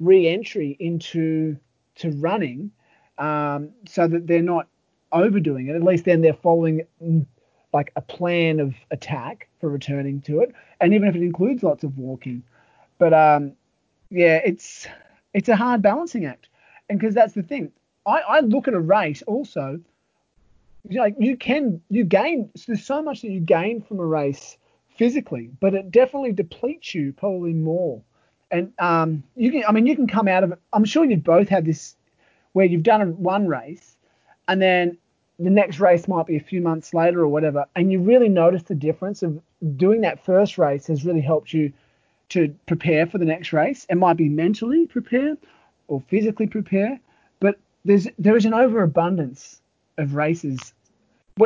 re-entry 0.01 0.77
into 0.79 1.57
to 1.97 2.11
running, 2.13 2.71
um, 3.19 3.71
so 3.87 4.07
that 4.07 4.27
they're 4.27 4.43
not 4.43 4.67
overdoing 5.13 5.69
it. 5.69 5.77
At 5.77 5.83
least 5.83 6.05
then 6.05 6.21
they're 6.21 6.35
following 6.35 6.83
mm, 7.03 7.25
like 7.73 7.93
a 7.97 8.01
plan 8.01 8.61
of 8.61 8.75
attack 8.91 9.49
for 9.61 9.69
returning 9.71 10.21
to 10.23 10.41
it, 10.41 10.55
and 10.81 10.93
even 10.95 11.09
if 11.09 11.15
it 11.17 11.23
includes 11.23 11.63
lots 11.63 11.85
of 11.85 11.97
walking. 11.99 12.43
But 13.01 13.15
um, 13.15 13.55
yeah, 14.11 14.41
it's 14.45 14.87
it's 15.33 15.49
a 15.49 15.57
hard 15.57 15.81
balancing 15.81 16.27
act, 16.27 16.49
and 16.89 17.01
because 17.01 17.15
that's 17.15 17.33
the 17.33 17.43
thing. 17.43 17.73
I, 18.07 18.21
I 18.21 18.41
look 18.41 18.69
at 18.69 18.75
a 18.75 18.81
race 18.81 19.23
also. 19.23 19.81
Like 20.89 21.17
you 21.19 21.37
can 21.37 21.81
you 21.89 22.05
gain 22.05 22.51
there's 22.67 22.85
so 22.85 23.03
much 23.03 23.23
that 23.23 23.31
you 23.31 23.41
gain 23.41 23.81
from 23.81 24.01
a 24.01 24.07
race 24.07 24.59
physically, 24.97 25.51
but 25.61 25.75
it 25.75 25.91
definitely 25.91 26.33
depletes 26.33 26.95
you 26.95 27.15
probably 27.15 27.55
more. 27.55 28.03
And 28.51 28.73
um, 28.79 29.25
you 29.35 29.51
can 29.51 29.65
I 29.67 29.73
mean 29.73 29.87
you 29.87 29.97
can 29.97 30.07
come 30.07 30.29
out 30.29 30.45
of 30.45 30.53
it. 30.53 30.59
I'm 30.73 30.85
sure 30.85 31.05
you've 31.05 31.25
both 31.25 31.49
had 31.49 31.65
this 31.65 31.97
where 32.53 32.67
you've 32.67 32.83
done 32.83 33.23
one 33.23 33.49
race, 33.49 33.97
and 34.47 34.61
then 34.61 34.99
the 35.39 35.51
next 35.51 35.81
race 35.81 36.07
might 36.07 36.27
be 36.27 36.37
a 36.37 36.41
few 36.41 36.61
months 36.61 36.93
later 36.93 37.21
or 37.21 37.29
whatever, 37.29 37.65
and 37.75 37.91
you 37.91 38.01
really 38.01 38.29
notice 38.29 38.65
the 38.65 38.75
difference 38.75 39.23
of 39.23 39.41
doing 39.77 40.03
that 40.03 40.23
first 40.23 40.59
race 40.59 40.87
has 40.89 41.07
really 41.07 41.23
helped 41.23 41.55
you 41.55 41.73
to 42.31 42.55
prepare 42.67 43.07
for 43.07 43.19
the 43.19 43.25
next 43.25 43.53
race. 43.53 43.87
It 43.89 43.97
might 43.97 44.17
be 44.17 44.29
mentally 44.29 44.87
prepare 44.87 45.37
or 45.89 46.01
physically 46.09 46.47
prepare, 46.47 46.99
but 47.41 47.59
there's 47.85 48.09
there 48.19 48.37
is 48.37 48.45
an 48.45 48.55
overabundance 48.55 49.61
of 49.99 50.15
races. 50.15 50.73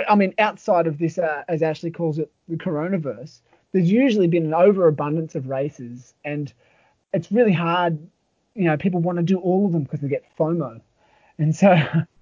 I 0.08 0.14
mean, 0.14 0.34
outside 0.38 0.86
of 0.86 0.98
this, 0.98 1.18
uh, 1.18 1.44
as 1.46 1.62
Ashley 1.62 1.90
calls 1.90 2.18
it, 2.18 2.30
the 2.48 2.56
coronavirus, 2.56 3.40
there's 3.72 3.90
usually 3.90 4.26
been 4.26 4.44
an 4.44 4.54
overabundance 4.54 5.34
of 5.34 5.48
races, 5.48 6.14
and 6.24 6.52
it's 7.12 7.30
really 7.30 7.52
hard. 7.52 7.98
You 8.54 8.64
know, 8.64 8.76
people 8.76 9.00
want 9.00 9.18
to 9.18 9.24
do 9.24 9.38
all 9.38 9.66
of 9.66 9.72
them 9.72 9.84
because 9.84 10.00
they 10.00 10.08
get 10.08 10.24
FOMO, 10.38 10.80
and 11.38 11.54
so 11.54 11.68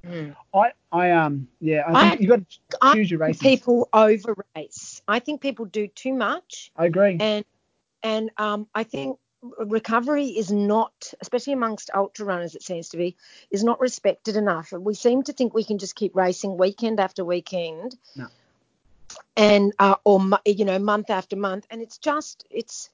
mm. 0.07 0.35
I, 0.55 0.73
I 0.91 1.11
um, 1.11 1.49
yeah, 1.61 1.85
I 1.87 2.11
think 2.11 2.21
I, 2.21 2.23
you 2.23 2.29
got 2.29 2.49
to 2.49 2.95
choose 2.95 3.11
your 3.11 3.21
races. 3.21 3.41
People 3.41 3.89
over 3.93 4.35
race. 4.55 5.03
I 5.09 5.19
think 5.19 5.41
people 5.41 5.65
do 5.65 5.89
too 5.89 6.13
much. 6.13 6.73
I 6.77 6.87
agree. 6.87 7.17
And 7.21 7.45
and 8.03 8.31
um, 8.37 8.67
I 8.75 8.85
think 8.85 9.19
recovery 9.59 10.27
is 10.27 10.53
not, 10.53 11.13
especially 11.21 11.53
amongst 11.53 11.91
ultra 11.95 12.25
runners, 12.27 12.55
it 12.55 12.63
seems 12.63 12.89
to 12.91 12.97
be, 12.97 13.17
is 13.51 13.65
not 13.65 13.81
respected 13.81 14.37
enough. 14.37 14.73
We 14.73 14.95
seem 14.95 15.23
to 15.25 15.33
think 15.33 15.53
we 15.53 15.65
can 15.65 15.79
just 15.79 15.97
keep 15.97 16.15
racing 16.15 16.57
weekend 16.57 17.01
after 17.01 17.25
weekend, 17.25 17.97
no. 18.17 18.29
and 19.37 19.73
uh, 19.79 19.97
or 20.05 20.21
you 20.45 20.65
know 20.65 20.79
month 20.79 21.11
after 21.11 21.37
month, 21.37 21.67
and 21.71 21.83
it's 21.83 21.99
just 21.99 22.47
it's 22.51 22.91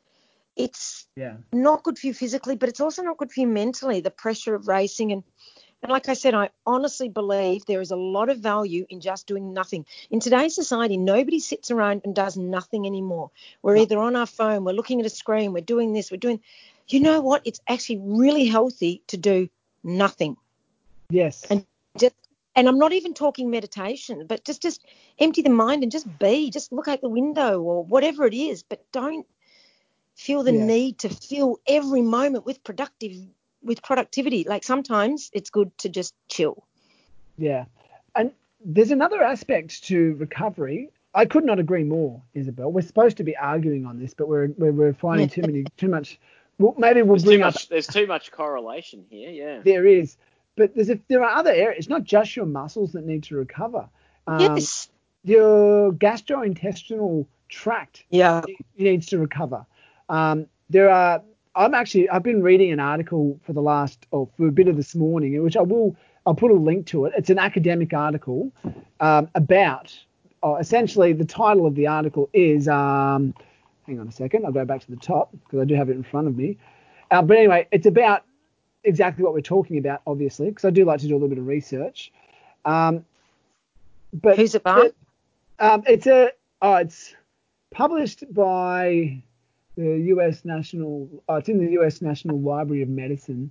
it's 0.56 1.06
yeah. 1.16 1.36
not 1.52 1.82
good 1.84 1.98
for 1.98 2.06
you 2.08 2.14
physically, 2.14 2.56
but 2.56 2.68
it's 2.68 2.80
also 2.80 3.02
not 3.02 3.18
good 3.18 3.30
for 3.30 3.40
you 3.40 3.46
mentally. 3.46 4.00
The 4.00 4.10
pressure 4.10 4.54
of 4.54 4.68
racing 4.68 5.12
and 5.12 5.22
and 5.82 5.92
like 5.92 6.08
I 6.08 6.14
said, 6.14 6.34
I 6.34 6.50
honestly 6.66 7.08
believe 7.08 7.64
there 7.66 7.80
is 7.80 7.92
a 7.92 7.96
lot 7.96 8.28
of 8.28 8.38
value 8.38 8.84
in 8.90 9.00
just 9.00 9.26
doing 9.26 9.54
nothing. 9.54 9.86
In 10.10 10.18
today's 10.18 10.54
society, 10.54 10.96
nobody 10.96 11.38
sits 11.38 11.70
around 11.70 12.02
and 12.04 12.14
does 12.14 12.36
nothing 12.36 12.84
anymore. 12.86 13.30
We're 13.62 13.76
either 13.76 13.98
on 13.98 14.16
our 14.16 14.26
phone, 14.26 14.64
we're 14.64 14.72
looking 14.72 15.00
at 15.00 15.06
a 15.06 15.10
screen, 15.10 15.52
we're 15.52 15.60
doing 15.60 15.92
this, 15.92 16.10
we're 16.10 16.16
doing. 16.16 16.40
You 16.88 17.00
know 17.00 17.20
what? 17.20 17.42
It's 17.44 17.60
actually 17.68 18.00
really 18.02 18.46
healthy 18.46 19.02
to 19.08 19.16
do 19.16 19.48
nothing. 19.84 20.36
Yes. 21.10 21.44
And 21.48 21.64
just 21.96 22.14
and 22.56 22.68
I'm 22.68 22.78
not 22.78 22.92
even 22.92 23.14
talking 23.14 23.50
meditation, 23.50 24.26
but 24.26 24.44
just 24.44 24.60
just 24.60 24.84
empty 25.20 25.42
the 25.42 25.50
mind 25.50 25.84
and 25.84 25.92
just 25.92 26.18
be, 26.18 26.50
just 26.50 26.72
look 26.72 26.88
out 26.88 27.02
the 27.02 27.08
window 27.08 27.60
or 27.60 27.84
whatever 27.84 28.26
it 28.26 28.34
is, 28.34 28.64
but 28.64 28.84
don't 28.90 29.26
feel 30.16 30.42
the 30.42 30.50
need 30.50 30.98
to 30.98 31.08
fill 31.08 31.60
every 31.68 32.02
moment 32.02 32.44
with 32.44 32.64
productive 32.64 33.14
with 33.62 33.82
productivity. 33.82 34.44
Like 34.44 34.64
sometimes 34.64 35.30
it's 35.32 35.50
good 35.50 35.76
to 35.78 35.88
just 35.88 36.14
chill. 36.28 36.64
Yeah. 37.36 37.66
And 38.14 38.32
there's 38.64 38.90
another 38.90 39.22
aspect 39.22 39.84
to 39.84 40.14
recovery. 40.14 40.90
I 41.14 41.24
could 41.24 41.44
not 41.44 41.58
agree 41.58 41.84
more, 41.84 42.22
Isabel. 42.34 42.70
We're 42.70 42.82
supposed 42.82 43.16
to 43.16 43.24
be 43.24 43.36
arguing 43.36 43.86
on 43.86 43.98
this, 43.98 44.14
but 44.14 44.28
we're 44.28 44.48
we're, 44.58 44.72
we're 44.72 44.92
finding 44.92 45.28
too 45.28 45.42
many 45.42 45.64
too 45.76 45.88
much. 45.88 46.18
Well, 46.58 46.74
maybe 46.76 47.02
we'll 47.02 47.16
there's 47.16 47.24
bring 47.24 47.38
too 47.38 47.44
up. 47.44 47.54
Much, 47.54 47.68
there's 47.68 47.86
too 47.86 48.06
much 48.06 48.32
correlation 48.32 49.04
here. 49.08 49.30
Yeah. 49.30 49.60
There 49.64 49.86
is, 49.86 50.16
but 50.56 50.74
there's 50.74 50.90
a, 50.90 50.98
there 51.08 51.22
are 51.22 51.36
other 51.36 51.52
areas. 51.52 51.78
It's 51.78 51.88
not 51.88 52.04
just 52.04 52.36
your 52.36 52.46
muscles 52.46 52.92
that 52.92 53.06
need 53.06 53.22
to 53.24 53.36
recover. 53.36 53.88
Um, 54.26 54.40
yes. 54.40 54.88
Your 55.24 55.92
gastrointestinal 55.92 57.26
tract 57.48 58.04
yeah. 58.10 58.42
needs 58.76 59.06
to 59.06 59.18
recover. 59.18 59.66
Um, 60.08 60.46
there 60.70 60.90
are 60.90 61.22
I'm 61.54 61.74
actually 61.74 62.08
I've 62.08 62.22
been 62.22 62.42
reading 62.42 62.72
an 62.72 62.80
article 62.80 63.38
for 63.44 63.52
the 63.52 63.62
last 63.62 64.06
or 64.10 64.28
for 64.36 64.48
a 64.48 64.52
bit 64.52 64.68
of 64.68 64.76
this 64.76 64.94
morning, 64.94 65.42
which 65.42 65.56
I 65.56 65.62
will 65.62 65.96
I'll 66.26 66.34
put 66.34 66.50
a 66.50 66.54
link 66.54 66.86
to 66.88 67.06
it. 67.06 67.12
It's 67.16 67.30
an 67.30 67.38
academic 67.38 67.92
article 67.92 68.52
um, 69.00 69.28
about 69.34 69.96
oh, 70.42 70.56
essentially 70.56 71.12
the 71.12 71.24
title 71.24 71.66
of 71.66 71.74
the 71.74 71.86
article 71.86 72.28
is 72.32 72.68
um, 72.68 73.34
hang 73.86 73.98
on 73.98 74.08
a 74.08 74.12
second 74.12 74.44
I'll 74.44 74.52
go 74.52 74.64
back 74.64 74.80
to 74.82 74.90
the 74.90 74.96
top 74.96 75.32
because 75.32 75.60
I 75.60 75.64
do 75.64 75.74
have 75.74 75.88
it 75.88 75.96
in 75.96 76.02
front 76.02 76.28
of 76.28 76.36
me. 76.36 76.58
Uh, 77.10 77.22
but 77.22 77.38
anyway, 77.38 77.66
it's 77.72 77.86
about 77.86 78.24
exactly 78.84 79.24
what 79.24 79.32
we're 79.32 79.40
talking 79.40 79.78
about, 79.78 80.02
obviously, 80.06 80.48
because 80.50 80.64
I 80.64 80.70
do 80.70 80.84
like 80.84 81.00
to 81.00 81.08
do 81.08 81.14
a 81.14 81.16
little 81.16 81.28
bit 81.28 81.38
of 81.38 81.46
research. 81.46 82.12
Um, 82.64 83.04
but 84.12 84.36
who's 84.36 84.54
it 84.54 84.62
by? 84.62 84.80
It, 84.80 84.96
um, 85.58 85.82
it's 85.86 86.06
a 86.06 86.32
oh, 86.62 86.76
it's 86.76 87.14
published 87.70 88.24
by 88.32 89.22
the 89.78 89.98
U.S. 90.08 90.44
National. 90.44 91.08
Uh, 91.28 91.34
it's 91.34 91.48
in 91.48 91.64
the 91.64 91.72
U.S. 91.72 92.02
National 92.02 92.40
Library 92.40 92.82
of 92.82 92.88
Medicine, 92.88 93.50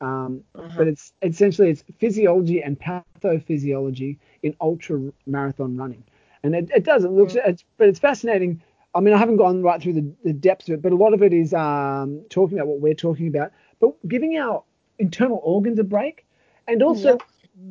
um, 0.00 0.42
uh-huh. 0.54 0.68
but 0.76 0.88
it's 0.88 1.12
essentially 1.22 1.70
it's 1.70 1.84
physiology 1.98 2.60
and 2.62 2.78
pathophysiology 2.78 4.18
in 4.42 4.56
ultra 4.60 5.00
marathon 5.26 5.76
running, 5.76 6.02
and 6.42 6.54
it, 6.56 6.68
it 6.74 6.84
does 6.84 7.04
it 7.04 7.12
looks 7.12 7.34
mm. 7.34 7.46
it's 7.46 7.64
but 7.76 7.88
it's 7.88 8.00
fascinating. 8.00 8.60
I 8.94 9.00
mean, 9.00 9.14
I 9.14 9.18
haven't 9.18 9.36
gone 9.36 9.62
right 9.62 9.80
through 9.80 9.92
the, 9.92 10.12
the 10.24 10.32
depths 10.32 10.68
of 10.68 10.74
it, 10.74 10.82
but 10.82 10.92
a 10.92 10.96
lot 10.96 11.14
of 11.14 11.22
it 11.22 11.32
is 11.32 11.54
um, 11.54 12.22
talking 12.30 12.58
about 12.58 12.68
what 12.68 12.80
we're 12.80 12.94
talking 12.94 13.28
about, 13.28 13.52
but 13.80 13.92
giving 14.08 14.36
our 14.36 14.64
internal 14.98 15.40
organs 15.44 15.78
a 15.78 15.84
break, 15.84 16.26
and 16.66 16.82
also 16.82 17.18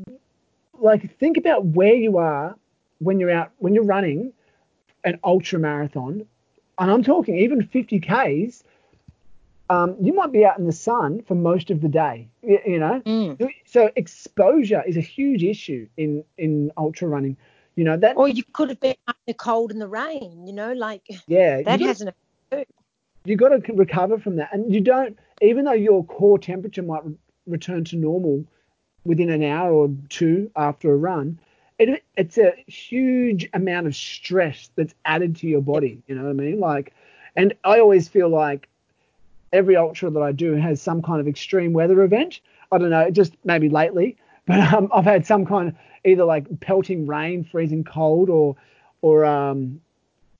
yep. 0.08 0.20
like 0.80 1.17
think 1.20 1.36
about 1.36 1.65
where 1.65 1.96
you 1.96 2.17
are 2.17 2.56
when 3.00 3.20
you're 3.20 3.32
out 3.32 3.52
when 3.58 3.74
you're 3.74 3.84
running 3.84 4.32
an 5.04 5.20
ultra 5.24 5.60
marathon 5.60 6.26
and 6.80 6.92
I'm 6.92 7.04
talking 7.04 7.38
even 7.38 7.66
50 7.66 8.00
Ks, 8.00 8.63
um, 9.70 9.96
you 10.02 10.13
might 10.13 10.32
be 10.32 10.46
out 10.46 10.58
in 10.58 10.66
the 10.66 10.72
sun 10.72 11.22
for 11.28 11.36
most 11.36 11.70
of 11.72 11.82
the 11.82 11.90
day, 11.90 12.28
you, 12.42 12.60
you 12.66 12.80
know. 12.80 13.02
Mm. 13.06 13.52
So 13.66 13.92
exposure 13.96 14.84
is 14.88 14.96
a 14.98 15.02
huge 15.02 15.44
issue 15.44 15.88
in 15.98 16.24
in 16.38 16.72
ultra 16.78 17.08
running. 17.08 17.36
You 17.76 17.84
know 17.84 17.98
that. 17.98 18.18
Or 18.18 18.28
you 18.28 18.44
could 18.54 18.70
have 18.70 18.80
been 18.80 18.96
out 19.08 19.16
in 19.28 19.34
the 19.34 19.34
cold 19.34 19.72
and 19.72 19.82
the 19.82 19.88
rain. 19.88 20.48
You 20.48 20.54
know, 20.54 20.74
like 20.74 21.04
yeah, 21.28 21.62
that 21.63 21.82
hasn't. 21.82 22.16
You've 23.26 23.40
got 23.40 23.50
to 23.50 23.74
recover 23.74 24.18
from 24.20 24.38
that, 24.38 24.54
and 24.54 24.74
you 24.74 24.80
don't. 24.80 25.18
Even 25.42 25.66
though 25.66 25.74
your 25.74 26.04
core 26.06 26.40
temperature 26.40 26.82
might 26.82 27.06
re- 27.06 27.16
return 27.46 27.84
to 27.86 27.98
normal 27.98 28.46
within 29.04 29.30
an 29.30 29.44
hour 29.44 29.72
or 29.72 29.90
two 30.10 30.50
after 30.56 30.92
a 30.92 30.96
run, 30.96 31.40
it, 31.80 32.04
it's 32.16 32.38
a 32.38 32.54
huge 32.68 33.48
amount 33.54 33.88
of 33.88 33.96
stress 33.96 34.70
that's 34.76 34.94
added 35.06 35.36
to 35.38 35.48
your 35.48 35.62
body. 35.62 36.02
You 36.08 36.16
know 36.16 36.24
what 36.24 36.30
I 36.30 36.34
mean? 36.34 36.60
Like, 36.60 36.94
and 37.36 37.54
I 37.63 37.80
always 37.80 38.08
feel 38.08 38.30
like 38.30 38.68
every 39.54 39.76
ultra 39.76 40.10
that 40.10 40.22
I 40.22 40.32
do 40.32 40.54
has 40.54 40.82
some 40.82 41.02
kind 41.02 41.22
of 41.22 41.28
extreme 41.28 41.74
weather 41.74 42.02
event. 42.04 42.40
I 42.72 42.78
don't 42.78 42.90
know, 42.90 43.10
just 43.12 43.34
maybe 43.44 43.70
lately, 43.70 44.18
but 44.46 44.60
um, 44.74 44.90
I've 44.94 45.06
had 45.06 45.26
some 45.26 45.46
kind 45.46 45.70
of 45.70 45.76
either 46.04 46.26
like 46.26 46.60
pelting 46.60 47.06
rain, 47.06 47.44
freezing 47.44 47.84
cold, 47.84 48.30
or 48.30 48.56
or 49.02 49.26
um, 49.26 49.82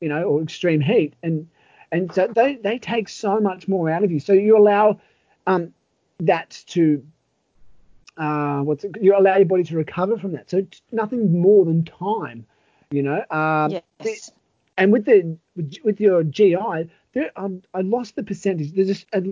you 0.02 0.10
know, 0.10 0.23
or 0.23 0.41
extreme 0.41 0.82
heat, 0.82 1.13
and 1.21 1.47
and 1.91 2.12
so 2.13 2.28
they 2.28 2.56
they 2.56 2.80
take 2.80 3.10
so 3.10 3.39
much 3.39 3.67
more 3.67 3.89
out 3.89 4.04
of 4.04 4.12
you. 4.12 4.19
So 4.19 4.34
you 4.34 4.58
allow 4.58 5.00
um, 5.45 5.73
that 6.19 6.63
to 6.67 7.06
uh, 8.17 8.62
what's 8.62 8.83
it, 8.83 8.96
you 9.02 9.17
allow 9.17 9.37
your 9.37 9.46
body 9.46 9.63
to 9.63 9.75
recover 9.75 10.17
from 10.17 10.33
that. 10.33 10.50
So 10.50 10.58
it's 10.58 10.81
nothing 10.91 11.39
more 11.39 11.65
than 11.65 11.85
time, 11.85 12.46
you 12.91 13.04
know. 13.04 13.23
Um, 13.29 13.71
yes. 13.71 14.31
And 14.77 14.91
with 14.91 15.06
the 15.06 15.37
with 15.83 16.00
your 16.00 16.23
GI, 16.23 16.89
there, 17.13 17.31
um, 17.35 17.62
I 17.73 17.81
lost 17.81 18.15
the 18.15 18.23
percentage. 18.23 18.73
There's 18.73 18.87
just 18.87 19.08
a, 19.13 19.23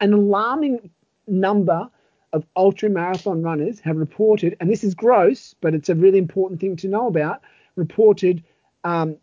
an 0.00 0.12
alarming 0.12 0.90
number 1.26 1.88
of 2.32 2.44
ultra 2.56 2.88
marathon 2.88 3.42
runners 3.42 3.80
have 3.80 3.96
reported, 3.96 4.56
and 4.60 4.70
this 4.70 4.82
is 4.82 4.94
gross, 4.94 5.54
but 5.60 5.74
it's 5.74 5.88
a 5.88 5.94
really 5.94 6.18
important 6.18 6.60
thing 6.60 6.76
to 6.76 6.88
know 6.88 7.06
about. 7.06 7.42
Reported 7.76 8.42
um, 8.82 9.16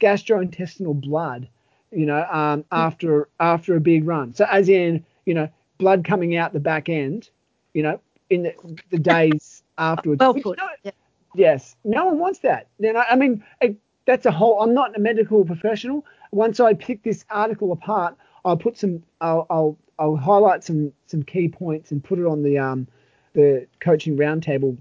gastrointestinal 0.00 1.00
blood, 1.00 1.48
you 1.90 2.06
know, 2.06 2.26
um, 2.30 2.64
after 2.72 3.28
after 3.38 3.76
a 3.76 3.80
big 3.80 4.06
run. 4.06 4.34
So 4.34 4.46
as 4.50 4.68
in, 4.68 5.04
you 5.26 5.34
know, 5.34 5.48
blood 5.78 6.04
coming 6.04 6.36
out 6.36 6.52
the 6.52 6.60
back 6.60 6.88
end, 6.88 7.28
you 7.74 7.82
know, 7.82 8.00
in 8.32 8.42
the, 8.42 8.54
the 8.90 8.98
days 8.98 9.62
afterwards. 9.78 10.20
Well 10.20 10.34
put. 10.34 10.58
No, 10.58 10.68
yeah. 10.82 10.90
Yes, 11.34 11.76
no 11.84 12.06
one 12.06 12.18
wants 12.18 12.40
that. 12.40 12.68
Then 12.78 12.96
I, 12.96 13.04
I 13.10 13.16
mean, 13.16 13.44
it, 13.60 13.76
that's 14.06 14.26
a 14.26 14.30
whole. 14.30 14.60
I'm 14.60 14.74
not 14.74 14.96
a 14.96 15.00
medical 15.00 15.44
professional. 15.44 16.04
Once 16.30 16.60
I 16.60 16.74
pick 16.74 17.02
this 17.02 17.24
article 17.30 17.72
apart, 17.72 18.16
I'll 18.44 18.56
put 18.56 18.76
some. 18.78 19.02
I'll 19.20 19.46
I'll, 19.50 19.78
I'll 19.98 20.16
highlight 20.16 20.64
some 20.64 20.92
some 21.06 21.22
key 21.22 21.48
points 21.48 21.92
and 21.92 22.02
put 22.02 22.18
it 22.18 22.26
on 22.26 22.42
the 22.42 22.58
um 22.58 22.86
the 23.34 23.66
coaching 23.80 24.16
roundtable 24.16 24.76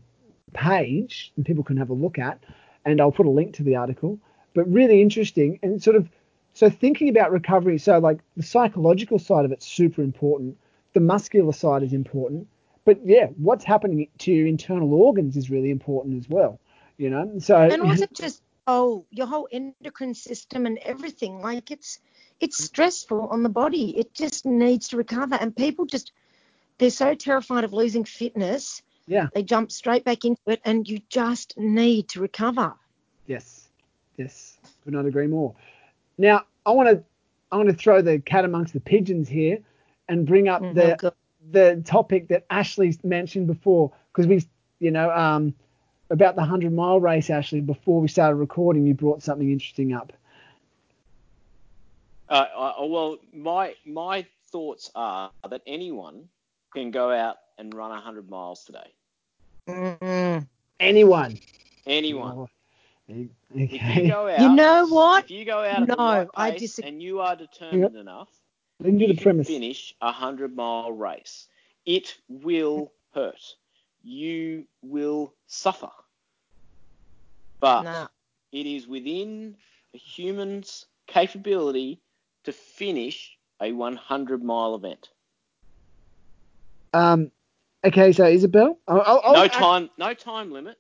page, 0.53 1.31
and 1.35 1.45
people 1.45 1.63
can 1.63 1.77
have 1.77 1.89
a 1.89 1.93
look 1.93 2.17
at. 2.17 2.39
And 2.83 2.99
I'll 2.99 3.11
put 3.11 3.27
a 3.27 3.29
link 3.29 3.53
to 3.55 3.63
the 3.63 3.75
article. 3.75 4.17
But 4.53 4.69
really 4.69 5.01
interesting 5.01 5.59
and 5.61 5.81
sort 5.81 5.95
of 5.95 6.09
so 6.53 6.69
thinking 6.69 7.07
about 7.07 7.31
recovery. 7.31 7.77
So 7.77 7.99
like 7.99 8.19
the 8.35 8.43
psychological 8.43 9.19
side 9.19 9.45
of 9.45 9.51
it's 9.51 9.65
super 9.65 10.01
important 10.01 10.57
the 10.93 10.99
muscular 10.99 11.53
side 11.53 11.83
is 11.83 11.93
important, 11.93 12.47
but 12.85 12.99
yeah, 13.05 13.27
what's 13.37 13.63
happening 13.63 14.07
to 14.19 14.31
your 14.31 14.47
internal 14.47 14.93
organs 14.93 15.37
is 15.37 15.49
really 15.49 15.69
important 15.69 16.17
as 16.17 16.29
well. 16.29 16.59
You 16.97 17.09
know, 17.09 17.39
so 17.39 17.57
and 17.57 17.81
also 17.83 18.07
just 18.13 18.43
oh 18.67 19.05
your 19.11 19.27
whole 19.27 19.47
endocrine 19.51 20.13
system 20.13 20.65
and 20.65 20.77
everything. 20.79 21.41
Like 21.41 21.71
it's 21.71 21.99
it's 22.39 22.59
mm. 22.59 22.65
stressful 22.65 23.27
on 23.27 23.43
the 23.43 23.49
body. 23.49 23.97
It 23.97 24.13
just 24.13 24.45
needs 24.45 24.89
to 24.89 24.97
recover, 24.97 25.35
and 25.35 25.55
people 25.55 25.85
just 25.85 26.11
they're 26.77 26.89
so 26.89 27.13
terrified 27.13 27.63
of 27.63 27.73
losing 27.73 28.05
fitness. 28.05 28.81
Yeah. 29.07 29.27
They 29.33 29.43
jump 29.43 29.71
straight 29.71 30.03
back 30.03 30.25
into 30.25 30.41
it, 30.47 30.61
and 30.65 30.87
you 30.87 30.99
just 31.09 31.57
need 31.57 32.09
to 32.09 32.21
recover. 32.21 32.73
Yes. 33.27 33.69
Yes. 34.17 34.57
Could 34.83 34.93
not 34.93 35.05
agree 35.05 35.27
more. 35.27 35.55
Now, 36.17 36.45
I 36.65 36.71
want 36.71 36.89
to 36.89 37.03
I 37.51 37.57
want 37.57 37.69
to 37.69 37.75
throw 37.75 38.01
the 38.01 38.19
cat 38.19 38.45
amongst 38.45 38.73
the 38.73 38.79
pigeons 38.79 39.27
here 39.27 39.59
and 40.07 40.25
bring 40.25 40.47
up 40.47 40.61
mm, 40.61 40.71
Oh, 40.71 40.73
the 40.73 40.95
God. 40.99 41.13
The 41.49 41.81
topic 41.85 42.27
that 42.27 42.45
Ashley 42.49 42.95
mentioned 43.03 43.47
before 43.47 43.91
because 44.11 44.27
we 44.27 44.45
you 44.79 44.91
know 44.91 45.09
um 45.11 45.53
about 46.09 46.35
the 46.35 46.41
100 46.41 46.71
mile 46.73 46.99
race 46.99 47.29
Ashley 47.29 47.61
before 47.61 48.01
we 48.01 48.07
started 48.07 48.35
recording 48.35 48.85
you 48.85 48.93
brought 48.93 49.23
something 49.23 49.49
interesting 49.49 49.93
up. 49.93 50.13
Uh, 52.29 52.45
I, 52.55 52.85
well, 52.85 53.17
my 53.33 53.75
my 53.85 54.25
thoughts 54.51 54.89
are 54.95 55.31
that 55.49 55.61
anyone 55.67 56.29
can 56.73 56.91
go 56.91 57.11
out 57.11 57.37
and 57.57 57.73
run 57.73 57.89
100 57.89 58.29
miles 58.29 58.63
today. 58.63 58.93
Mm. 59.67 60.47
Anyone. 60.79 61.37
Anyone. 61.85 62.37
Oh, 62.37 62.49
If 63.07 63.29
okay. 63.53 64.03
you 64.05 64.07
go 64.11 64.27
out, 64.29 64.39
You 64.39 64.49
know 64.55 64.87
what? 64.87 65.25
If 65.25 65.31
you 65.31 65.45
go 65.45 65.59
out 65.59 65.83
at 65.83 65.87
the 65.87 65.95
No, 65.95 66.03
right 66.03 66.27
I 66.35 66.51
pace 66.51 66.61
disagree. 66.61 66.89
and 66.89 67.01
you 67.01 67.19
are 67.19 67.35
determined 67.35 67.95
enough, 67.97 68.29
Then 68.81 68.97
do 68.97 69.07
the 69.07 69.15
premise. 69.15 69.47
finish 69.47 69.95
a 70.01 70.05
100 70.07 70.55
mile 70.55 70.91
race. 70.91 71.47
It 71.85 72.17
will 72.27 72.91
hurt. 73.13 73.55
You 74.03 74.65
will 74.81 75.33
suffer. 75.47 75.89
But 77.59 77.83
No. 77.83 78.07
it 78.51 78.65
is 78.65 78.87
within 78.87 79.55
a 79.93 79.97
human's 79.97 80.85
capability 81.07 81.99
to 82.43 82.51
finish 82.51 83.37
a 83.61 83.71
100 83.71 84.43
mile 84.43 84.75
event. 84.75 85.09
Um. 86.93 87.31
Okay, 87.83 88.11
so 88.11 88.25
Isabel. 88.25 88.77
I'll, 88.87 89.01
I'll, 89.01 89.21
I'll 89.23 89.33
No 89.33 89.43
act- 89.45 89.53
time, 89.55 89.89
no 89.97 90.13
time 90.13 90.51
limit. 90.51 90.77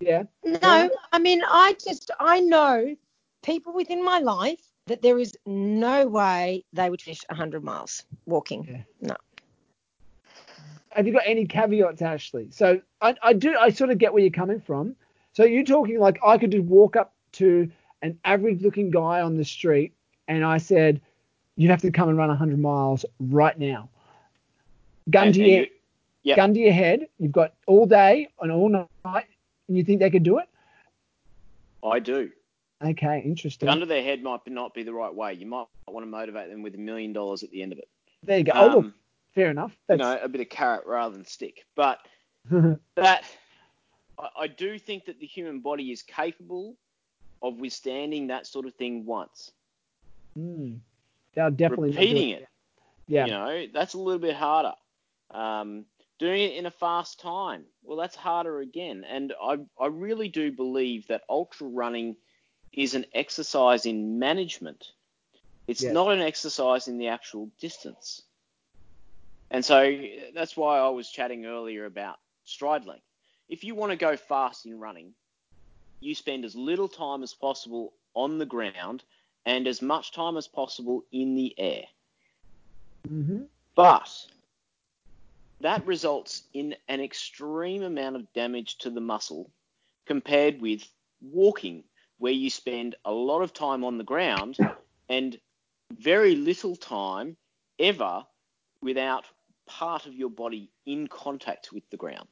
Yeah. 0.00 0.24
No, 0.44 0.90
I 1.12 1.18
mean, 1.20 1.42
I 1.48 1.74
just, 1.74 2.10
I 2.18 2.40
know 2.40 2.96
people 3.44 3.72
within 3.72 4.04
my 4.04 4.18
life 4.18 4.60
that 4.86 5.02
there 5.02 5.18
is 5.18 5.36
no 5.46 6.06
way 6.06 6.64
they 6.72 6.90
would 6.90 7.00
finish 7.00 7.20
100 7.28 7.62
miles 7.62 8.04
walking. 8.26 8.66
Yeah. 9.00 9.08
No. 9.08 9.16
have 10.90 11.06
you 11.06 11.12
got 11.12 11.22
any 11.26 11.46
caveats, 11.46 12.02
Ashley? 12.02 12.48
So 12.50 12.80
I, 13.00 13.14
I 13.22 13.32
do, 13.32 13.56
I 13.58 13.70
sort 13.70 13.90
of 13.90 13.98
get 13.98 14.12
where 14.12 14.22
you're 14.22 14.30
coming 14.30 14.60
from. 14.60 14.94
So 15.32 15.44
you're 15.44 15.64
talking 15.64 15.98
like 15.98 16.18
I 16.24 16.36
could 16.36 16.50
just 16.50 16.64
walk 16.64 16.96
up 16.96 17.14
to 17.32 17.70
an 18.02 18.18
average-looking 18.24 18.90
guy 18.90 19.20
on 19.22 19.36
the 19.36 19.44
street, 19.44 19.92
and 20.28 20.44
I 20.44 20.58
said, 20.58 21.00
you'd 21.56 21.70
have 21.70 21.80
to 21.82 21.90
come 21.90 22.08
and 22.08 22.18
run 22.18 22.28
100 22.28 22.58
miles 22.58 23.04
right 23.20 23.58
now." 23.58 23.88
Gun 25.10 25.26
And- 25.28 25.34
to 25.34 25.40
and 25.42 25.50
your 25.50 25.60
you- 25.62 25.66
Yep. 26.24 26.36
gun 26.36 26.54
to 26.54 26.60
your 26.60 26.72
head. 26.72 27.08
You've 27.18 27.32
got 27.32 27.54
all 27.66 27.84
day 27.86 28.28
and 28.40 28.52
all 28.52 28.68
night, 28.68 29.26
and 29.68 29.76
you 29.76 29.82
think 29.82 29.98
they 30.00 30.10
could 30.10 30.22
do 30.22 30.38
it? 30.38 30.48
I 31.84 31.98
do. 31.98 32.30
Okay, 32.84 33.22
interesting. 33.24 33.66
Gun 33.66 33.80
to 33.80 33.86
their 33.86 34.02
head 34.02 34.22
might 34.22 34.40
not 34.46 34.74
be 34.74 34.82
the 34.82 34.92
right 34.92 35.14
way. 35.14 35.34
You 35.34 35.46
might 35.46 35.66
want 35.86 36.04
to 36.04 36.10
motivate 36.10 36.50
them 36.50 36.62
with 36.62 36.74
a 36.74 36.78
million 36.78 37.12
dollars 37.12 37.42
at 37.42 37.50
the 37.50 37.62
end 37.62 37.72
of 37.72 37.78
it. 37.78 37.88
there 38.22 38.38
you 38.38 38.44
go. 38.44 38.52
oh, 38.54 38.78
Um, 38.80 38.94
fair 39.34 39.50
enough. 39.50 39.72
you 39.88 39.96
know, 39.96 40.18
a 40.22 40.28
bit 40.28 40.40
of 40.40 40.48
carrot 40.48 40.84
rather 40.86 41.14
than 41.14 41.24
stick. 41.24 41.64
But 41.76 41.98
that 42.96 43.24
I, 44.18 44.28
I 44.40 44.46
do 44.48 44.78
think 44.78 45.04
that 45.06 45.20
the 45.20 45.26
human 45.26 45.60
body 45.60 45.92
is 45.92 46.02
capable 46.02 46.76
of 47.42 47.58
withstanding 47.58 48.28
that 48.28 48.46
sort 48.46 48.66
of 48.66 48.74
thing 48.74 49.04
once. 49.06 49.52
Hmm. 50.34 50.74
They'll 51.34 51.50
definitely 51.50 51.90
Repeating 51.90 52.28
it, 52.30 52.48
Yeah. 53.06 53.24
you 53.26 53.30
know, 53.32 53.66
that's 53.72 53.94
a 53.94 53.98
little 53.98 54.20
bit 54.20 54.34
harder. 54.36 54.74
Um, 55.30 55.86
doing 56.18 56.42
it 56.42 56.56
in 56.56 56.66
a 56.66 56.70
fast 56.70 57.20
time, 57.20 57.64
well, 57.82 57.96
that's 57.96 58.14
harder 58.16 58.60
again. 58.60 59.04
And 59.08 59.32
I, 59.42 59.58
I 59.80 59.86
really 59.86 60.28
do 60.28 60.52
believe 60.52 61.06
that 61.08 61.22
ultra 61.28 61.66
running 61.68 62.16
is 62.72 62.94
an 62.94 63.06
exercise 63.14 63.86
in 63.86 64.18
management. 64.18 64.92
It's 65.66 65.82
Yes. 65.82 65.92
not 65.92 66.12
an 66.12 66.20
exercise 66.20 66.88
in 66.88 66.98
the 66.98 67.08
actual 67.08 67.50
distance. 67.60 68.22
And 69.50 69.64
so 69.64 70.06
that's 70.34 70.56
why 70.56 70.78
I 70.78 70.88
was 70.88 71.10
chatting 71.10 71.46
earlier 71.46 71.84
about 71.84 72.16
stride 72.44 72.86
length. 72.86 73.04
If 73.48 73.64
you 73.64 73.74
want 73.74 73.90
to 73.90 73.96
go 73.96 74.16
fast 74.16 74.66
in 74.66 74.78
running, 74.78 75.14
you 76.00 76.14
spend 76.14 76.44
as 76.44 76.56
little 76.56 76.88
time 76.88 77.22
as 77.22 77.34
possible 77.34 77.92
on 78.14 78.38
the 78.38 78.46
ground 78.46 79.04
and 79.44 79.66
as 79.66 79.82
much 79.82 80.12
time 80.12 80.36
as 80.36 80.48
possible 80.48 81.04
in 81.12 81.34
the 81.34 81.54
air. 81.58 81.84
hmm 83.06 83.42
But 83.76 84.10
that 85.60 85.86
results 85.86 86.42
in 86.54 86.74
an 86.88 87.00
extreme 87.00 87.82
amount 87.82 88.16
of 88.16 88.32
damage 88.32 88.78
to 88.78 88.90
the 88.90 89.00
muscle 89.00 89.50
compared 90.06 90.60
with 90.60 90.82
walking, 91.20 91.84
where 92.22 92.32
you 92.32 92.48
spend 92.48 92.94
a 93.04 93.10
lot 93.10 93.42
of 93.42 93.52
time 93.52 93.82
on 93.82 93.98
the 93.98 94.04
ground 94.04 94.56
and 95.08 95.36
very 95.98 96.36
little 96.36 96.76
time 96.76 97.36
ever 97.80 98.24
without 98.80 99.24
part 99.66 100.06
of 100.06 100.14
your 100.14 100.30
body 100.30 100.70
in 100.86 101.08
contact 101.08 101.72
with 101.72 101.82
the 101.90 101.96
ground. 101.96 102.28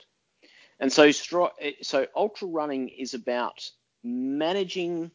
And 0.78 0.92
so, 0.92 1.10
so 1.10 2.06
ultra 2.14 2.46
running 2.46 2.88
is 2.88 3.14
about 3.14 3.68
managing 4.04 5.10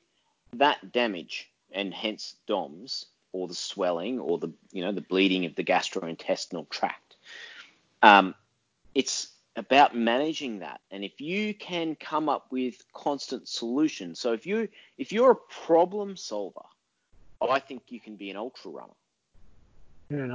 that 0.58 0.92
damage 0.92 1.50
and 1.72 1.94
hence 1.94 2.36
DOMS 2.46 3.06
or 3.32 3.48
the 3.48 3.56
swelling 3.56 4.20
or 4.20 4.40
the 4.40 4.52
you 4.74 4.84
know 4.84 4.92
the 4.92 5.00
bleeding 5.00 5.46
of 5.46 5.56
the 5.56 5.64
gastrointestinal 5.64 6.70
tract. 6.70 7.16
Um, 8.02 8.36
it's 8.94 9.30
about 9.56 9.96
managing 9.96 10.60
that, 10.60 10.82
and 10.92 11.04
if 11.04 11.22
you 11.22 11.54
can 11.54 11.96
come 11.96 12.28
up 12.30 12.48
with 12.52 12.76
constant 12.94 13.48
solutions. 13.48 14.20
So 14.20 14.34
if 14.34 14.46
you 14.46 14.68
if 14.98 15.12
you're 15.12 15.32
a 15.32 15.64
problem 15.66 16.18
solver, 16.18 16.66
I 17.42 17.60
think 17.60 17.84
you 17.90 18.00
can 18.02 18.16
be 18.16 18.30
an 18.30 18.38
ultra 18.38 18.72
runner. 18.72 18.94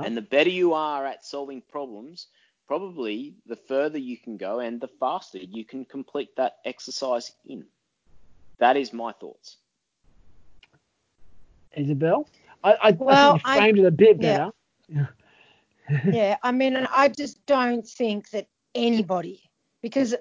And 0.04 0.16
the 0.16 0.22
better 0.22 0.50
you 0.50 0.72
are 0.74 1.06
at 1.06 1.24
solving 1.24 1.62
problems, 1.70 2.26
probably 2.66 3.34
the 3.46 3.56
further 3.56 3.98
you 3.98 4.16
can 4.18 4.36
go 4.36 4.60
and 4.60 4.80
the 4.80 4.88
faster 4.88 5.38
you 5.38 5.64
can 5.64 5.84
complete 5.84 6.34
that 6.36 6.54
exercise 6.64 7.32
in. 7.46 7.64
That 8.58 8.76
is 8.76 8.92
my 8.92 9.12
thoughts. 9.12 9.56
Isabel, 11.76 12.28
I, 12.64 12.76
I, 12.82 12.90
Well, 12.92 13.34
I 13.34 13.38
think 13.38 13.44
you 13.44 13.50
I- 13.50 13.56
framed 13.58 13.78
it 13.78 13.84
a 13.84 13.90
bit 13.90 14.20
yeah. 14.20 14.50
better. 14.90 15.08
yeah, 16.12 16.36
I 16.42 16.52
mean, 16.52 16.76
I 16.76 17.08
just 17.08 17.44
don't 17.46 17.86
think 17.86 18.30
that 18.30 18.48
anybody, 18.74 19.42
because 19.82 20.14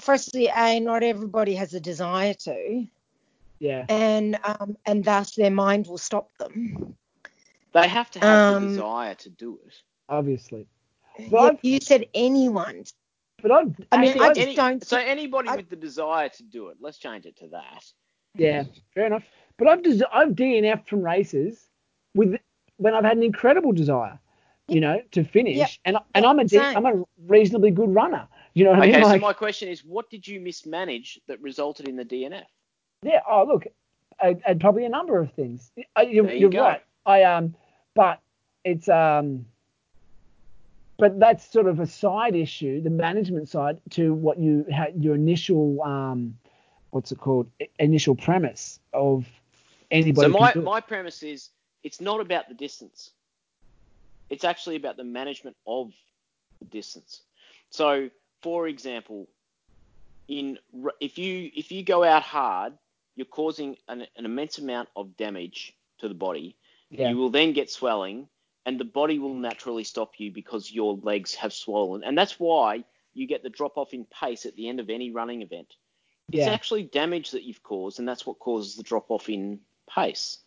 firstly, 0.00 0.48
a 0.54 0.80
not 0.80 1.02
everybody 1.02 1.54
has 1.54 1.74
a 1.74 1.80
desire 1.80 2.34
to, 2.34 2.86
Yeah. 3.58 3.86
and 3.88 4.38
um, 4.44 4.76
and 4.86 5.04
thus 5.04 5.34
their 5.34 5.50
mind 5.50 5.86
will 5.86 5.98
stop 5.98 6.30
them. 6.38 6.96
They 7.72 7.88
have 7.88 8.10
to 8.12 8.18
have 8.20 8.54
Um, 8.56 8.62
the 8.62 8.68
desire 8.76 9.14
to 9.16 9.30
do 9.30 9.58
it. 9.66 9.74
obviously. 10.08 10.66
Yeah, 11.18 11.28
But- 11.30 11.64
you 11.64 11.80
said 11.80 12.06
anyone. 12.14 12.84
But 13.40 13.52
I've, 13.52 13.74
I 13.92 13.98
mean, 13.98 14.08
actually, 14.10 14.24
I 14.24 14.28
just 14.34 14.40
Any- 14.46 14.54
don't 14.56 14.84
so 14.84 14.96
anybody 14.98 15.48
I- 15.48 15.56
with 15.56 15.68
the 15.68 15.76
desire 15.76 16.28
to 16.28 16.42
do 16.42 16.68
it, 16.68 16.78
let's 16.80 16.98
change 16.98 17.24
it 17.26 17.36
to 17.36 17.46
that. 17.48 17.84
yeah, 18.34 18.64
fair 18.94 19.06
enough. 19.06 19.24
But 19.58 19.68
I've 19.68 19.82
des- 19.82 20.04
I've 20.12 20.30
DNF'd 20.34 20.88
from 20.88 21.02
races 21.02 21.68
with 22.14 22.36
when 22.78 22.94
I've 22.94 23.04
had 23.04 23.16
an 23.16 23.22
incredible 23.22 23.72
desire, 23.72 24.18
you 24.68 24.80
know, 24.80 25.00
to 25.12 25.24
finish, 25.24 25.56
Yeah. 25.56 25.66
and 25.84 25.98
and 26.14 26.26
I'm 26.26 26.38
a 26.38 26.44
de- 26.44 26.60
I'm 26.60 26.86
a 26.86 27.02
reasonably 27.26 27.70
good 27.70 27.92
runner. 27.94 28.28
You 28.54 28.64
know 28.64 28.70
what 28.70 28.80
I 28.80 28.88
Okay, 28.88 29.00
mean? 29.00 29.10
so 29.10 29.18
my 29.18 29.32
question 29.32 29.68
is, 29.68 29.84
what 29.84 30.10
did 30.10 30.26
you 30.26 30.40
mismanage 30.40 31.20
that 31.26 31.40
resulted 31.40 31.88
in 31.88 31.96
the 31.96 32.04
DNF? 32.04 32.44
yeah. 33.02 33.20
Oh, 33.28 33.44
look, 33.44 33.66
I, 34.20 34.36
I, 34.46 34.54
probably 34.54 34.84
a 34.84 34.88
number 34.88 35.18
of 35.18 35.32
things. 35.32 35.70
Uh, 35.96 36.02
You're, 36.02 36.24
There 36.24 36.34
you 36.34 36.40
you're 36.40 36.50
go. 36.50 36.62
right. 36.62 36.82
I 37.06 37.22
um, 37.24 37.54
but 37.94 38.20
it's 38.64 38.88
um. 38.88 39.46
But 40.98 41.20
that's 41.20 41.48
sort 41.48 41.68
of 41.68 41.78
a 41.78 41.86
side 41.86 42.34
issue, 42.34 42.82
the 42.82 42.90
management 42.90 43.48
side, 43.48 43.80
to 43.90 44.12
what 44.14 44.36
you 44.40 44.66
had 44.68 44.94
your 45.02 45.14
initial 45.14 45.80
um, 45.82 46.36
what's 46.90 47.12
it 47.12 47.18
called? 47.20 47.48
I- 47.62 47.68
Initial 47.78 48.16
premise 48.16 48.80
of 48.92 49.24
anybody. 49.92 50.32
So 50.32 50.38
my, 50.38 50.54
my 50.54 50.80
premise 50.80 51.22
is 51.22 51.50
it's 51.84 52.00
not 52.00 52.20
about 52.20 52.48
the 52.48 52.54
distance. 52.54 53.12
It's 54.30 54.44
actually 54.44 54.76
about 54.76 54.96
the 54.96 55.04
management 55.04 55.56
of 55.66 55.92
the 56.60 56.66
distance. 56.66 57.22
So, 57.70 58.10
for 58.42 58.68
example, 58.68 59.28
in 60.28 60.58
if 61.00 61.18
you 61.18 61.50
if 61.54 61.72
you 61.72 61.82
go 61.82 62.04
out 62.04 62.22
hard, 62.22 62.74
you're 63.16 63.24
causing 63.26 63.76
an, 63.88 64.06
an 64.16 64.24
immense 64.24 64.58
amount 64.58 64.88
of 64.94 65.16
damage 65.16 65.74
to 65.98 66.08
the 66.08 66.14
body. 66.14 66.56
yeah. 66.90 67.10
You 67.10 67.16
will 67.16 67.30
then 67.30 67.52
get 67.52 67.70
swelling, 67.70 68.28
and 68.66 68.78
the 68.78 68.84
body 68.84 69.18
will 69.18 69.34
naturally 69.34 69.84
stop 69.84 70.12
you 70.18 70.30
because 70.30 70.70
your 70.70 70.96
legs 71.02 71.34
have 71.34 71.52
swollen. 71.52 72.04
And 72.04 72.16
that's 72.16 72.38
why 72.38 72.84
you 73.14 73.26
get 73.26 73.42
the 73.42 73.50
drop 73.50 73.76
off 73.76 73.94
in 73.94 74.04
pace 74.04 74.46
at 74.46 74.54
the 74.54 74.68
end 74.68 74.78
of 74.78 74.90
any 74.90 75.10
running 75.10 75.42
event. 75.42 75.74
It's 76.30 76.46
Yeah. 76.46 76.52
actually 76.52 76.84
damage 76.84 77.30
that 77.30 77.42
you've 77.42 77.62
caused, 77.62 77.98
and 77.98 78.06
that's 78.08 78.26
what 78.26 78.38
causes 78.38 78.76
the 78.76 78.82
drop 78.82 79.10
off 79.10 79.28
in 79.28 79.60
pace. 79.88 80.38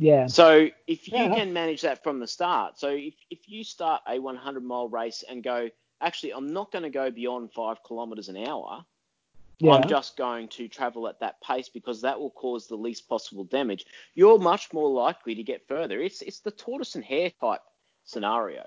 Yeah. 0.00 0.26
So 0.28 0.68
if 0.86 1.08
you 1.08 1.14
Yeah. 1.16 1.34
can 1.34 1.52
manage 1.52 1.82
that 1.82 2.02
from 2.02 2.20
the 2.20 2.26
start, 2.26 2.78
so 2.78 2.88
if, 2.88 3.14
if 3.30 3.48
you 3.48 3.64
start 3.64 4.02
a 4.08 4.18
100 4.18 4.64
mile 4.64 4.88
race 4.88 5.24
and 5.28 5.42
go, 5.44 5.70
actually, 6.00 6.32
I'm 6.32 6.52
not 6.54 6.72
going 6.72 6.84
to 6.84 6.90
go 6.90 7.10
beyond 7.10 7.52
five 7.52 7.82
kilometers 7.84 8.30
an 8.30 8.38
hour. 8.38 8.86
Yeah. 9.60 9.74
I'm 9.74 9.88
just 9.88 10.16
going 10.16 10.48
to 10.50 10.68
travel 10.68 11.06
at 11.08 11.20
that 11.20 11.42
pace 11.42 11.68
because 11.68 12.00
that 12.02 12.18
will 12.18 12.30
cause 12.30 12.66
the 12.66 12.76
least 12.76 13.08
possible 13.10 13.44
damage. 13.44 13.86
You're 14.14 14.38
much 14.38 14.72
more 14.72 14.90
likely 14.90 15.34
to 15.36 15.42
get 15.42 15.68
further. 15.68 16.00
It's 16.00 16.22
it's 16.22 16.40
the 16.40 16.50
tortoise 16.52 16.94
and 16.94 17.04
hare 17.04 17.30
type 17.40 17.60
scenario. 18.04 18.66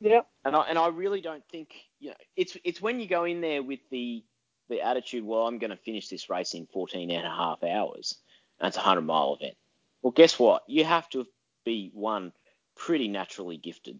yeah. 0.00 0.22
And 0.44 0.54
I 0.56 0.62
and 0.68 0.78
I 0.78 0.88
really 0.88 1.22
don't 1.22 1.44
think 1.50 1.74
you 2.00 2.10
know 2.10 2.16
it's 2.36 2.58
it's 2.64 2.82
when 2.82 3.00
you 3.00 3.08
go 3.08 3.24
in 3.24 3.40
there 3.40 3.62
with 3.62 3.80
the 3.90 4.24
the 4.68 4.82
attitude, 4.82 5.24
well, 5.24 5.46
I'm 5.46 5.58
going 5.58 5.70
to 5.70 5.76
finish 5.78 6.08
this 6.08 6.30
race 6.30 6.54
in 6.54 6.66
14 6.66 7.10
and 7.10 7.26
a 7.26 7.30
half 7.30 7.62
hours. 7.64 8.16
And 8.60 8.68
it's 8.68 8.76
a 8.76 8.80
100 8.80 9.02
mile 9.02 9.36
event. 9.40 9.56
Well, 10.04 10.12
guess 10.12 10.38
what? 10.38 10.64
You 10.68 10.84
have 10.84 11.08
to 11.10 11.26
be 11.64 11.90
one 11.94 12.32
pretty 12.76 13.08
naturally 13.08 13.56
gifted. 13.56 13.98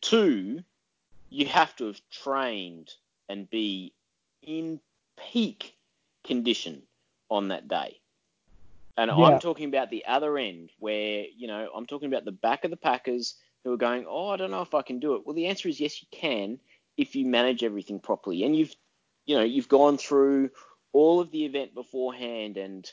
Two, 0.00 0.64
you 1.30 1.46
have 1.46 1.74
to 1.76 1.86
have 1.86 2.00
trained 2.10 2.90
and 3.28 3.48
be 3.48 3.94
in 4.42 4.80
peak 5.16 5.76
condition 6.24 6.82
on 7.30 7.48
that 7.48 7.68
day. 7.68 8.00
And 8.96 9.08
Yeah. 9.08 9.24
I'm 9.24 9.38
talking 9.38 9.68
about 9.68 9.88
the 9.88 10.04
other 10.06 10.36
end 10.36 10.72
where, 10.80 11.26
you 11.36 11.46
know, 11.46 11.70
I'm 11.72 11.86
talking 11.86 12.08
about 12.08 12.24
the 12.24 12.32
back 12.32 12.64
of 12.64 12.72
the 12.72 12.76
Packers 12.76 13.36
who 13.62 13.72
are 13.72 13.76
going, 13.76 14.04
oh, 14.08 14.30
I 14.30 14.36
don't 14.36 14.50
know 14.50 14.62
if 14.62 14.74
I 14.74 14.82
can 14.82 14.98
do 14.98 15.14
it. 15.14 15.24
Well, 15.24 15.34
the 15.34 15.46
answer 15.46 15.68
is 15.68 15.78
yes, 15.78 16.02
you 16.02 16.08
can 16.10 16.58
if 16.96 17.14
you 17.14 17.24
manage 17.24 17.62
everything 17.62 18.00
properly. 18.00 18.42
And 18.42 18.56
you've, 18.56 18.74
you 19.26 19.36
know, 19.36 19.44
you've 19.44 19.68
gone 19.68 19.96
through 19.96 20.50
all 20.92 21.20
of 21.20 21.30
the 21.30 21.44
event 21.44 21.72
beforehand 21.72 22.56
and 22.56 22.90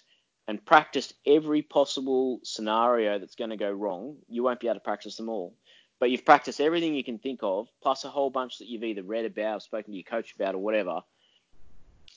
and 0.47 0.63
practiced 0.65 1.13
every 1.25 1.61
possible 1.61 2.39
scenario 2.43 3.19
that's 3.19 3.35
going 3.35 3.49
to 3.49 3.57
go 3.57 3.71
wrong. 3.71 4.17
You 4.29 4.43
won't 4.43 4.59
be 4.59 4.67
able 4.67 4.75
to 4.75 4.81
practice 4.81 5.15
them 5.15 5.29
all, 5.29 5.55
but 5.99 6.11
you've 6.11 6.25
practiced 6.25 6.59
everything 6.59 6.95
you 6.95 7.03
can 7.03 7.19
think 7.19 7.39
of, 7.43 7.67
plus 7.81 8.03
a 8.03 8.09
whole 8.09 8.29
bunch 8.29 8.57
that 8.57 8.67
you've 8.67 8.83
either 8.83 9.03
read 9.03 9.25
about, 9.25 9.63
spoken 9.63 9.91
to 9.91 9.97
your 9.97 10.03
coach 10.03 10.35
about, 10.35 10.55
or 10.55 10.59
whatever, 10.59 11.01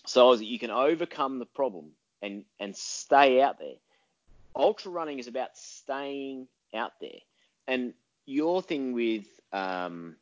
so 0.06 0.34
that 0.34 0.44
you 0.44 0.58
can 0.58 0.70
overcome 0.70 1.38
the 1.38 1.46
problem 1.46 1.92
and 2.22 2.44
and 2.58 2.76
stay 2.76 3.40
out 3.40 3.58
there. 3.58 3.74
Ultra 4.54 4.90
running 4.90 5.18
is 5.18 5.28
about 5.28 5.56
staying 5.56 6.48
out 6.74 6.92
there, 7.00 7.20
and 7.68 7.94
your 8.24 8.62
thing 8.62 8.92
with 8.92 9.26
um, 9.52 10.16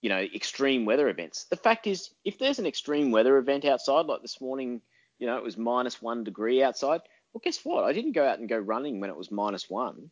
you 0.00 0.08
know 0.08 0.20
extreme 0.20 0.84
weather 0.84 1.08
events. 1.08 1.44
The 1.44 1.56
fact 1.56 1.86
is, 1.86 2.10
if 2.24 2.38
there's 2.38 2.58
an 2.58 2.66
extreme 2.66 3.10
weather 3.10 3.36
event 3.38 3.64
outside, 3.64 4.06
like 4.06 4.22
this 4.22 4.40
morning, 4.40 4.80
you 5.18 5.26
know 5.26 5.36
it 5.36 5.42
was 5.42 5.56
minus 5.56 6.00
one 6.00 6.22
degree 6.22 6.62
outside. 6.62 7.00
Well, 7.36 7.42
guess 7.44 7.66
what? 7.66 7.84
I 7.84 7.92
didn't 7.92 8.12
go 8.12 8.26
out 8.26 8.38
and 8.38 8.48
go 8.48 8.56
running 8.56 8.98
when 8.98 9.10
it 9.10 9.16
was 9.16 9.30
minus 9.30 9.68
one 9.68 10.08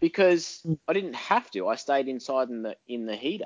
because 0.00 0.66
I 0.88 0.94
didn't 0.94 1.12
have 1.12 1.50
to. 1.50 1.68
I 1.68 1.74
stayed 1.74 2.08
inside 2.08 2.48
in 2.48 2.62
the 2.62 2.78
in 2.88 3.04
the 3.04 3.14
heater. 3.14 3.44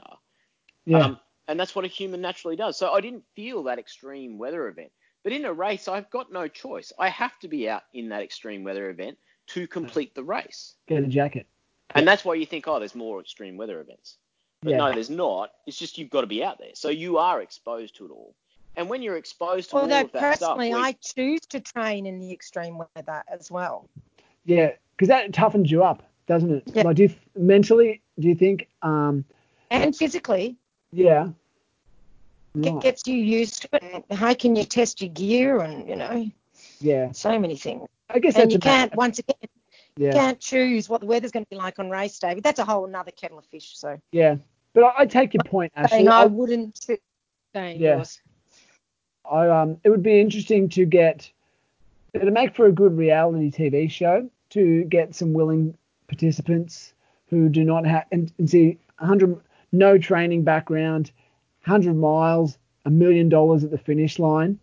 Yeah. 0.86 0.98
Um, 0.98 1.20
and 1.48 1.58
that's 1.58 1.74
what 1.74 1.84
a 1.84 1.88
human 1.88 2.20
naturally 2.20 2.54
does. 2.54 2.76
So 2.76 2.92
I 2.92 3.00
didn't 3.00 3.24
feel 3.34 3.64
that 3.64 3.80
extreme 3.80 4.38
weather 4.38 4.68
event. 4.68 4.92
But 5.24 5.32
in 5.32 5.44
a 5.44 5.52
race, 5.52 5.88
I've 5.88 6.08
got 6.10 6.30
no 6.30 6.46
choice. 6.46 6.92
I 7.00 7.08
have 7.08 7.36
to 7.40 7.48
be 7.48 7.68
out 7.68 7.82
in 7.92 8.10
that 8.10 8.22
extreme 8.22 8.62
weather 8.62 8.90
event 8.90 9.18
to 9.48 9.66
complete 9.66 10.14
the 10.14 10.22
race. 10.22 10.74
Get 10.86 11.02
a 11.02 11.08
jacket. 11.08 11.48
And 11.96 12.06
that's 12.06 12.24
why 12.24 12.34
you 12.34 12.46
think, 12.46 12.68
oh, 12.68 12.78
there's 12.78 12.94
more 12.94 13.20
extreme 13.20 13.56
weather 13.56 13.80
events. 13.80 14.18
But 14.62 14.70
Yeah. 14.70 14.76
no, 14.76 14.92
there's 14.92 15.10
not. 15.10 15.50
It's 15.66 15.76
just 15.76 15.98
you've 15.98 16.10
got 16.10 16.20
to 16.20 16.28
be 16.28 16.44
out 16.44 16.58
there. 16.58 16.74
So 16.74 16.90
you 16.90 17.18
are 17.18 17.42
exposed 17.42 17.96
to 17.96 18.06
it 18.06 18.12
all. 18.12 18.36
And 18.76 18.88
when 18.88 19.02
you're 19.02 19.16
exposed 19.16 19.70
to 19.70 19.76
all 19.76 19.82
Although 19.82 20.00
of 20.02 20.12
that 20.12 20.36
stuff, 20.36 20.56
personally, 20.56 20.74
we- 20.74 20.80
I 20.80 20.92
choose 20.92 21.40
to 21.48 21.60
train 21.60 22.06
in 22.06 22.18
the 22.18 22.32
extreme 22.32 22.78
weather 22.78 23.22
as 23.28 23.50
well. 23.50 23.88
Yeah. 24.44 24.72
Because 24.96 25.08
that 25.08 25.32
toughens 25.32 25.70
you 25.70 25.82
up, 25.82 26.02
doesn't 26.26 26.50
it? 26.50 26.62
Yeah. 26.66 26.82
Like, 26.82 26.96
do 26.96 27.02
you, 27.04 27.14
mentally, 27.36 28.02
do 28.18 28.28
you 28.28 28.34
think? 28.34 28.68
Um. 28.82 29.24
And 29.70 29.94
physically, 29.94 30.56
Yeah. 30.92 31.28
it 32.56 32.80
gets 32.82 33.06
you 33.06 33.16
used 33.16 33.62
to 33.62 33.68
it. 33.72 34.04
How 34.12 34.34
can 34.34 34.56
you 34.56 34.64
test 34.64 35.00
your 35.00 35.10
gear 35.10 35.60
and, 35.60 35.88
you 35.88 35.96
know, 35.96 36.30
Yeah. 36.80 37.12
so 37.12 37.38
many 37.38 37.56
things. 37.56 37.86
I 38.08 38.18
guess 38.18 38.34
And 38.34 38.42
that's 38.44 38.52
you 38.52 38.56
about- 38.56 38.64
can't, 38.64 38.94
once 38.96 39.18
again, 39.20 39.36
Yeah. 39.96 40.08
you 40.08 40.12
can't 40.12 40.40
choose 40.40 40.88
what 40.88 41.00
the 41.00 41.06
weather's 41.06 41.30
going 41.30 41.44
to 41.44 41.50
be 41.50 41.56
like 41.56 41.78
on 41.78 41.88
race 41.90 42.18
day. 42.18 42.34
But 42.34 42.42
that's 42.42 42.58
a 42.58 42.64
whole 42.64 42.84
another 42.86 43.12
kettle 43.12 43.38
of 43.38 43.44
fish. 43.46 43.76
So 43.78 44.00
Yeah. 44.12 44.36
But 44.72 44.84
I, 44.84 44.92
I 44.98 45.06
take 45.06 45.34
your 45.34 45.44
point, 45.44 45.72
Ashley. 45.76 46.06
I 46.08 46.22
I, 46.22 46.26
wouldn't 46.26 46.74
choose 46.80 46.98
stay 47.52 47.74
Yeah. 47.76 47.90
indoors. 47.92 48.20
I, 49.30 49.48
um, 49.48 49.78
it 49.84 49.90
would 49.90 50.02
be 50.02 50.20
interesting 50.20 50.68
to 50.70 50.84
get 50.84 51.30
to 52.14 52.30
make 52.30 52.56
for 52.56 52.66
a 52.66 52.72
good 52.72 52.96
reality 52.96 53.50
TV 53.50 53.90
show 53.90 54.28
to 54.50 54.84
get 54.84 55.14
some 55.14 55.32
willing 55.32 55.76
participants 56.08 56.92
who 57.28 57.48
do 57.48 57.64
not 57.64 57.86
have 57.86 58.04
and, 58.10 58.32
and 58.38 58.50
see 58.50 58.78
100 58.98 59.40
no 59.72 59.96
training 59.96 60.42
background, 60.42 61.12
100 61.64 61.94
miles, 61.94 62.58
a 62.84 62.90
million 62.90 63.28
dollars 63.28 63.62
at 63.62 63.70
the 63.70 63.78
finish 63.78 64.18
line. 64.18 64.58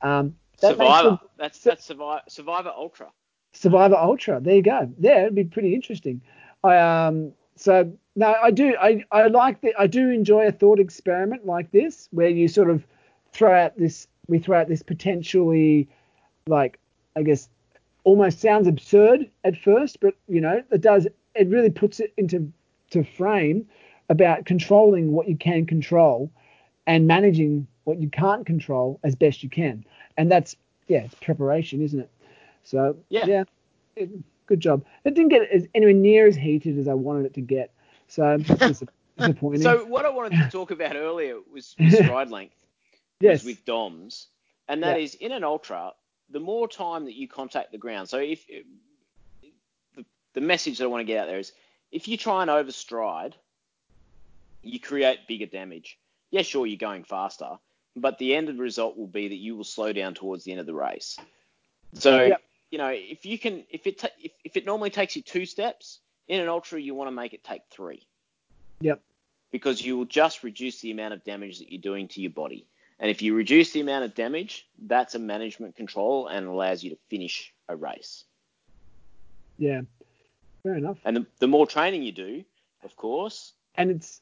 Um, 0.00 0.34
that 0.60 0.70
Survivor. 0.72 1.08
them- 1.10 1.18
That's 1.36 1.58
that's 1.58 1.84
Survivor, 1.84 2.22
Survivor 2.28 2.72
Ultra. 2.74 3.08
Survivor 3.52 3.96
Ultra. 3.96 4.40
There 4.40 4.54
you 4.56 4.62
go. 4.62 4.90
Yeah, 4.98 5.22
it'd 5.22 5.34
be 5.34 5.44
pretty 5.44 5.74
interesting. 5.74 6.22
I 6.64 6.78
um 6.78 7.32
so 7.56 7.92
no, 8.16 8.34
I 8.42 8.50
do 8.50 8.74
I 8.80 9.04
I 9.12 9.26
like 9.26 9.60
the 9.60 9.74
I 9.78 9.86
do 9.86 10.08
enjoy 10.08 10.46
a 10.46 10.52
thought 10.52 10.78
experiment 10.80 11.44
like 11.44 11.70
this 11.70 12.08
where 12.12 12.30
you 12.30 12.48
sort 12.48 12.70
of 12.70 12.86
throw 13.32 13.52
out 13.52 13.76
this 13.76 14.06
we 14.28 14.38
throw 14.38 14.60
out 14.60 14.68
this 14.68 14.82
potentially 14.82 15.88
like 16.46 16.78
I 17.16 17.22
guess 17.22 17.48
almost 18.04 18.40
sounds 18.40 18.66
absurd 18.66 19.30
at 19.44 19.56
first, 19.56 20.00
but 20.00 20.14
you 20.28 20.40
know 20.40 20.62
it 20.70 20.80
does 20.80 21.06
it 21.34 21.48
really 21.48 21.70
puts 21.70 22.00
it 22.00 22.12
into 22.16 22.52
to 22.90 23.04
frame 23.04 23.66
about 24.08 24.44
controlling 24.44 25.12
what 25.12 25.28
you 25.28 25.36
can 25.36 25.64
control 25.64 26.30
and 26.86 27.06
managing 27.06 27.66
what 27.84 28.00
you 28.00 28.08
can't 28.10 28.44
control 28.44 29.00
as 29.02 29.14
best 29.14 29.42
you 29.42 29.48
can. 29.48 29.84
And 30.16 30.30
that's 30.30 30.56
yeah, 30.88 31.04
it's 31.04 31.14
preparation, 31.14 31.80
isn't 31.82 32.00
it? 32.00 32.10
So 32.64 32.96
Yeah. 33.08 33.26
yeah, 33.26 33.44
it, 33.96 34.10
good 34.46 34.60
job. 34.60 34.84
It 35.04 35.14
didn't 35.14 35.30
get 35.30 35.48
as, 35.50 35.66
anywhere 35.74 35.94
near 35.94 36.26
as 36.26 36.36
heated 36.36 36.78
as 36.78 36.88
I 36.88 36.94
wanted 36.94 37.26
it 37.26 37.34
to 37.34 37.40
get, 37.40 37.72
so 38.08 38.36
disappointing. 39.16 39.62
So 39.62 39.84
what 39.84 40.04
I 40.04 40.10
wanted 40.10 40.38
to 40.42 40.50
talk 40.50 40.70
about 40.70 40.96
earlier 40.96 41.36
was, 41.52 41.74
was 41.78 41.94
stride 41.94 42.30
length. 42.30 42.61
Yes, 43.22 43.44
with 43.44 43.64
DOMs, 43.64 44.28
and 44.68 44.82
that 44.82 44.98
Yeah. 44.98 45.04
is 45.04 45.14
in 45.14 45.32
an 45.32 45.44
ultra, 45.44 45.92
the 46.30 46.40
more 46.40 46.68
time 46.68 47.04
that 47.04 47.14
you 47.14 47.28
contact 47.28 47.72
the 47.72 47.78
ground. 47.78 48.08
So 48.08 48.18
if 48.18 48.46
the, 49.96 50.04
the 50.34 50.40
message 50.40 50.78
that 50.78 50.84
I 50.84 50.88
want 50.88 51.00
to 51.00 51.04
get 51.04 51.18
out 51.20 51.26
there 51.26 51.38
is, 51.38 51.52
if 51.90 52.08
you 52.08 52.16
try 52.16 52.42
and 52.42 52.50
overstride, 52.50 53.34
you 54.62 54.80
create 54.80 55.26
bigger 55.26 55.46
damage. 55.46 55.98
Yeah, 56.30 56.42
sure, 56.42 56.66
you're 56.66 56.78
going 56.78 57.04
faster, 57.04 57.58
but 57.96 58.18
the 58.18 58.34
end 58.34 58.48
of 58.48 58.56
the 58.56 58.62
result 58.62 58.96
will 58.96 59.06
be 59.06 59.28
that 59.28 59.36
you 59.36 59.56
will 59.56 59.64
slow 59.64 59.92
down 59.92 60.14
towards 60.14 60.44
the 60.44 60.52
end 60.52 60.60
of 60.60 60.66
the 60.66 60.74
race. 60.74 61.18
So 61.94 62.24
Yep. 62.24 62.42
you 62.70 62.78
know, 62.78 62.88
if 62.88 63.26
you 63.26 63.38
can, 63.38 63.64
if 63.68 63.86
it 63.86 63.98
ta- 63.98 64.08
if, 64.18 64.32
if 64.44 64.56
it 64.56 64.64
normally 64.64 64.88
takes 64.90 65.14
you 65.14 65.20
two 65.22 65.44
steps 65.44 66.00
in 66.28 66.40
an 66.40 66.48
ultra, 66.48 66.80
you 66.80 66.94
want 66.94 67.08
to 67.08 67.12
make 67.12 67.34
it 67.34 67.44
take 67.44 67.62
three 67.70 68.06
Yep. 68.80 69.02
because 69.50 69.84
you 69.84 69.98
will 69.98 70.06
just 70.06 70.42
reduce 70.42 70.80
the 70.80 70.90
amount 70.90 71.12
of 71.12 71.22
damage 71.24 71.58
that 71.58 71.70
you're 71.70 71.82
doing 71.82 72.08
to 72.08 72.22
your 72.22 72.30
body. 72.30 72.66
And 73.02 73.10
if 73.10 73.20
you 73.20 73.34
reduce 73.34 73.72
the 73.72 73.80
amount 73.80 74.04
of 74.04 74.14
damage, 74.14 74.64
that's 74.78 75.16
a 75.16 75.18
management 75.18 75.74
control 75.74 76.28
and 76.28 76.46
allows 76.46 76.84
you 76.84 76.90
to 76.90 76.96
finish 77.10 77.52
a 77.68 77.74
race. 77.74 78.22
Yeah. 79.58 79.82
Fair 80.62 80.76
enough. 80.76 80.98
And 81.04 81.16
the, 81.16 81.26
the 81.40 81.48
more 81.48 81.66
training 81.66 82.04
you 82.04 82.12
do, 82.12 82.44
of 82.84 82.94
course, 82.94 83.54
And 83.74 83.90
it's 83.90 84.20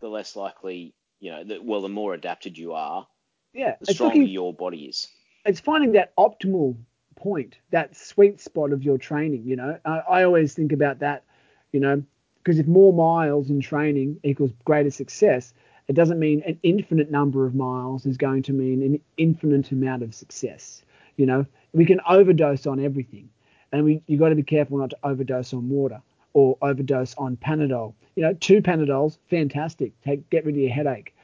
the 0.00 0.08
less 0.08 0.34
likely, 0.34 0.94
you 1.20 1.30
know, 1.30 1.44
the, 1.44 1.62
well, 1.62 1.80
the 1.80 1.88
more 1.88 2.12
adapted 2.12 2.58
you 2.58 2.72
are, 2.72 3.06
yeah, 3.54 3.76
the 3.80 3.94
stronger 3.94 4.16
looking, 4.16 4.32
your 4.32 4.52
body 4.52 4.86
is. 4.86 5.06
it's 5.44 5.60
finding 5.60 5.92
that 5.92 6.14
optimal 6.16 6.76
point, 7.14 7.56
that 7.70 7.96
sweet 7.96 8.40
spot 8.40 8.72
of 8.72 8.82
your 8.82 8.98
training. 8.98 9.44
You 9.44 9.54
know, 9.54 9.78
I, 9.84 9.98
I 10.10 10.22
always 10.24 10.54
think 10.54 10.72
about 10.72 10.98
that. 10.98 11.22
You 11.70 11.78
know, 11.78 12.02
because 12.42 12.58
if 12.58 12.66
more 12.66 12.92
miles 12.92 13.48
in 13.48 13.60
training 13.60 14.18
equals 14.24 14.50
greater 14.64 14.90
success, 14.90 15.54
it 15.88 15.94
doesn't 15.94 16.18
mean 16.18 16.42
an 16.46 16.58
infinite 16.62 17.10
number 17.10 17.46
of 17.46 17.54
miles 17.54 18.06
is 18.06 18.16
going 18.16 18.42
to 18.44 18.52
mean 18.52 18.82
an 18.82 19.00
infinite 19.16 19.70
amount 19.70 20.02
of 20.02 20.14
success. 20.14 20.82
You 21.16 21.26
know, 21.26 21.46
we 21.72 21.84
can 21.86 22.00
overdose 22.08 22.66
on 22.66 22.80
everything, 22.80 23.28
and 23.72 23.84
we 23.84 24.02
you 24.06 24.18
got 24.18 24.30
to 24.30 24.34
be 24.34 24.42
careful 24.42 24.78
not 24.78 24.90
to 24.90 24.98
overdose 25.04 25.52
on 25.54 25.68
water 25.68 26.00
or 26.34 26.58
overdose 26.62 27.14
on 27.16 27.36
Panadol. 27.36 27.94
You 28.16 28.22
know, 28.24 28.32
two 28.34 28.60
Panadols, 28.62 29.18
fantastic. 29.30 29.92
Take 30.02 30.28
get 30.30 30.44
rid 30.44 30.54
of 30.56 30.60
your 30.60 30.70
headache. 30.72 31.14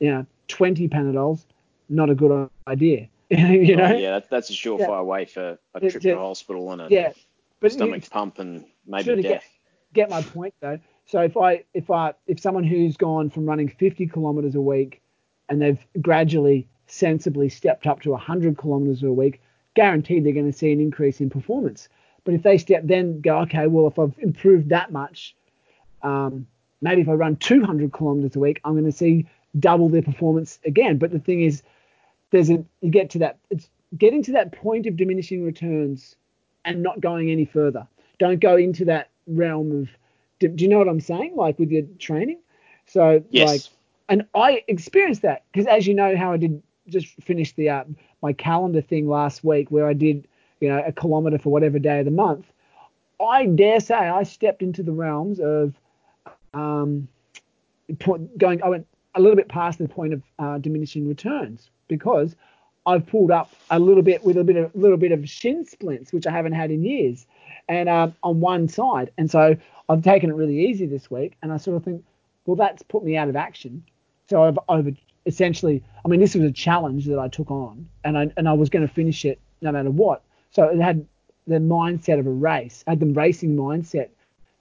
You 0.00 0.10
know, 0.10 0.26
20 0.48 0.88
Panadols, 0.88 1.44
not 1.88 2.10
a 2.10 2.14
good 2.14 2.48
idea. 2.66 3.08
you 3.30 3.76
know, 3.76 3.86
Oh, 3.86 3.96
yeah, 3.96 4.10
that, 4.12 4.30
that's 4.30 4.50
a 4.50 4.52
surefire 4.52 5.04
way 5.04 5.24
for 5.24 5.58
a 5.74 5.80
Yeah, 5.82 5.88
trip 5.90 6.04
yeah. 6.04 6.14
to 6.14 6.18
hospital 6.20 6.70
and 6.72 6.82
a 6.82 6.88
yeah. 6.90 7.12
But 7.60 7.72
you- 7.72 7.78
stomach 7.78 8.08
pump 8.10 8.38
and 8.38 8.64
maybe 8.86 9.22
death. 9.22 9.22
get, 9.22 9.42
get 9.94 10.10
my 10.10 10.22
point 10.22 10.54
though. 10.60 10.78
So 11.14 11.20
if 11.20 11.36
I 11.36 11.62
if 11.74 11.92
I 11.92 12.14
if 12.26 12.40
someone 12.40 12.64
who's 12.64 12.96
gone 12.96 13.30
from 13.30 13.46
running 13.46 13.68
50 13.68 14.08
kilometers 14.08 14.56
a 14.56 14.60
week 14.60 15.00
and 15.48 15.62
they've 15.62 15.78
gradually 16.02 16.66
sensibly 16.88 17.48
stepped 17.48 17.86
up 17.86 18.02
to 18.02 18.10
100 18.10 18.58
kilometers 18.58 19.00
a 19.04 19.12
week, 19.12 19.40
guaranteed 19.74 20.24
they're 20.24 20.32
going 20.32 20.50
to 20.50 20.58
see 20.58 20.72
an 20.72 20.80
increase 20.80 21.20
in 21.20 21.30
performance. 21.30 21.88
But 22.24 22.34
if 22.34 22.42
they 22.42 22.58
step 22.58 22.82
then 22.84 23.20
go, 23.20 23.38
okay, 23.42 23.68
well 23.68 23.86
if 23.86 23.96
I've 23.96 24.18
improved 24.18 24.70
that 24.70 24.90
much, 24.90 25.36
um, 26.02 26.48
maybe 26.82 27.02
if 27.02 27.08
I 27.08 27.12
run 27.12 27.36
200 27.36 27.92
kilometers 27.92 28.34
a 28.34 28.40
week, 28.40 28.60
I'm 28.64 28.72
going 28.72 28.84
to 28.84 28.90
see 28.90 29.28
double 29.60 29.88
their 29.88 30.02
performance 30.02 30.58
again. 30.64 30.98
But 30.98 31.12
the 31.12 31.20
thing 31.20 31.42
is, 31.42 31.62
there's 32.32 32.50
a 32.50 32.64
you 32.80 32.90
get 32.90 33.10
to 33.10 33.20
that 33.20 33.38
it's 33.50 33.70
getting 33.96 34.24
to 34.24 34.32
that 34.32 34.50
point 34.50 34.86
of 34.86 34.96
diminishing 34.96 35.44
returns 35.44 36.16
and 36.64 36.82
not 36.82 37.00
going 37.00 37.30
any 37.30 37.44
further. 37.44 37.86
Don't 38.18 38.40
go 38.40 38.56
into 38.56 38.86
that 38.86 39.10
realm 39.28 39.70
of 39.80 39.88
do, 40.48 40.54
do 40.56 40.64
you 40.64 40.70
know 40.70 40.78
what 40.78 40.88
I'm 40.88 41.00
saying? 41.00 41.36
Like 41.36 41.58
with 41.58 41.70
your 41.70 41.82
training. 41.98 42.40
So 42.86 43.22
Yes. 43.30 43.46
like 43.46 43.62
and 44.08 44.26
I 44.34 44.62
experienced 44.68 45.22
that 45.22 45.44
because 45.52 45.66
as 45.66 45.86
you 45.86 45.94
know 45.94 46.16
how 46.16 46.32
I 46.32 46.36
did 46.36 46.62
just 46.88 47.08
finish 47.22 47.52
the 47.54 47.70
uh, 47.70 47.84
my 48.22 48.32
calendar 48.32 48.82
thing 48.82 49.08
last 49.08 49.42
week 49.42 49.70
where 49.70 49.86
I 49.86 49.94
did 49.94 50.28
you 50.60 50.68
know 50.68 50.82
a 50.86 50.92
kilometer 50.92 51.38
for 51.38 51.50
whatever 51.50 51.78
day 51.78 52.00
of 52.00 52.04
the 52.04 52.10
month. 52.10 52.46
I 53.20 53.46
dare 53.46 53.80
say 53.80 53.94
I 53.94 54.22
stepped 54.24 54.62
into 54.62 54.82
the 54.82 54.92
realms 54.92 55.40
of 55.40 55.74
um, 56.52 57.08
going. 58.38 58.62
I 58.62 58.68
went 58.68 58.86
a 59.14 59.20
little 59.20 59.36
bit 59.36 59.48
past 59.48 59.78
the 59.78 59.88
point 59.88 60.12
of 60.12 60.22
uh, 60.38 60.58
diminishing 60.58 61.08
returns 61.08 61.70
because 61.88 62.34
I've 62.86 63.06
pulled 63.06 63.30
up 63.30 63.50
a 63.70 63.78
little 63.78 64.02
bit 64.02 64.24
with 64.24 64.36
a 64.36 64.44
bit 64.44 64.56
of 64.56 64.74
little 64.74 64.98
bit 64.98 65.12
of 65.12 65.28
shin 65.28 65.64
splints, 65.64 66.12
which 66.12 66.26
I 66.26 66.30
haven't 66.30 66.52
had 66.52 66.70
in 66.70 66.84
years, 66.84 67.26
and 67.68 67.88
um, 67.88 68.14
on 68.22 68.40
one 68.40 68.68
side, 68.68 69.10
and 69.16 69.30
so 69.30 69.56
I've 69.88 70.02
taken 70.02 70.30
it 70.30 70.34
really 70.34 70.66
easy 70.66 70.86
this 70.86 71.10
week, 71.10 71.36
and 71.42 71.52
I 71.52 71.56
sort 71.56 71.76
of 71.76 71.84
think, 71.84 72.04
well, 72.46 72.56
that's 72.56 72.82
put 72.82 73.04
me 73.04 73.16
out 73.16 73.28
of 73.28 73.36
action. 73.36 73.84
So 74.28 74.42
I've 74.44 74.58
over 74.68 74.90
essentially, 75.26 75.82
I 76.04 76.08
mean, 76.08 76.20
this 76.20 76.34
was 76.34 76.44
a 76.44 76.52
challenge 76.52 77.06
that 77.06 77.18
I 77.18 77.28
took 77.28 77.50
on, 77.50 77.88
and 78.04 78.16
I 78.16 78.30
and 78.36 78.48
I 78.48 78.52
was 78.52 78.70
going 78.70 78.86
to 78.86 78.92
finish 78.92 79.24
it 79.24 79.40
no 79.60 79.72
matter 79.72 79.90
what. 79.90 80.22
So 80.50 80.64
it 80.64 80.80
had 80.80 81.06
the 81.46 81.56
mindset 81.56 82.18
of 82.18 82.26
a 82.26 82.30
race, 82.30 82.84
had 82.86 83.00
the 83.00 83.06
racing 83.06 83.56
mindset 83.56 84.08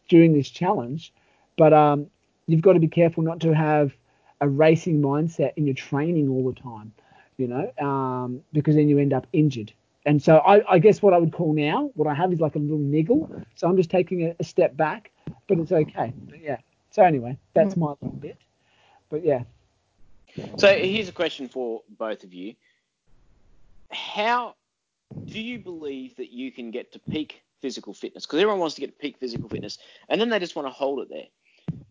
during 0.09 0.33
this 0.33 0.49
challenge, 0.49 1.13
but 1.57 1.73
um, 1.73 2.07
you've 2.47 2.61
got 2.61 2.73
to 2.73 2.79
be 2.79 2.87
careful 2.87 3.23
not 3.23 3.39
to 3.41 3.53
have 3.53 3.93
a 4.41 4.47
racing 4.47 5.01
mindset 5.01 5.53
in 5.55 5.65
your 5.65 5.75
training 5.75 6.27
all 6.29 6.45
the 6.45 6.59
time, 6.59 6.91
you 7.37 7.47
know, 7.47 7.71
um, 7.79 8.41
because 8.51 8.75
then 8.75 8.89
you 8.89 8.99
end 8.99 9.13
up 9.13 9.25
injured. 9.31 9.71
And 10.05 10.21
so 10.21 10.39
I, 10.39 10.73
I 10.73 10.79
guess 10.79 11.01
what 11.01 11.13
I 11.13 11.17
would 11.17 11.31
call 11.31 11.53
now, 11.53 11.89
what 11.95 12.09
I 12.09 12.13
have 12.13 12.33
is 12.33 12.41
like 12.41 12.55
a 12.55 12.59
little 12.59 12.77
niggle. 12.77 13.29
So 13.55 13.69
I'm 13.69 13.77
just 13.77 13.89
taking 13.89 14.23
a, 14.23 14.35
a 14.39 14.43
step 14.43 14.75
back, 14.75 15.11
but 15.47 15.59
it's 15.59 15.71
okay. 15.71 16.13
But 16.29 16.41
yeah. 16.41 16.57
So 16.91 17.03
anyway, 17.03 17.37
that's 17.53 17.75
my 17.77 17.87
little 18.01 18.09
bit. 18.09 18.37
But 19.09 19.25
yeah, 19.25 19.43
So 20.57 20.67
here's 20.75 21.09
a 21.09 21.13
question 21.13 21.47
for 21.47 21.81
both 21.89 22.23
of 22.23 22.33
you. 22.33 22.55
How 23.91 24.55
do 25.27 25.41
you 25.41 25.59
believe 25.59 26.15
that 26.17 26.31
you 26.31 26.51
can 26.51 26.71
get 26.71 26.93
to 26.93 26.99
peak 26.99 27.41
physical 27.61 27.93
fitness? 27.93 28.25
Because 28.25 28.39
everyone 28.39 28.59
wants 28.59 28.75
to 28.75 28.81
get 28.81 28.87
to 28.87 28.97
peak 28.97 29.17
physical 29.19 29.49
fitness, 29.49 29.77
and 30.09 30.19
then 30.19 30.29
they 30.29 30.39
just 30.39 30.55
want 30.55 30.67
to 30.67 30.73
hold 30.73 30.99
it 30.99 31.09
there. 31.09 31.27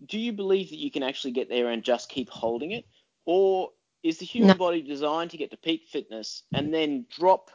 Do 0.06 0.18
you 0.18 0.32
believe 0.32 0.70
that 0.70 0.78
you 0.78 0.90
can 0.90 1.02
actually 1.02 1.32
get 1.32 1.48
there 1.48 1.70
and 1.70 1.82
just 1.82 2.08
keep 2.08 2.28
holding 2.28 2.72
it, 2.72 2.84
or 3.24 3.70
is 4.02 4.18
the 4.18 4.26
human 4.26 4.48
No. 4.48 4.54
body 4.54 4.82
designed 4.82 5.30
to 5.30 5.36
get 5.36 5.50
to 5.52 5.56
peak 5.56 5.82
fitness 5.88 6.42
and 6.52 6.74
then 6.74 7.06
drop 7.08 7.50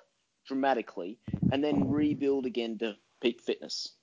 dramatically 0.48 1.20
and 1.52 1.62
then 1.64 1.90
rebuild 1.90 2.46
again 2.46 2.78
to 2.78 2.96
peak 3.22 3.42
fitness? 3.42 3.97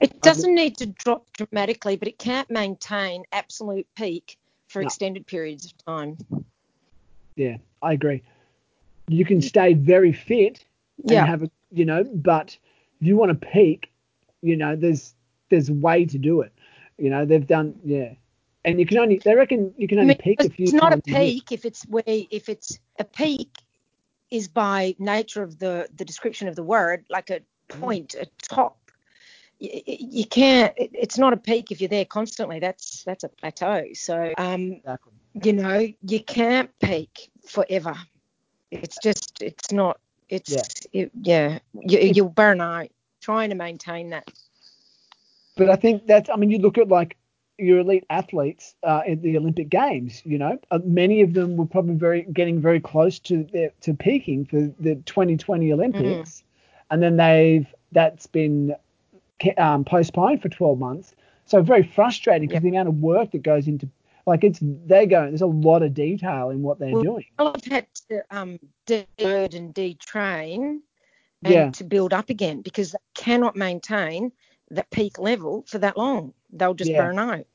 It 0.00 0.20
doesn't 0.22 0.54
need 0.54 0.76
to 0.78 0.86
drop 0.86 1.26
dramatically, 1.32 1.96
but 1.96 2.08
it 2.08 2.18
can't 2.18 2.50
maintain 2.50 3.24
absolute 3.32 3.86
peak 3.96 4.38
for 4.68 4.80
No. 4.80 4.86
extended 4.86 5.26
periods 5.26 5.66
of 5.66 5.76
time. 5.84 6.16
yeah, 7.36 7.56
I 7.82 7.92
agree. 7.92 8.22
You 9.08 9.24
can 9.24 9.40
stay 9.40 9.72
very 9.74 10.12
fit 10.12 10.64
and 11.08 11.10
Yeah. 11.12 11.26
have 11.26 11.42
a, 11.44 11.50
you 11.70 11.84
know, 11.84 12.04
but 12.04 12.56
if 13.00 13.06
you 13.06 13.16
want 13.16 13.40
to 13.40 13.46
peak, 13.46 13.90
you 14.42 14.56
know, 14.56 14.76
there's 14.76 15.14
there's 15.48 15.68
a 15.68 15.74
way 15.74 16.04
to 16.04 16.18
do 16.18 16.42
it. 16.42 16.52
You 16.98 17.10
know, 17.10 17.24
they've 17.24 17.46
done, 17.46 17.78
yeah, 17.84 18.14
and 18.64 18.78
you 18.78 18.86
can 18.86 18.98
only 18.98 19.18
they 19.24 19.34
reckon 19.34 19.72
you 19.76 19.88
can 19.88 19.98
I 19.98 20.02
only 20.02 20.14
mean, 20.14 20.18
peak 20.18 20.40
a 20.44 20.50
few 20.50 20.66
it's 20.66 20.74
not 20.74 20.92
a 20.92 20.98
peak 20.98 21.52
if 21.52 21.64
it's 21.64 21.84
where 21.84 22.02
if 22.06 22.48
it's 22.48 22.78
a 22.98 23.04
peak 23.04 23.50
is 24.30 24.48
by 24.48 24.94
nature 24.98 25.42
of 25.42 25.58
the 25.58 25.88
the 25.94 26.04
description 26.04 26.48
of 26.48 26.56
the 26.56 26.62
word 26.62 27.04
like 27.08 27.30
a 27.30 27.40
mm. 27.40 27.80
point, 27.80 28.14
a 28.14 28.26
top. 28.42 28.87
You, 29.58 29.80
you 29.86 30.24
can't. 30.26 30.72
it- 30.76 30.90
It's 30.94 31.18
not 31.18 31.32
a 31.32 31.36
peak 31.36 31.70
if 31.70 31.80
you're 31.80 31.88
there 31.88 32.04
constantly. 32.04 32.58
That's 32.58 33.04
that's 33.04 33.24
a 33.24 33.28
plateau. 33.28 33.86
So 33.94 34.32
um, 34.38 34.72
Exactly. 34.72 35.12
you 35.42 35.52
know, 35.52 35.86
you 36.02 36.20
can't 36.22 36.70
peak 36.80 37.30
forever. 37.46 37.94
It's 38.70 38.98
just, 39.02 39.40
it's 39.40 39.72
not, 39.72 39.98
it's, 40.28 40.52
Yeah. 40.52 40.62
it, 41.04 41.10
yeah, 41.22 41.58
you, 41.72 41.98
you'll 42.00 42.28
burn 42.28 42.60
out 42.60 42.88
trying 43.20 43.48
to 43.50 43.56
maintain 43.56 44.10
that. 44.10 44.30
But 45.56 45.70
I 45.70 45.76
think 45.76 46.06
that's, 46.06 46.28
I 46.30 46.36
mean, 46.36 46.50
you 46.50 46.58
look 46.58 46.76
at 46.78 46.88
like 46.88 47.16
your 47.56 47.78
elite 47.80 48.04
athletes 48.10 48.74
uh, 48.82 49.00
at 49.08 49.22
the 49.22 49.36
Olympic 49.38 49.70
Games, 49.70 50.22
you 50.24 50.38
know, 50.38 50.58
uh, 50.70 50.78
many 50.84 51.22
of 51.22 51.32
them 51.32 51.56
were 51.56 51.66
probably 51.66 51.94
very 51.94 52.22
getting 52.32 52.60
very 52.60 52.78
close 52.80 53.18
to 53.20 53.42
their, 53.44 53.70
to 53.80 53.94
peaking 53.94 54.44
for 54.44 54.60
the 54.80 54.96
2020 55.06 55.72
Olympics, 55.72 56.44
and 56.90 57.02
then 57.02 57.16
they've 57.16 57.66
that's 57.92 58.26
been 58.26 58.74
um, 59.56 59.84
postponed 59.84 60.42
for 60.42 60.48
12 60.48 60.78
months. 60.78 61.14
So 61.46 61.62
very 61.62 61.82
frustrating 61.82 62.48
because 62.48 62.62
Yep. 62.62 62.72
the 62.72 62.76
amount 62.76 62.88
of 62.88 63.00
work 63.00 63.30
that 63.32 63.42
goes 63.42 63.68
into 63.68 63.88
like 64.26 64.44
it's 64.44 64.58
they're 64.62 65.06
going. 65.06 65.30
There's 65.30 65.40
a 65.40 65.46
lot 65.46 65.82
of 65.82 65.94
detail 65.94 66.50
in 66.50 66.60
what 66.62 66.78
they're 66.78 66.92
Well, 66.92 67.02
doing. 67.02 67.24
Well, 67.38 67.54
I've 67.56 67.64
had 67.64 67.86
to 68.10 68.22
um, 68.30 68.58
de-bird 68.84 69.54
and 69.54 69.74
detrain 69.74 70.80
and 71.44 71.54
Yeah. 71.54 71.70
to 71.70 71.84
build 71.84 72.12
up 72.12 72.28
again 72.28 72.60
because 72.60 72.92
they 72.92 72.98
cannot 73.14 73.56
maintain 73.56 74.30
that 74.70 74.90
peak 74.90 75.18
level 75.18 75.64
for 75.66 75.78
that 75.78 75.96
long. 75.96 76.34
They'll 76.52 76.74
just 76.74 76.90
Yeah. 76.90 77.06
burn 77.06 77.18
out. 77.18 77.46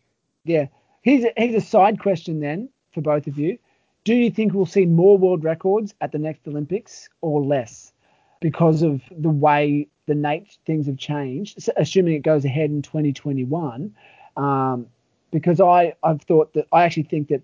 Yeah. 0.45 0.65
Here's 1.03 1.25
a, 1.25 1.33
here's 1.37 1.53
a 1.63 1.65
side 1.65 1.99
question 1.99 2.39
then 2.39 2.69
for 2.91 3.01
both 3.01 3.27
of 3.27 3.37
you. 3.37 3.59
Do 4.03 4.15
you 4.15 4.31
think 4.31 4.53
we'll 4.53 4.65
see 4.65 4.85
more 4.85 5.17
world 5.17 5.43
records 5.43 5.93
at 6.01 6.11
the 6.11 6.17
next 6.17 6.47
Olympics 6.47 7.07
or 7.21 7.43
less 7.43 7.93
because 8.39 8.81
of 8.81 9.01
the 9.11 9.29
way 9.29 9.87
the 10.05 10.15
nature 10.15 10.57
things 10.65 10.87
have 10.87 10.97
changed, 10.97 11.69
assuming 11.77 12.15
it 12.15 12.23
goes 12.23 12.45
ahead 12.45 12.69
in 12.69 12.81
2021? 12.81 13.95
Um, 14.35 14.87
because 15.31 15.59
I, 15.59 15.93
I've 16.03 16.21
thought 16.21 16.53
that 16.53 16.67
I 16.71 16.83
actually 16.83 17.03
think 17.03 17.29
that 17.29 17.41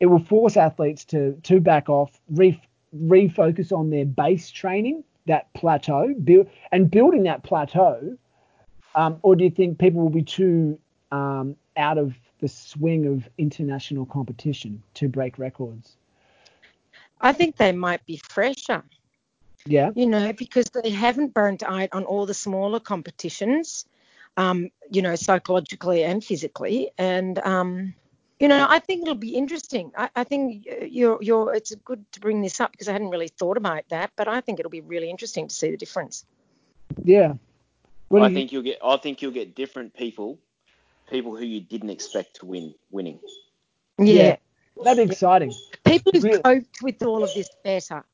it 0.00 0.06
will 0.06 0.18
force 0.18 0.56
athletes 0.56 1.04
to 1.06 1.38
to 1.44 1.60
back 1.60 1.88
off, 1.88 2.20
re, 2.30 2.60
refocus 2.96 3.72
on 3.72 3.90
their 3.90 4.04
base 4.04 4.50
training, 4.50 5.04
that 5.26 5.52
plateau, 5.54 6.14
build 6.24 6.48
and 6.72 6.90
building 6.90 7.24
that 7.24 7.42
plateau. 7.42 8.16
Um, 8.94 9.18
or 9.22 9.36
do 9.36 9.44
you 9.44 9.50
think 9.50 9.78
people 9.78 10.00
will 10.00 10.10
be 10.10 10.22
too 10.22 10.78
um, 11.12 11.56
out 11.76 11.98
of 11.98 12.14
the 12.40 12.48
swing 12.48 13.06
of 13.06 13.28
international 13.38 14.06
competition 14.06 14.82
to 14.94 15.08
break 15.08 15.38
records? 15.38 15.96
I 17.20 17.32
think 17.32 17.56
they 17.56 17.72
might 17.72 18.04
be 18.06 18.20
fresher, 18.28 18.82
Yeah, 19.66 19.90
you 19.94 20.06
know, 20.06 20.32
because 20.32 20.66
they 20.66 20.90
haven't 20.90 21.34
burnt 21.34 21.62
out 21.62 21.90
on 21.92 22.04
all 22.04 22.26
the 22.26 22.34
smaller 22.34 22.80
competitions, 22.80 23.84
um, 24.36 24.70
you 24.90 25.02
know, 25.02 25.14
psychologically 25.16 26.04
and 26.04 26.24
physically. 26.24 26.90
And, 26.96 27.38
um, 27.40 27.94
you 28.40 28.46
know, 28.48 28.66
I 28.68 28.78
think 28.78 29.02
it'll 29.02 29.14
be 29.16 29.34
interesting. 29.34 29.90
I, 29.96 30.08
I 30.14 30.24
think 30.24 30.66
you're, 30.88 31.18
you're, 31.20 31.54
it's 31.54 31.74
good 31.84 32.04
to 32.12 32.20
bring 32.20 32.40
this 32.40 32.60
up 32.60 32.70
because 32.72 32.88
I 32.88 32.92
hadn't 32.92 33.10
really 33.10 33.28
thought 33.28 33.56
about 33.56 33.82
that, 33.90 34.12
but 34.16 34.28
I 34.28 34.40
think 34.40 34.60
it'll 34.60 34.70
be 34.70 34.80
really 34.80 35.10
interesting 35.10 35.48
to 35.48 35.54
see 35.54 35.70
the 35.70 35.76
difference. 35.76 36.24
yeah. 37.04 37.34
What 38.08 38.22
I 38.22 38.28
you- 38.28 38.34
think 38.34 38.52
you'll 38.52 38.62
get. 38.62 38.78
I 38.82 38.96
think 38.96 39.20
you'll 39.20 39.32
get 39.32 39.54
different 39.54 39.92
people, 39.92 40.38
people 41.10 41.36
who 41.36 41.44
you 41.44 41.60
didn't 41.60 41.90
expect 41.90 42.36
to 42.36 42.46
win, 42.46 42.74
winning. 42.90 43.18
Yeah. 43.98 44.36
that'd 44.82 45.06
be 45.08 45.12
exciting. 45.12 45.52
People 45.84 46.12
who've 46.14 46.22
Really? 46.24 46.40
coped 46.42 46.80
with 46.82 47.02
all 47.02 47.22
of 47.22 47.34
this 47.34 47.50
better. 47.64 48.04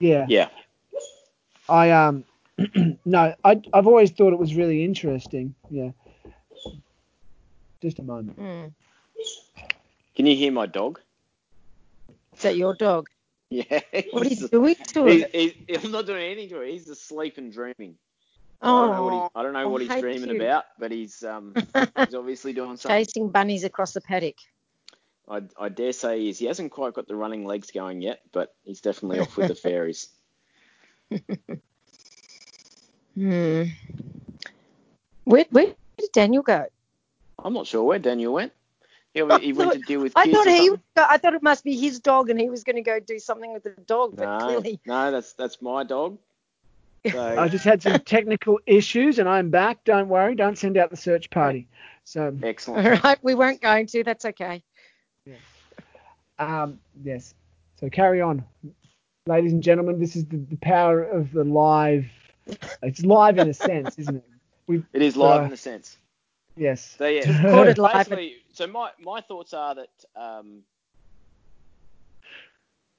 Yeah, 0.00 0.26
Yeah. 0.28 0.48
I 1.68 1.90
um, 1.90 2.24
no, 3.04 3.34
I 3.44 3.60
I've 3.72 3.86
always 3.86 4.10
thought 4.10 4.32
it 4.32 4.38
was 4.38 4.54
really 4.54 4.84
interesting. 4.84 5.54
Yeah. 5.70 5.90
Just 7.82 7.98
a 7.98 8.02
moment. 8.02 8.38
Mm. 8.38 8.72
Can 10.16 10.26
you 10.26 10.36
hear 10.36 10.50
my 10.52 10.66
dog? 10.66 11.00
Is 12.36 12.42
that 12.42 12.56
your 12.56 12.74
dog? 12.74 13.08
Yeah. 13.50 13.64
What 14.10 14.26
are 14.26 14.28
he's- 14.28 14.42
you 14.42 14.48
doing 14.48 14.74
to 14.92 15.04
he's, 15.06 15.22
it? 15.32 15.56
he's, 15.66 15.82
I'm 15.84 15.90
not 15.90 16.04
doing 16.04 16.22
anything 16.22 16.50
to 16.50 16.60
it. 16.60 16.70
He's 16.70 16.86
asleep 16.86 17.38
and 17.38 17.50
dreaming. 17.50 17.94
I 18.60 18.66
don't 18.66 18.90
know 18.90 19.04
what, 19.04 19.12
he, 19.14 19.18
Oh, 19.20 19.30
I 19.34 19.42
don't 19.42 19.52
know 19.54 19.68
what 19.70 19.80
he's 19.80 20.00
dreaming 20.00 20.28
you. 20.28 20.36
about, 20.42 20.64
but 20.78 20.92
he's 20.92 21.22
um 21.22 21.54
he's 21.96 22.14
obviously 22.14 22.52
doing 22.52 22.76
something. 22.76 22.90
chasing 23.06 23.30
bunnies 23.30 23.64
across 23.64 23.92
the 23.94 24.02
paddock. 24.02 24.34
I, 25.30 25.42
I 25.58 25.68
dare 25.68 25.92
say 25.92 26.20
he 26.20 26.28
is. 26.30 26.38
He 26.38 26.46
hasn't 26.46 26.72
quite 26.72 26.94
got 26.94 27.06
the 27.06 27.16
running 27.16 27.44
legs 27.44 27.70
going 27.70 28.00
yet, 28.00 28.20
but 28.32 28.54
he's 28.64 28.80
definitely 28.80 29.20
off 29.20 29.36
with 29.36 29.48
the 29.48 29.54
fairies. 29.68 30.08
Hmm. 33.14 33.64
Where, 35.24 35.44
where 35.50 35.74
did 35.98 36.12
Daniel 36.12 36.42
go? 36.42 36.66
I'm 37.42 37.52
not 37.52 37.66
sure 37.66 37.82
where 37.82 37.98
Daniel 37.98 38.32
went. 38.32 38.52
He, 39.12 39.20
he 39.20 39.24
I 39.24 39.52
went 39.52 39.72
to 39.72 39.78
deal 39.80 40.00
with 40.00 40.12
I 40.16 40.24
kids 40.24 40.36
thought 40.36 40.46
he. 40.46 40.66
something. 40.68 40.82
I 40.96 41.18
thought 41.18 41.34
it 41.34 41.42
must 41.42 41.64
be 41.64 41.76
his 41.76 42.00
dog, 42.00 42.30
and 42.30 42.40
he 42.40 42.50
was 42.50 42.64
going 42.64 42.76
to 42.76 42.82
go 42.82 43.00
do 43.00 43.18
something 43.18 43.52
with 43.52 43.64
the 43.64 43.70
dog. 43.86 44.16
But 44.16 44.24
No, 44.24 44.46
clearly, 44.46 44.80
no, 44.86 45.10
that's 45.10 45.32
that's 45.32 45.60
my 45.60 45.84
dog. 45.84 46.18
So, 47.12 47.18
I 47.18 47.48
just 47.48 47.64
had 47.64 47.80
some 47.80 48.00
technical 48.04 48.58
issues 48.66 49.20
and 49.20 49.28
I'm 49.28 49.50
back. 49.50 49.84
Don't 49.84 50.08
worry. 50.08 50.34
Don't 50.34 50.58
send 50.58 50.76
out 50.76 50.90
the 50.90 50.96
search 50.96 51.30
party. 51.30 51.68
So, 52.04 52.36
excellent. 52.42 53.02
right, 53.04 53.18
we 53.22 53.34
weren't 53.34 53.62
going 53.62 53.86
to. 53.86 54.02
That's 54.02 54.24
okay. 54.26 54.62
Um, 56.38 56.78
yes. 57.02 57.34
So 57.80 57.88
carry 57.88 58.20
on, 58.20 58.44
ladies 59.26 59.52
and 59.52 59.62
gentlemen. 59.62 59.98
This 60.00 60.16
is 60.16 60.24
the, 60.26 60.36
the 60.38 60.56
power 60.56 61.02
of 61.02 61.32
the 61.32 61.44
live. 61.44 62.06
It's 62.82 63.04
live 63.04 63.38
in 63.38 63.48
a 63.48 63.54
sense, 63.54 63.98
isn't 63.98 64.16
it? 64.16 64.24
We 64.66 64.82
It 64.92 65.02
is 65.02 65.16
live 65.16 65.42
Uh, 65.42 65.46
in 65.46 65.52
a 65.52 65.56
sense. 65.56 65.96
yes. 66.56 66.96
So 66.98 67.06
yeah, 67.06 67.42
Recorded 67.44 67.78
live. 67.78 68.08
so 68.52 68.66
my, 68.66 68.90
my 69.00 69.20
thoughts 69.20 69.54
are 69.54 69.74
that 69.76 69.90
um, 70.16 70.62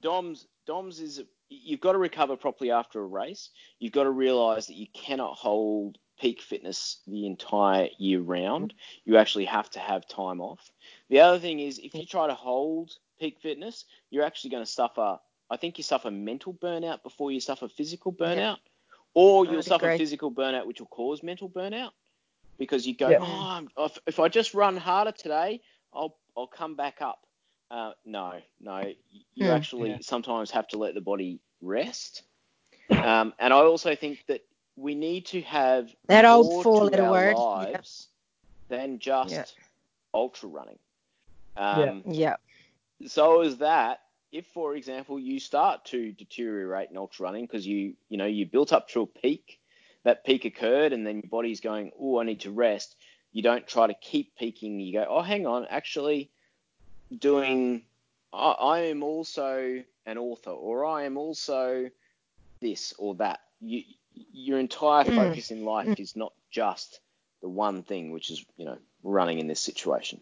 Doms 0.02 0.46
Doms 0.66 1.00
is 1.00 1.22
you've 1.48 1.80
got 1.80 1.92
to 1.92 1.98
recover 1.98 2.36
properly 2.36 2.70
after 2.70 3.00
a 3.00 3.06
race. 3.06 3.50
You've 3.78 3.92
got 3.92 4.04
to 4.04 4.10
realise 4.10 4.66
that 4.66 4.76
you 4.76 4.86
cannot 4.92 5.36
hold 5.36 5.98
peak 6.20 6.40
fitness 6.40 6.98
the 7.06 7.26
entire 7.26 7.88
year 7.98 8.20
round. 8.20 8.74
You 9.04 9.16
actually 9.16 9.46
have 9.46 9.68
to 9.70 9.78
have 9.78 10.06
time 10.06 10.40
off. 10.40 10.70
The 11.08 11.20
other 11.20 11.38
thing 11.38 11.60
is 11.60 11.78
if 11.78 11.94
you 11.94 12.06
try 12.06 12.26
to 12.28 12.34
hold 12.34 12.92
peak 13.20 13.38
fitness, 13.40 13.84
you're 14.10 14.24
actually 14.24 14.50
going 14.50 14.64
to 14.64 14.70
suffer. 14.70 15.18
I 15.50 15.56
think 15.56 15.78
you 15.78 15.84
suffer 15.84 16.10
mental 16.10 16.54
burnout 16.54 17.02
before 17.02 17.30
you 17.30 17.40
suffer 17.40 17.68
physical 17.68 18.12
burnout, 18.12 18.56
or 19.14 19.44
you'll 19.44 19.62
suffer 19.62 19.86
agree. 19.86 19.98
physical 19.98 20.32
burnout, 20.32 20.66
which 20.66 20.80
will 20.80 20.86
cause 20.88 21.22
mental 21.22 21.48
burnout 21.48 21.90
because 22.58 22.86
you 22.86 22.94
go, 22.96 23.10
Yeah. 23.10 23.18
oh, 23.20 23.44
I'm- 23.46 23.68
if, 23.78 23.98
if 24.06 24.20
I 24.20 24.28
just 24.28 24.54
run 24.54 24.76
harder 24.76 25.12
today, 25.12 25.60
I'll 25.92 26.16
I'll 26.36 26.46
come 26.46 26.74
back 26.76 27.02
up. 27.02 27.26
Uh, 27.70 27.92
no, 28.04 28.40
no, 28.60 28.92
you 29.34 29.44
Hmm. 29.46 29.50
actually 29.50 29.90
Yeah. 29.90 29.98
sometimes 30.00 30.50
have 30.52 30.66
to 30.68 30.78
let 30.78 30.94
the 30.94 31.00
body 31.00 31.40
rest. 31.60 32.22
Um, 32.90 33.34
and 33.38 33.52
I 33.52 33.58
also 33.58 33.94
think 33.94 34.24
that 34.26 34.44
we 34.76 34.94
need 34.94 35.26
to 35.26 35.42
have 35.42 35.94
That 36.06 36.24
old 36.24 36.46
more 36.46 36.62
four-letter 36.62 37.04
our 37.04 37.10
word. 37.10 37.36
lives 37.36 38.08
than 38.68 38.98
just 39.00 39.32
Yeah. 39.32 39.44
ultra 40.14 40.48
running. 40.48 40.78
Um, 41.56 42.04
Yeah. 42.06 42.36
So 43.06 43.42
is 43.42 43.58
that 43.58 44.00
if, 44.32 44.46
for 44.46 44.76
example, 44.76 45.18
you 45.18 45.40
start 45.40 45.84
to 45.86 46.12
deteriorate 46.12 46.90
in 46.90 46.96
ultra 46.96 47.24
running 47.24 47.46
because 47.46 47.66
you, 47.66 47.94
you 48.08 48.16
know, 48.16 48.26
you 48.26 48.46
built 48.46 48.72
up 48.72 48.88
to 48.90 49.02
a 49.02 49.06
peak, 49.06 49.58
that 50.04 50.24
peak 50.24 50.44
occurred, 50.44 50.92
and 50.92 51.06
then 51.06 51.16
your 51.16 51.30
body's 51.30 51.60
going, 51.60 51.90
oh, 52.00 52.20
I 52.20 52.24
need 52.24 52.40
to 52.40 52.50
rest. 52.50 52.96
You 53.32 53.42
don't 53.42 53.66
try 53.66 53.86
to 53.86 53.94
keep 53.94 54.36
peaking. 54.36 54.80
You 54.80 54.92
go, 54.92 55.06
oh, 55.08 55.22
hang 55.22 55.46
on, 55.46 55.66
actually, 55.68 56.30
doing, 57.16 57.82
I, 58.32 58.50
I 58.50 58.78
am 58.84 59.02
also 59.02 59.82
an 60.06 60.18
author, 60.18 60.50
or 60.50 60.84
I 60.84 61.04
am 61.04 61.16
also 61.16 61.90
this 62.60 62.94
or 62.98 63.16
that. 63.16 63.40
You, 63.60 63.82
your 64.32 64.58
entire 64.58 65.04
Mm. 65.04 65.14
focus 65.14 65.50
in 65.50 65.64
life 65.64 65.98
is 65.98 66.16
not 66.16 66.32
just 66.50 67.00
the 67.42 67.48
one 67.48 67.82
thing, 67.82 68.10
which 68.10 68.30
is, 68.30 68.44
you 68.56 68.64
know, 68.64 68.78
running 69.02 69.38
in 69.38 69.46
this 69.46 69.60
situation. 69.60 70.20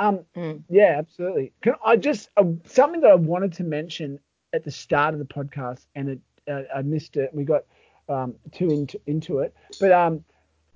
Um, 0.00 0.20
Mm. 0.34 0.62
yeah, 0.70 0.94
absolutely. 0.98 1.52
Can 1.60 1.74
I 1.84 1.96
just 1.96 2.30
uh, 2.36 2.44
something 2.64 3.00
that 3.02 3.10
I 3.10 3.14
wanted 3.14 3.52
to 3.54 3.64
mention 3.64 4.18
at 4.52 4.64
the 4.64 4.70
start 4.70 5.12
of 5.14 5.20
the 5.20 5.26
podcast, 5.26 5.86
and 5.94 6.08
it, 6.08 6.20
uh, 6.50 6.62
I 6.74 6.82
missed 6.82 7.16
it. 7.16 7.30
We 7.34 7.44
got 7.44 7.64
um, 8.08 8.34
too 8.50 8.70
into 8.70 8.98
into 9.06 9.40
it, 9.40 9.54
but 9.78 9.92
um, 9.92 10.24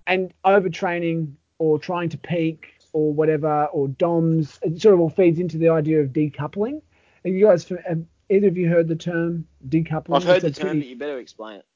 and 0.07 0.33
overtraining 0.45 1.33
or 1.59 1.79
trying 1.79 2.11
to 2.11 2.18
peak 2.18 2.75
or 2.93 3.12
whatever 3.12 3.64
or 3.72 3.89
DOMS, 3.89 4.59
it 4.62 4.81
sort 4.81 4.95
of 4.95 5.01
all 5.01 5.11
feeds 5.11 5.39
into 5.41 5.57
the 5.59 5.68
idea 5.70 6.01
of 6.01 6.09
decoupling. 6.11 6.81
Have 7.25 7.33
you 7.35 7.47
guys, 7.47 7.66
have 7.87 8.03
either 8.29 8.49
of 8.49 8.57
you 8.57 8.68
heard 8.68 8.87
the 8.89 8.95
term 8.97 9.47
decoupling? 9.68 10.16
I've 10.16 10.25
heard 10.25 10.43
the 10.43 10.51
term, 10.51 10.66
pretty- 10.68 10.81
but 10.81 10.87
you 10.89 10.97
better 10.97 11.18
explain 11.18 11.61
it. 11.61 11.66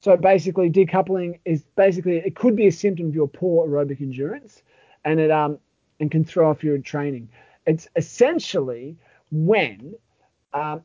so 0.00 0.16
basically, 0.16 0.70
decoupling 0.70 1.38
is 1.44 1.62
basically 1.76 2.16
it 2.16 2.34
could 2.34 2.56
be 2.56 2.66
a 2.66 2.72
symptom 2.72 3.08
of 3.08 3.14
your 3.14 3.28
poor 3.28 3.68
aerobic 3.68 4.00
endurance, 4.00 4.62
and 5.04 5.20
it 5.20 5.30
um 5.30 5.58
and 6.00 6.10
can 6.10 6.24
throw 6.24 6.50
off 6.50 6.62
your 6.64 6.78
training. 6.78 7.28
It's 7.66 7.88
essentially 7.96 8.96
when 9.30 9.94
um, 10.52 10.82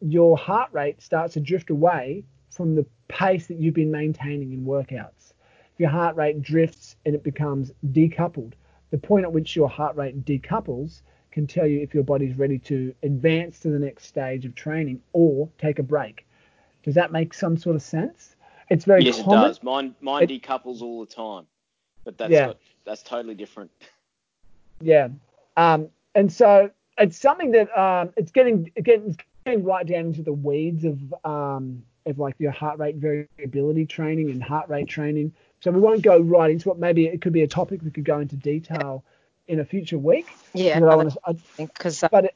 your 0.00 0.36
heart 0.36 0.70
rate 0.72 1.02
starts 1.02 1.34
to 1.34 1.40
drift 1.40 1.70
away 1.70 2.24
from 2.50 2.74
the 2.74 2.84
pace 3.08 3.46
that 3.46 3.58
you've 3.58 3.74
been 3.74 3.90
maintaining 3.90 4.52
in 4.52 4.64
workouts. 4.64 5.32
If 5.74 5.78
your 5.80 5.88
heart 5.90 6.16
rate 6.16 6.42
drifts 6.42 6.96
and 7.06 7.14
it 7.14 7.22
becomes 7.22 7.72
decoupled, 7.92 8.52
the 8.90 8.98
point 8.98 9.24
at 9.24 9.32
which 9.32 9.54
your 9.54 9.68
heart 9.68 9.96
rate 9.96 10.24
decouples 10.24 11.02
can 11.30 11.46
tell 11.46 11.66
you 11.66 11.80
if 11.80 11.94
your 11.94 12.02
body's 12.02 12.36
ready 12.36 12.58
to 12.58 12.92
advance 13.04 13.60
to 13.60 13.68
the 13.68 13.78
next 13.78 14.06
stage 14.06 14.44
of 14.44 14.54
training 14.56 15.00
or 15.12 15.48
take 15.58 15.78
a 15.78 15.82
break. 15.82 16.26
Does 16.82 16.94
that 16.96 17.12
make 17.12 17.32
some 17.32 17.56
sort 17.56 17.76
of 17.76 17.82
sense? 17.82 18.34
It's 18.68 18.84
very 18.84 19.04
yes, 19.04 19.22
common. 19.22 19.38
it 19.38 19.42
does. 19.48 19.62
Mine 19.62 19.94
mine 20.00 20.24
It- 20.24 20.42
decouples 20.42 20.82
all 20.82 21.00
the 21.04 21.12
time, 21.12 21.46
but 22.04 22.18
that's 22.18 22.32
Yeah. 22.32 22.46
got, 22.48 22.58
that's 22.84 23.02
totally 23.02 23.34
different. 23.34 23.70
Yeah. 24.80 25.08
Um, 25.56 25.88
and 26.14 26.32
so 26.32 26.70
it's 26.98 27.18
something 27.18 27.52
that 27.52 27.76
um, 27.78 28.10
it's 28.16 28.32
getting 28.32 28.70
again 28.76 29.02
it's 29.06 29.16
getting 29.44 29.64
right 29.64 29.86
down 29.86 30.06
into 30.06 30.22
the 30.22 30.32
weeds 30.32 30.84
of 30.84 30.98
um, 31.24 31.82
of 32.06 32.18
like 32.18 32.34
your 32.38 32.50
heart 32.52 32.78
rate 32.78 32.96
variability 32.96 33.86
training 33.86 34.30
and 34.30 34.42
heart 34.42 34.68
rate 34.68 34.88
training. 34.88 35.32
So 35.60 35.70
we 35.70 35.80
won't 35.80 36.02
go 36.02 36.18
right 36.18 36.50
into 36.50 36.70
it. 36.70 36.78
Maybe 36.78 37.06
it 37.06 37.20
could 37.20 37.32
be 37.32 37.42
a 37.42 37.48
topic 37.48 37.80
we 37.82 37.90
could 37.90 38.04
go 38.04 38.18
into 38.20 38.36
detail 38.36 39.04
in 39.46 39.60
a 39.60 39.64
future 39.64 39.98
week. 39.98 40.26
Yeah. 40.54 40.80
But 40.80 40.88
I, 40.88 40.94
wanna- 40.96 41.14
I, 41.24 41.36
Because 41.58 42.02
but 42.10 42.26
it, 42.26 42.34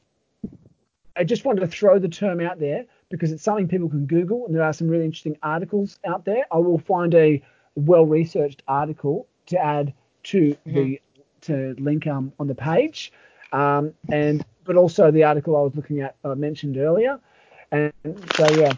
I 1.15 1.23
just 1.23 1.45
wanted 1.45 1.61
to 1.61 1.67
throw 1.67 1.97
the 1.97 2.09
term 2.09 2.39
out 2.41 2.59
there 2.59 2.85
because 3.09 3.31
it's 3.31 3.43
something 3.43 3.67
people 3.67 3.89
can 3.89 4.05
Google, 4.05 4.45
and 4.45 4.55
there 4.55 4.63
are 4.63 4.73
some 4.73 4.87
really 4.87 5.05
interesting 5.05 5.37
articles 5.41 5.97
out 6.05 6.25
there. 6.25 6.45
I 6.51 6.57
will 6.57 6.77
find 6.79 7.13
a 7.15 7.41
well-researched 7.75 8.63
article 8.67 9.27
to 9.47 9.57
add 9.57 9.93
to 10.23 10.57
the 10.65 10.99
to 11.45 11.75
link 11.79 12.07
um, 12.07 12.31
on 12.39 12.47
the 12.47 12.55
page, 12.55 13.11
um, 13.53 13.93
and 14.11 14.43
but 14.63 14.75
also 14.75 15.11
the 15.11 15.23
article 15.23 15.55
I 15.55 15.61
was 15.61 15.75
looking 15.75 16.01
at 16.01 16.15
I 16.23 16.33
mentioned 16.33 16.77
earlier, 16.77 17.19
and 17.71 17.93
so 18.35 18.49
yeah, 18.51 18.73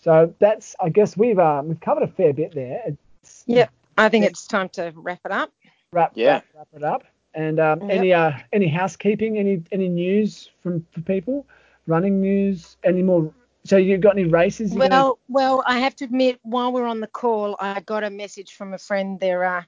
so 0.00 0.34
that's 0.38 0.74
I 0.80 0.88
guess 0.88 1.16
we've 1.16 1.38
uh, 1.38 1.62
we've 1.64 1.80
covered 1.80 2.02
a 2.02 2.08
fair 2.08 2.32
bit 2.32 2.54
there. 2.54 2.82
It's, 2.86 3.44
Yep. 3.46 3.70
I 3.98 4.08
think 4.08 4.24
Yeah. 4.24 4.30
it's 4.30 4.46
time 4.46 4.68
to 4.70 4.92
wrap 4.96 5.20
it 5.24 5.30
up. 5.32 5.52
wrap, 5.92 6.12
Yeah. 6.14 6.34
wrap, 6.34 6.44
wrap 6.54 6.68
it 6.74 6.82
up. 6.84 7.04
And 7.34 7.60
um, 7.60 7.80
Yep. 7.82 7.90
any 7.90 8.12
uh, 8.12 8.32
any 8.52 8.66
housekeeping, 8.68 9.38
any 9.38 9.62
any 9.72 9.88
news 9.88 10.50
from 10.62 10.84
for 10.92 11.00
people, 11.02 11.46
running 11.86 12.20
news, 12.20 12.76
any 12.84 13.02
more? 13.02 13.32
So 13.64 13.76
you 13.76 13.96
got 13.96 14.18
any 14.18 14.24
races? 14.24 14.72
you're 14.74 14.80
gonna- 14.88 14.94
Well, 15.04 15.18
well, 15.28 15.62
I 15.66 15.78
have 15.78 15.94
to 15.96 16.04
admit, 16.04 16.40
while 16.42 16.72
we're 16.72 16.86
on 16.86 16.98
the 16.98 17.06
call, 17.06 17.54
I 17.60 17.78
got 17.80 18.02
a 18.02 18.10
message 18.10 18.54
from 18.54 18.74
a 18.74 18.78
friend. 18.78 19.20
There 19.20 19.44
are 19.44 19.64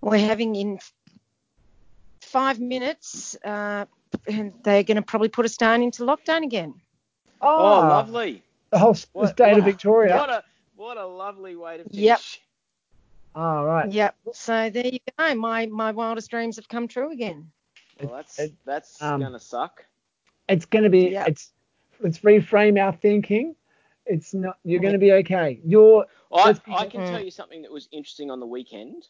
we're 0.00 0.18
having 0.24 0.54
in 0.54 0.78
five 2.28 2.60
minutes, 2.60 3.36
uh, 3.44 3.86
and 4.26 4.52
they're 4.62 4.82
going 4.82 4.96
to 4.96 5.02
probably 5.02 5.28
put 5.28 5.44
us 5.44 5.56
down 5.56 5.82
into 5.82 6.02
lockdown 6.04 6.44
again. 6.44 6.74
Oh, 7.40 7.48
Ah, 7.48 7.88
lovely! 7.88 8.42
The 8.70 8.78
whole 8.78 8.90
s- 8.90 9.04
the 9.06 9.18
What- 9.18 9.30
state 9.30 9.56
of 9.58 9.64
Victoria. 9.64 10.16
What 10.16 10.30
a 10.30 10.44
what 10.76 10.96
a 10.96 11.06
lovely 11.06 11.56
way 11.56 11.78
to 11.78 11.84
finish. 11.84 11.96
Yep. 11.98 12.20
All 13.34 13.64
right. 13.64 13.90
Yep. 13.90 14.16
So 14.32 14.70
there 14.70 14.86
you 14.86 14.98
go. 15.18 15.34
My 15.34 15.66
my 15.66 15.92
wildest 15.92 16.30
dreams 16.30 16.56
have 16.56 16.68
come 16.68 16.88
true 16.88 17.12
again. 17.12 17.50
Well, 18.00 18.14
that's 18.16 18.38
It- 18.38 18.54
that's 18.64 19.00
um, 19.02 19.20
gonna 19.20 19.38
suck. 19.40 19.84
It's 20.48 20.64
going 20.66 20.84
to 20.84 20.90
be. 20.90 21.10
Yeah. 21.10 21.26
It's 21.26 21.52
let's 22.00 22.18
reframe 22.20 22.82
our 22.82 22.92
thinking. 22.92 23.54
It's 24.06 24.32
not. 24.32 24.56
You're 24.64 24.80
going 24.80 24.94
to 24.94 24.98
be 24.98 25.12
okay. 25.12 25.60
You're. 25.64 26.06
I, 26.32 26.54
I 26.68 26.86
can 26.86 27.02
Mm. 27.02 27.10
tell 27.10 27.22
you 27.22 27.30
something 27.30 27.62
that 27.62 27.70
was 27.70 27.88
interesting 27.92 28.30
on 28.30 28.40
the 28.40 28.46
weekend, 28.46 29.06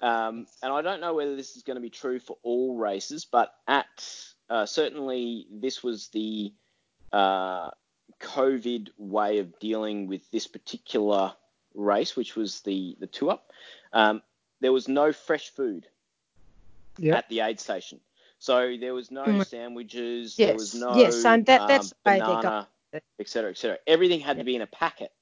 um, 0.00 0.46
and 0.62 0.72
I 0.72 0.82
don't 0.82 1.00
know 1.00 1.14
whether 1.14 1.36
this 1.36 1.56
is 1.56 1.62
going 1.62 1.76
to 1.76 1.80
be 1.80 1.90
true 1.90 2.18
for 2.20 2.36
all 2.42 2.76
races, 2.76 3.24
but 3.24 3.52
at 3.66 3.86
uh, 4.50 4.66
certainly 4.66 5.46
this 5.50 5.82
was 5.82 6.08
the 6.08 6.52
uh, 7.12 7.70
COVID 8.20 8.88
way 8.98 9.38
of 9.38 9.58
dealing 9.58 10.06
with 10.06 10.30
this 10.30 10.46
particular 10.46 11.32
race, 11.74 12.16
which 12.16 12.36
was 12.36 12.60
the 12.62 12.96
the 13.00 13.06
two 13.06 13.30
up. 13.30 13.50
Um, 13.92 14.22
there 14.60 14.72
was 14.72 14.88
no 14.88 15.12
fresh 15.12 15.50
food 15.50 15.86
Yeah. 16.98 17.16
at 17.16 17.28
the 17.28 17.40
aid 17.40 17.60
station, 17.60 18.00
so 18.38 18.76
there 18.78 18.94
was 18.94 19.10
no 19.10 19.24
Mm. 19.24 19.46
sandwiches, 19.46 20.36
there 20.36 20.48
Yes, 20.48 20.56
was 20.56 20.74
no 20.74 20.96
yes, 20.96 21.24
and 21.24 21.44
that- 21.46 21.68
that's 21.68 21.92
um, 21.92 21.98
the 22.04 22.10
way 22.10 22.14
they 22.14 22.20
got 22.20 22.42
banana, 22.42 22.68
it. 22.92 23.04
et 23.18 23.28
cetera, 23.28 23.50
et. 23.50 23.80
Everything 23.86 24.20
had 24.20 24.38
to 24.38 24.44
be 24.44 24.56
in 24.56 24.62
a 24.62 24.66
packet. 24.66 25.12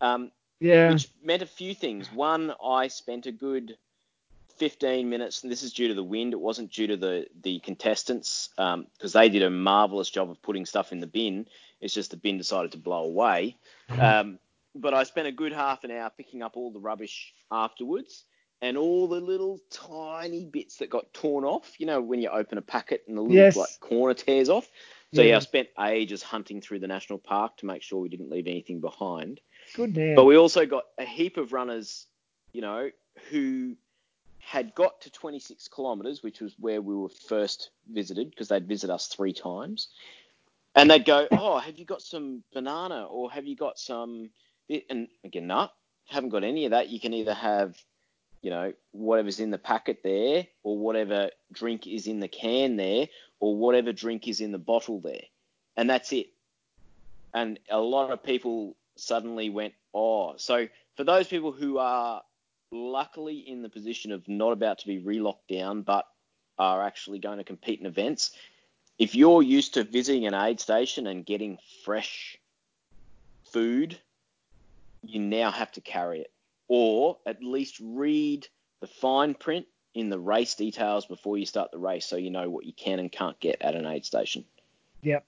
Um, 0.00 0.32
Yeah. 0.62 0.92
which 0.92 1.08
meant 1.22 1.42
a 1.42 1.46
few 1.46 1.74
things. 1.74 2.12
One, 2.12 2.52
I 2.64 2.88
spent 2.88 3.26
a 3.26 3.32
good 3.32 3.76
15 4.58 5.08
minutes, 5.08 5.42
and 5.42 5.50
this 5.50 5.62
is 5.62 5.72
due 5.72 5.88
to 5.88 5.94
the 5.94 6.04
wind. 6.04 6.32
It 6.32 6.40
wasn't 6.40 6.70
due 6.72 6.86
to 6.88 6.96
the 6.96 7.26
the 7.42 7.58
contestants 7.60 8.50
because 8.56 9.12
they 9.12 9.28
did 9.28 9.42
a 9.42 9.50
marvelous 9.50 10.10
job 10.10 10.30
of 10.30 10.40
putting 10.42 10.66
stuff 10.66 10.92
in 10.92 11.00
the 11.00 11.06
bin. 11.06 11.46
It's 11.80 11.94
just 11.94 12.10
the 12.10 12.16
bin 12.16 12.38
decided 12.38 12.72
to 12.72 12.78
blow 12.78 13.04
away. 13.04 13.56
Um, 13.88 14.38
but 14.74 14.94
I 14.94 15.02
spent 15.02 15.26
a 15.26 15.32
good 15.32 15.52
half 15.52 15.84
an 15.84 15.90
hour 15.90 16.10
picking 16.16 16.42
up 16.42 16.56
all 16.56 16.70
the 16.70 16.78
rubbish 16.80 17.34
afterwards, 17.50 18.24
and 18.60 18.76
all 18.76 19.08
the 19.08 19.20
little 19.20 19.58
tiny 19.70 20.44
bits 20.44 20.76
that 20.76 20.90
got 20.90 21.12
torn 21.12 21.44
off. 21.44 21.72
You 21.78 21.86
know, 21.86 22.00
when 22.00 22.20
you 22.20 22.28
open 22.28 22.56
a 22.58 22.62
packet 22.62 23.02
and 23.08 23.16
the 23.16 23.22
little 23.22 23.36
Yes. 23.36 23.56
like 23.56 23.80
corner 23.80 24.14
tears 24.14 24.48
off. 24.48 24.70
So 25.14 25.22
yeah. 25.22 25.30
Yeah. 25.30 25.36
I 25.36 25.40
spent 25.40 25.68
ages 25.80 26.22
hunting 26.22 26.60
through 26.60 26.78
the 26.78 26.86
national 26.86 27.18
park 27.18 27.56
to 27.58 27.66
make 27.66 27.82
sure 27.82 28.00
we 28.00 28.08
didn't 28.08 28.30
leave 28.30 28.46
anything 28.46 28.80
behind. 28.80 29.40
Good 29.74 29.94
damn. 29.94 30.14
But 30.14 30.24
we 30.24 30.36
also 30.36 30.66
got 30.66 30.84
a 30.98 31.04
heap 31.04 31.36
of 31.36 31.52
runners, 31.52 32.06
you 32.52 32.60
know, 32.60 32.90
who 33.30 33.76
had 34.38 34.74
got 34.74 35.00
to 35.02 35.10
26 35.10 35.68
kilometres, 35.68 36.22
which 36.22 36.40
was 36.40 36.54
where 36.58 36.82
we 36.82 36.94
were 36.94 37.08
first 37.08 37.70
visited 37.90 38.30
because 38.30 38.48
they'd 38.48 38.66
visit 38.66 38.90
us 38.90 39.06
three 39.06 39.32
times. 39.32 39.88
And 40.74 40.90
they'd 40.90 41.04
go, 41.04 41.26
Oh, 41.30 41.58
have 41.58 41.78
you 41.78 41.84
got 41.84 42.02
some 42.02 42.42
banana 42.52 43.04
or 43.04 43.30
have 43.30 43.46
you 43.46 43.56
got 43.56 43.78
some. 43.78 44.30
And 44.88 45.08
again, 45.24 45.46
no, 45.46 45.68
haven't 46.08 46.30
got 46.30 46.44
any 46.44 46.64
of 46.64 46.70
that. 46.70 46.88
You 46.88 47.00
can 47.00 47.12
either 47.14 47.34
have, 47.34 47.76
you 48.40 48.50
know, 48.50 48.72
whatever's 48.92 49.40
in 49.40 49.50
the 49.50 49.58
packet 49.58 49.98
there 50.02 50.46
or 50.62 50.78
whatever 50.78 51.30
drink 51.52 51.86
is 51.86 52.06
in 52.06 52.20
the 52.20 52.28
can 52.28 52.76
there 52.76 53.08
or 53.40 53.56
whatever 53.56 53.92
drink 53.92 54.28
is 54.28 54.40
in 54.40 54.52
the 54.52 54.58
bottle 54.58 55.00
there. 55.00 55.24
And 55.76 55.88
that's 55.88 56.12
it. 56.12 56.28
And 57.34 57.58
a 57.70 57.80
lot 57.80 58.10
of 58.10 58.22
people 58.22 58.76
suddenly 58.96 59.50
went, 59.50 59.74
oh. 59.94 60.34
So 60.36 60.68
for 60.96 61.04
those 61.04 61.28
people 61.28 61.52
who 61.52 61.78
are 61.78 62.22
luckily 62.70 63.38
in 63.38 63.62
the 63.62 63.68
position 63.68 64.12
of 64.12 64.26
not 64.28 64.52
about 64.52 64.78
to 64.78 64.86
be 64.86 64.98
relocked 64.98 65.48
down, 65.48 65.82
but 65.82 66.06
are 66.58 66.82
actually 66.82 67.18
going 67.18 67.38
to 67.38 67.44
compete 67.44 67.80
in 67.80 67.86
events, 67.86 68.32
if 68.98 69.14
you're 69.14 69.42
used 69.42 69.74
to 69.74 69.84
visiting 69.84 70.26
an 70.26 70.34
aid 70.34 70.60
station 70.60 71.06
and 71.06 71.26
getting 71.26 71.58
fresh 71.84 72.38
food, 73.52 73.98
you 75.02 75.20
now 75.20 75.50
have 75.50 75.72
to 75.72 75.80
carry 75.80 76.20
it. 76.20 76.30
Or 76.68 77.18
at 77.26 77.42
least 77.42 77.80
read 77.82 78.46
the 78.80 78.86
fine 78.86 79.34
print 79.34 79.66
in 79.94 80.08
the 80.08 80.18
race 80.18 80.54
details 80.54 81.04
before 81.04 81.36
you 81.36 81.44
start 81.44 81.70
the 81.70 81.78
race 81.78 82.06
so 82.06 82.16
you 82.16 82.30
know 82.30 82.48
what 82.48 82.64
you 82.64 82.72
can 82.72 82.98
and 82.98 83.12
can't 83.12 83.38
get 83.40 83.60
at 83.60 83.74
an 83.74 83.86
aid 83.86 84.06
station. 84.06 84.44
Yep. 85.02 85.24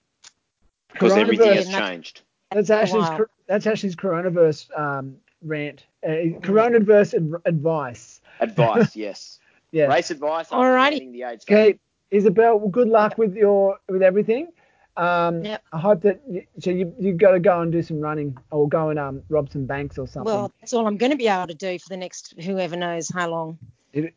Because 0.92 1.12
everything 1.12 1.54
has 1.54 1.68
changed. 1.68 2.22
That's 2.50 2.70
Ashley's. 2.70 3.02
Wow. 3.02 3.26
Cor- 3.46 3.54
That's 3.54 3.66
Ashley's 3.66 3.96
coronavirus 3.96 4.78
um, 4.78 5.16
rant. 5.42 5.84
Uh, 6.04 6.38
coronavirus 6.40 7.14
ad- 7.14 7.40
advice. 7.44 8.20
Advice, 8.40 8.94
yes. 8.96 9.38
Yeah. 9.72 9.86
Race 9.86 10.10
advice 10.10 10.46
after 10.46 10.56
Alrighty. 10.56 10.90
getting 10.92 11.12
the 11.12 11.22
aid. 11.24 11.40
Okay, 11.42 11.78
Isabel. 12.10 12.58
Well, 12.58 12.68
good 12.68 12.88
luck 12.88 13.18
with 13.18 13.34
your 13.34 13.78
with 13.88 14.02
everything. 14.02 14.48
Um, 14.96 15.44
Yep. 15.44 15.62
I 15.72 15.78
hope 15.80 16.02
that 16.02 16.20
you, 16.30 16.44
so 16.60 16.70
you 16.70 16.94
you've 17.00 17.16
got 17.16 17.32
to 17.32 17.40
go 17.40 17.60
and 17.60 17.72
do 17.72 17.82
some 17.82 17.98
running 18.00 18.36
or 18.52 18.68
go 18.68 18.90
and 18.90 18.98
um 18.98 19.22
rob 19.28 19.50
some 19.50 19.66
banks 19.66 19.98
or 19.98 20.06
something. 20.06 20.32
Well, 20.32 20.52
that's 20.60 20.72
all 20.72 20.86
I'm 20.86 20.96
going 20.96 21.10
to 21.10 21.18
be 21.18 21.26
able 21.26 21.48
to 21.48 21.54
do 21.54 21.76
for 21.80 21.88
the 21.88 21.96
next 21.96 22.34
whoever 22.40 22.76
knows 22.76 23.08
how 23.12 23.28
long. 23.28 23.58
You- 23.92 24.12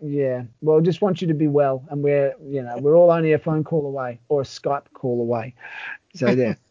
yeah. 0.00 0.44
Well, 0.60 0.80
just 0.80 1.02
want 1.02 1.20
you 1.20 1.26
to 1.26 1.34
be 1.34 1.48
well, 1.48 1.84
and 1.90 2.00
we're 2.00 2.32
you 2.46 2.62
know 2.62 2.76
we're 2.78 2.94
all 2.96 3.10
only 3.10 3.32
a 3.32 3.40
phone 3.40 3.64
call 3.64 3.84
away 3.86 4.20
or 4.28 4.42
a 4.42 4.44
Skype 4.44 4.84
call 4.94 5.20
away. 5.20 5.54
So 6.14 6.30
yeah. 6.30 6.54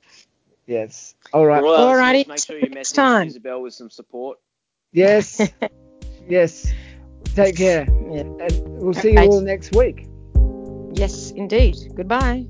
yes. 0.66 1.16
All 1.34 1.46
right. 1.46 1.62
For 1.62 1.68
all 1.68 1.76
our 1.76 1.96
Alrighty, 1.98 2.28
listeners, 2.28 2.28
Make 2.28 2.40
sure 2.40 2.56
you 2.58 2.62
next 2.64 2.76
message 2.76 2.96
time. 2.96 3.28
Isabel 3.28 3.62
with 3.62 3.74
some 3.74 3.90
support. 3.90 4.40
Yes. 4.92 5.42
yes. 6.28 6.72
Take 7.36 7.56
care, 7.58 7.88
Yeah. 8.12 8.20
and 8.22 8.62
we'll 8.80 8.94
see 8.94 9.14
you 9.14 9.20
all 9.20 9.42
next 9.42 9.76
week. 9.76 10.08
Yes, 10.94 11.32
indeed. 11.32 11.76
Goodbye. 11.96 12.46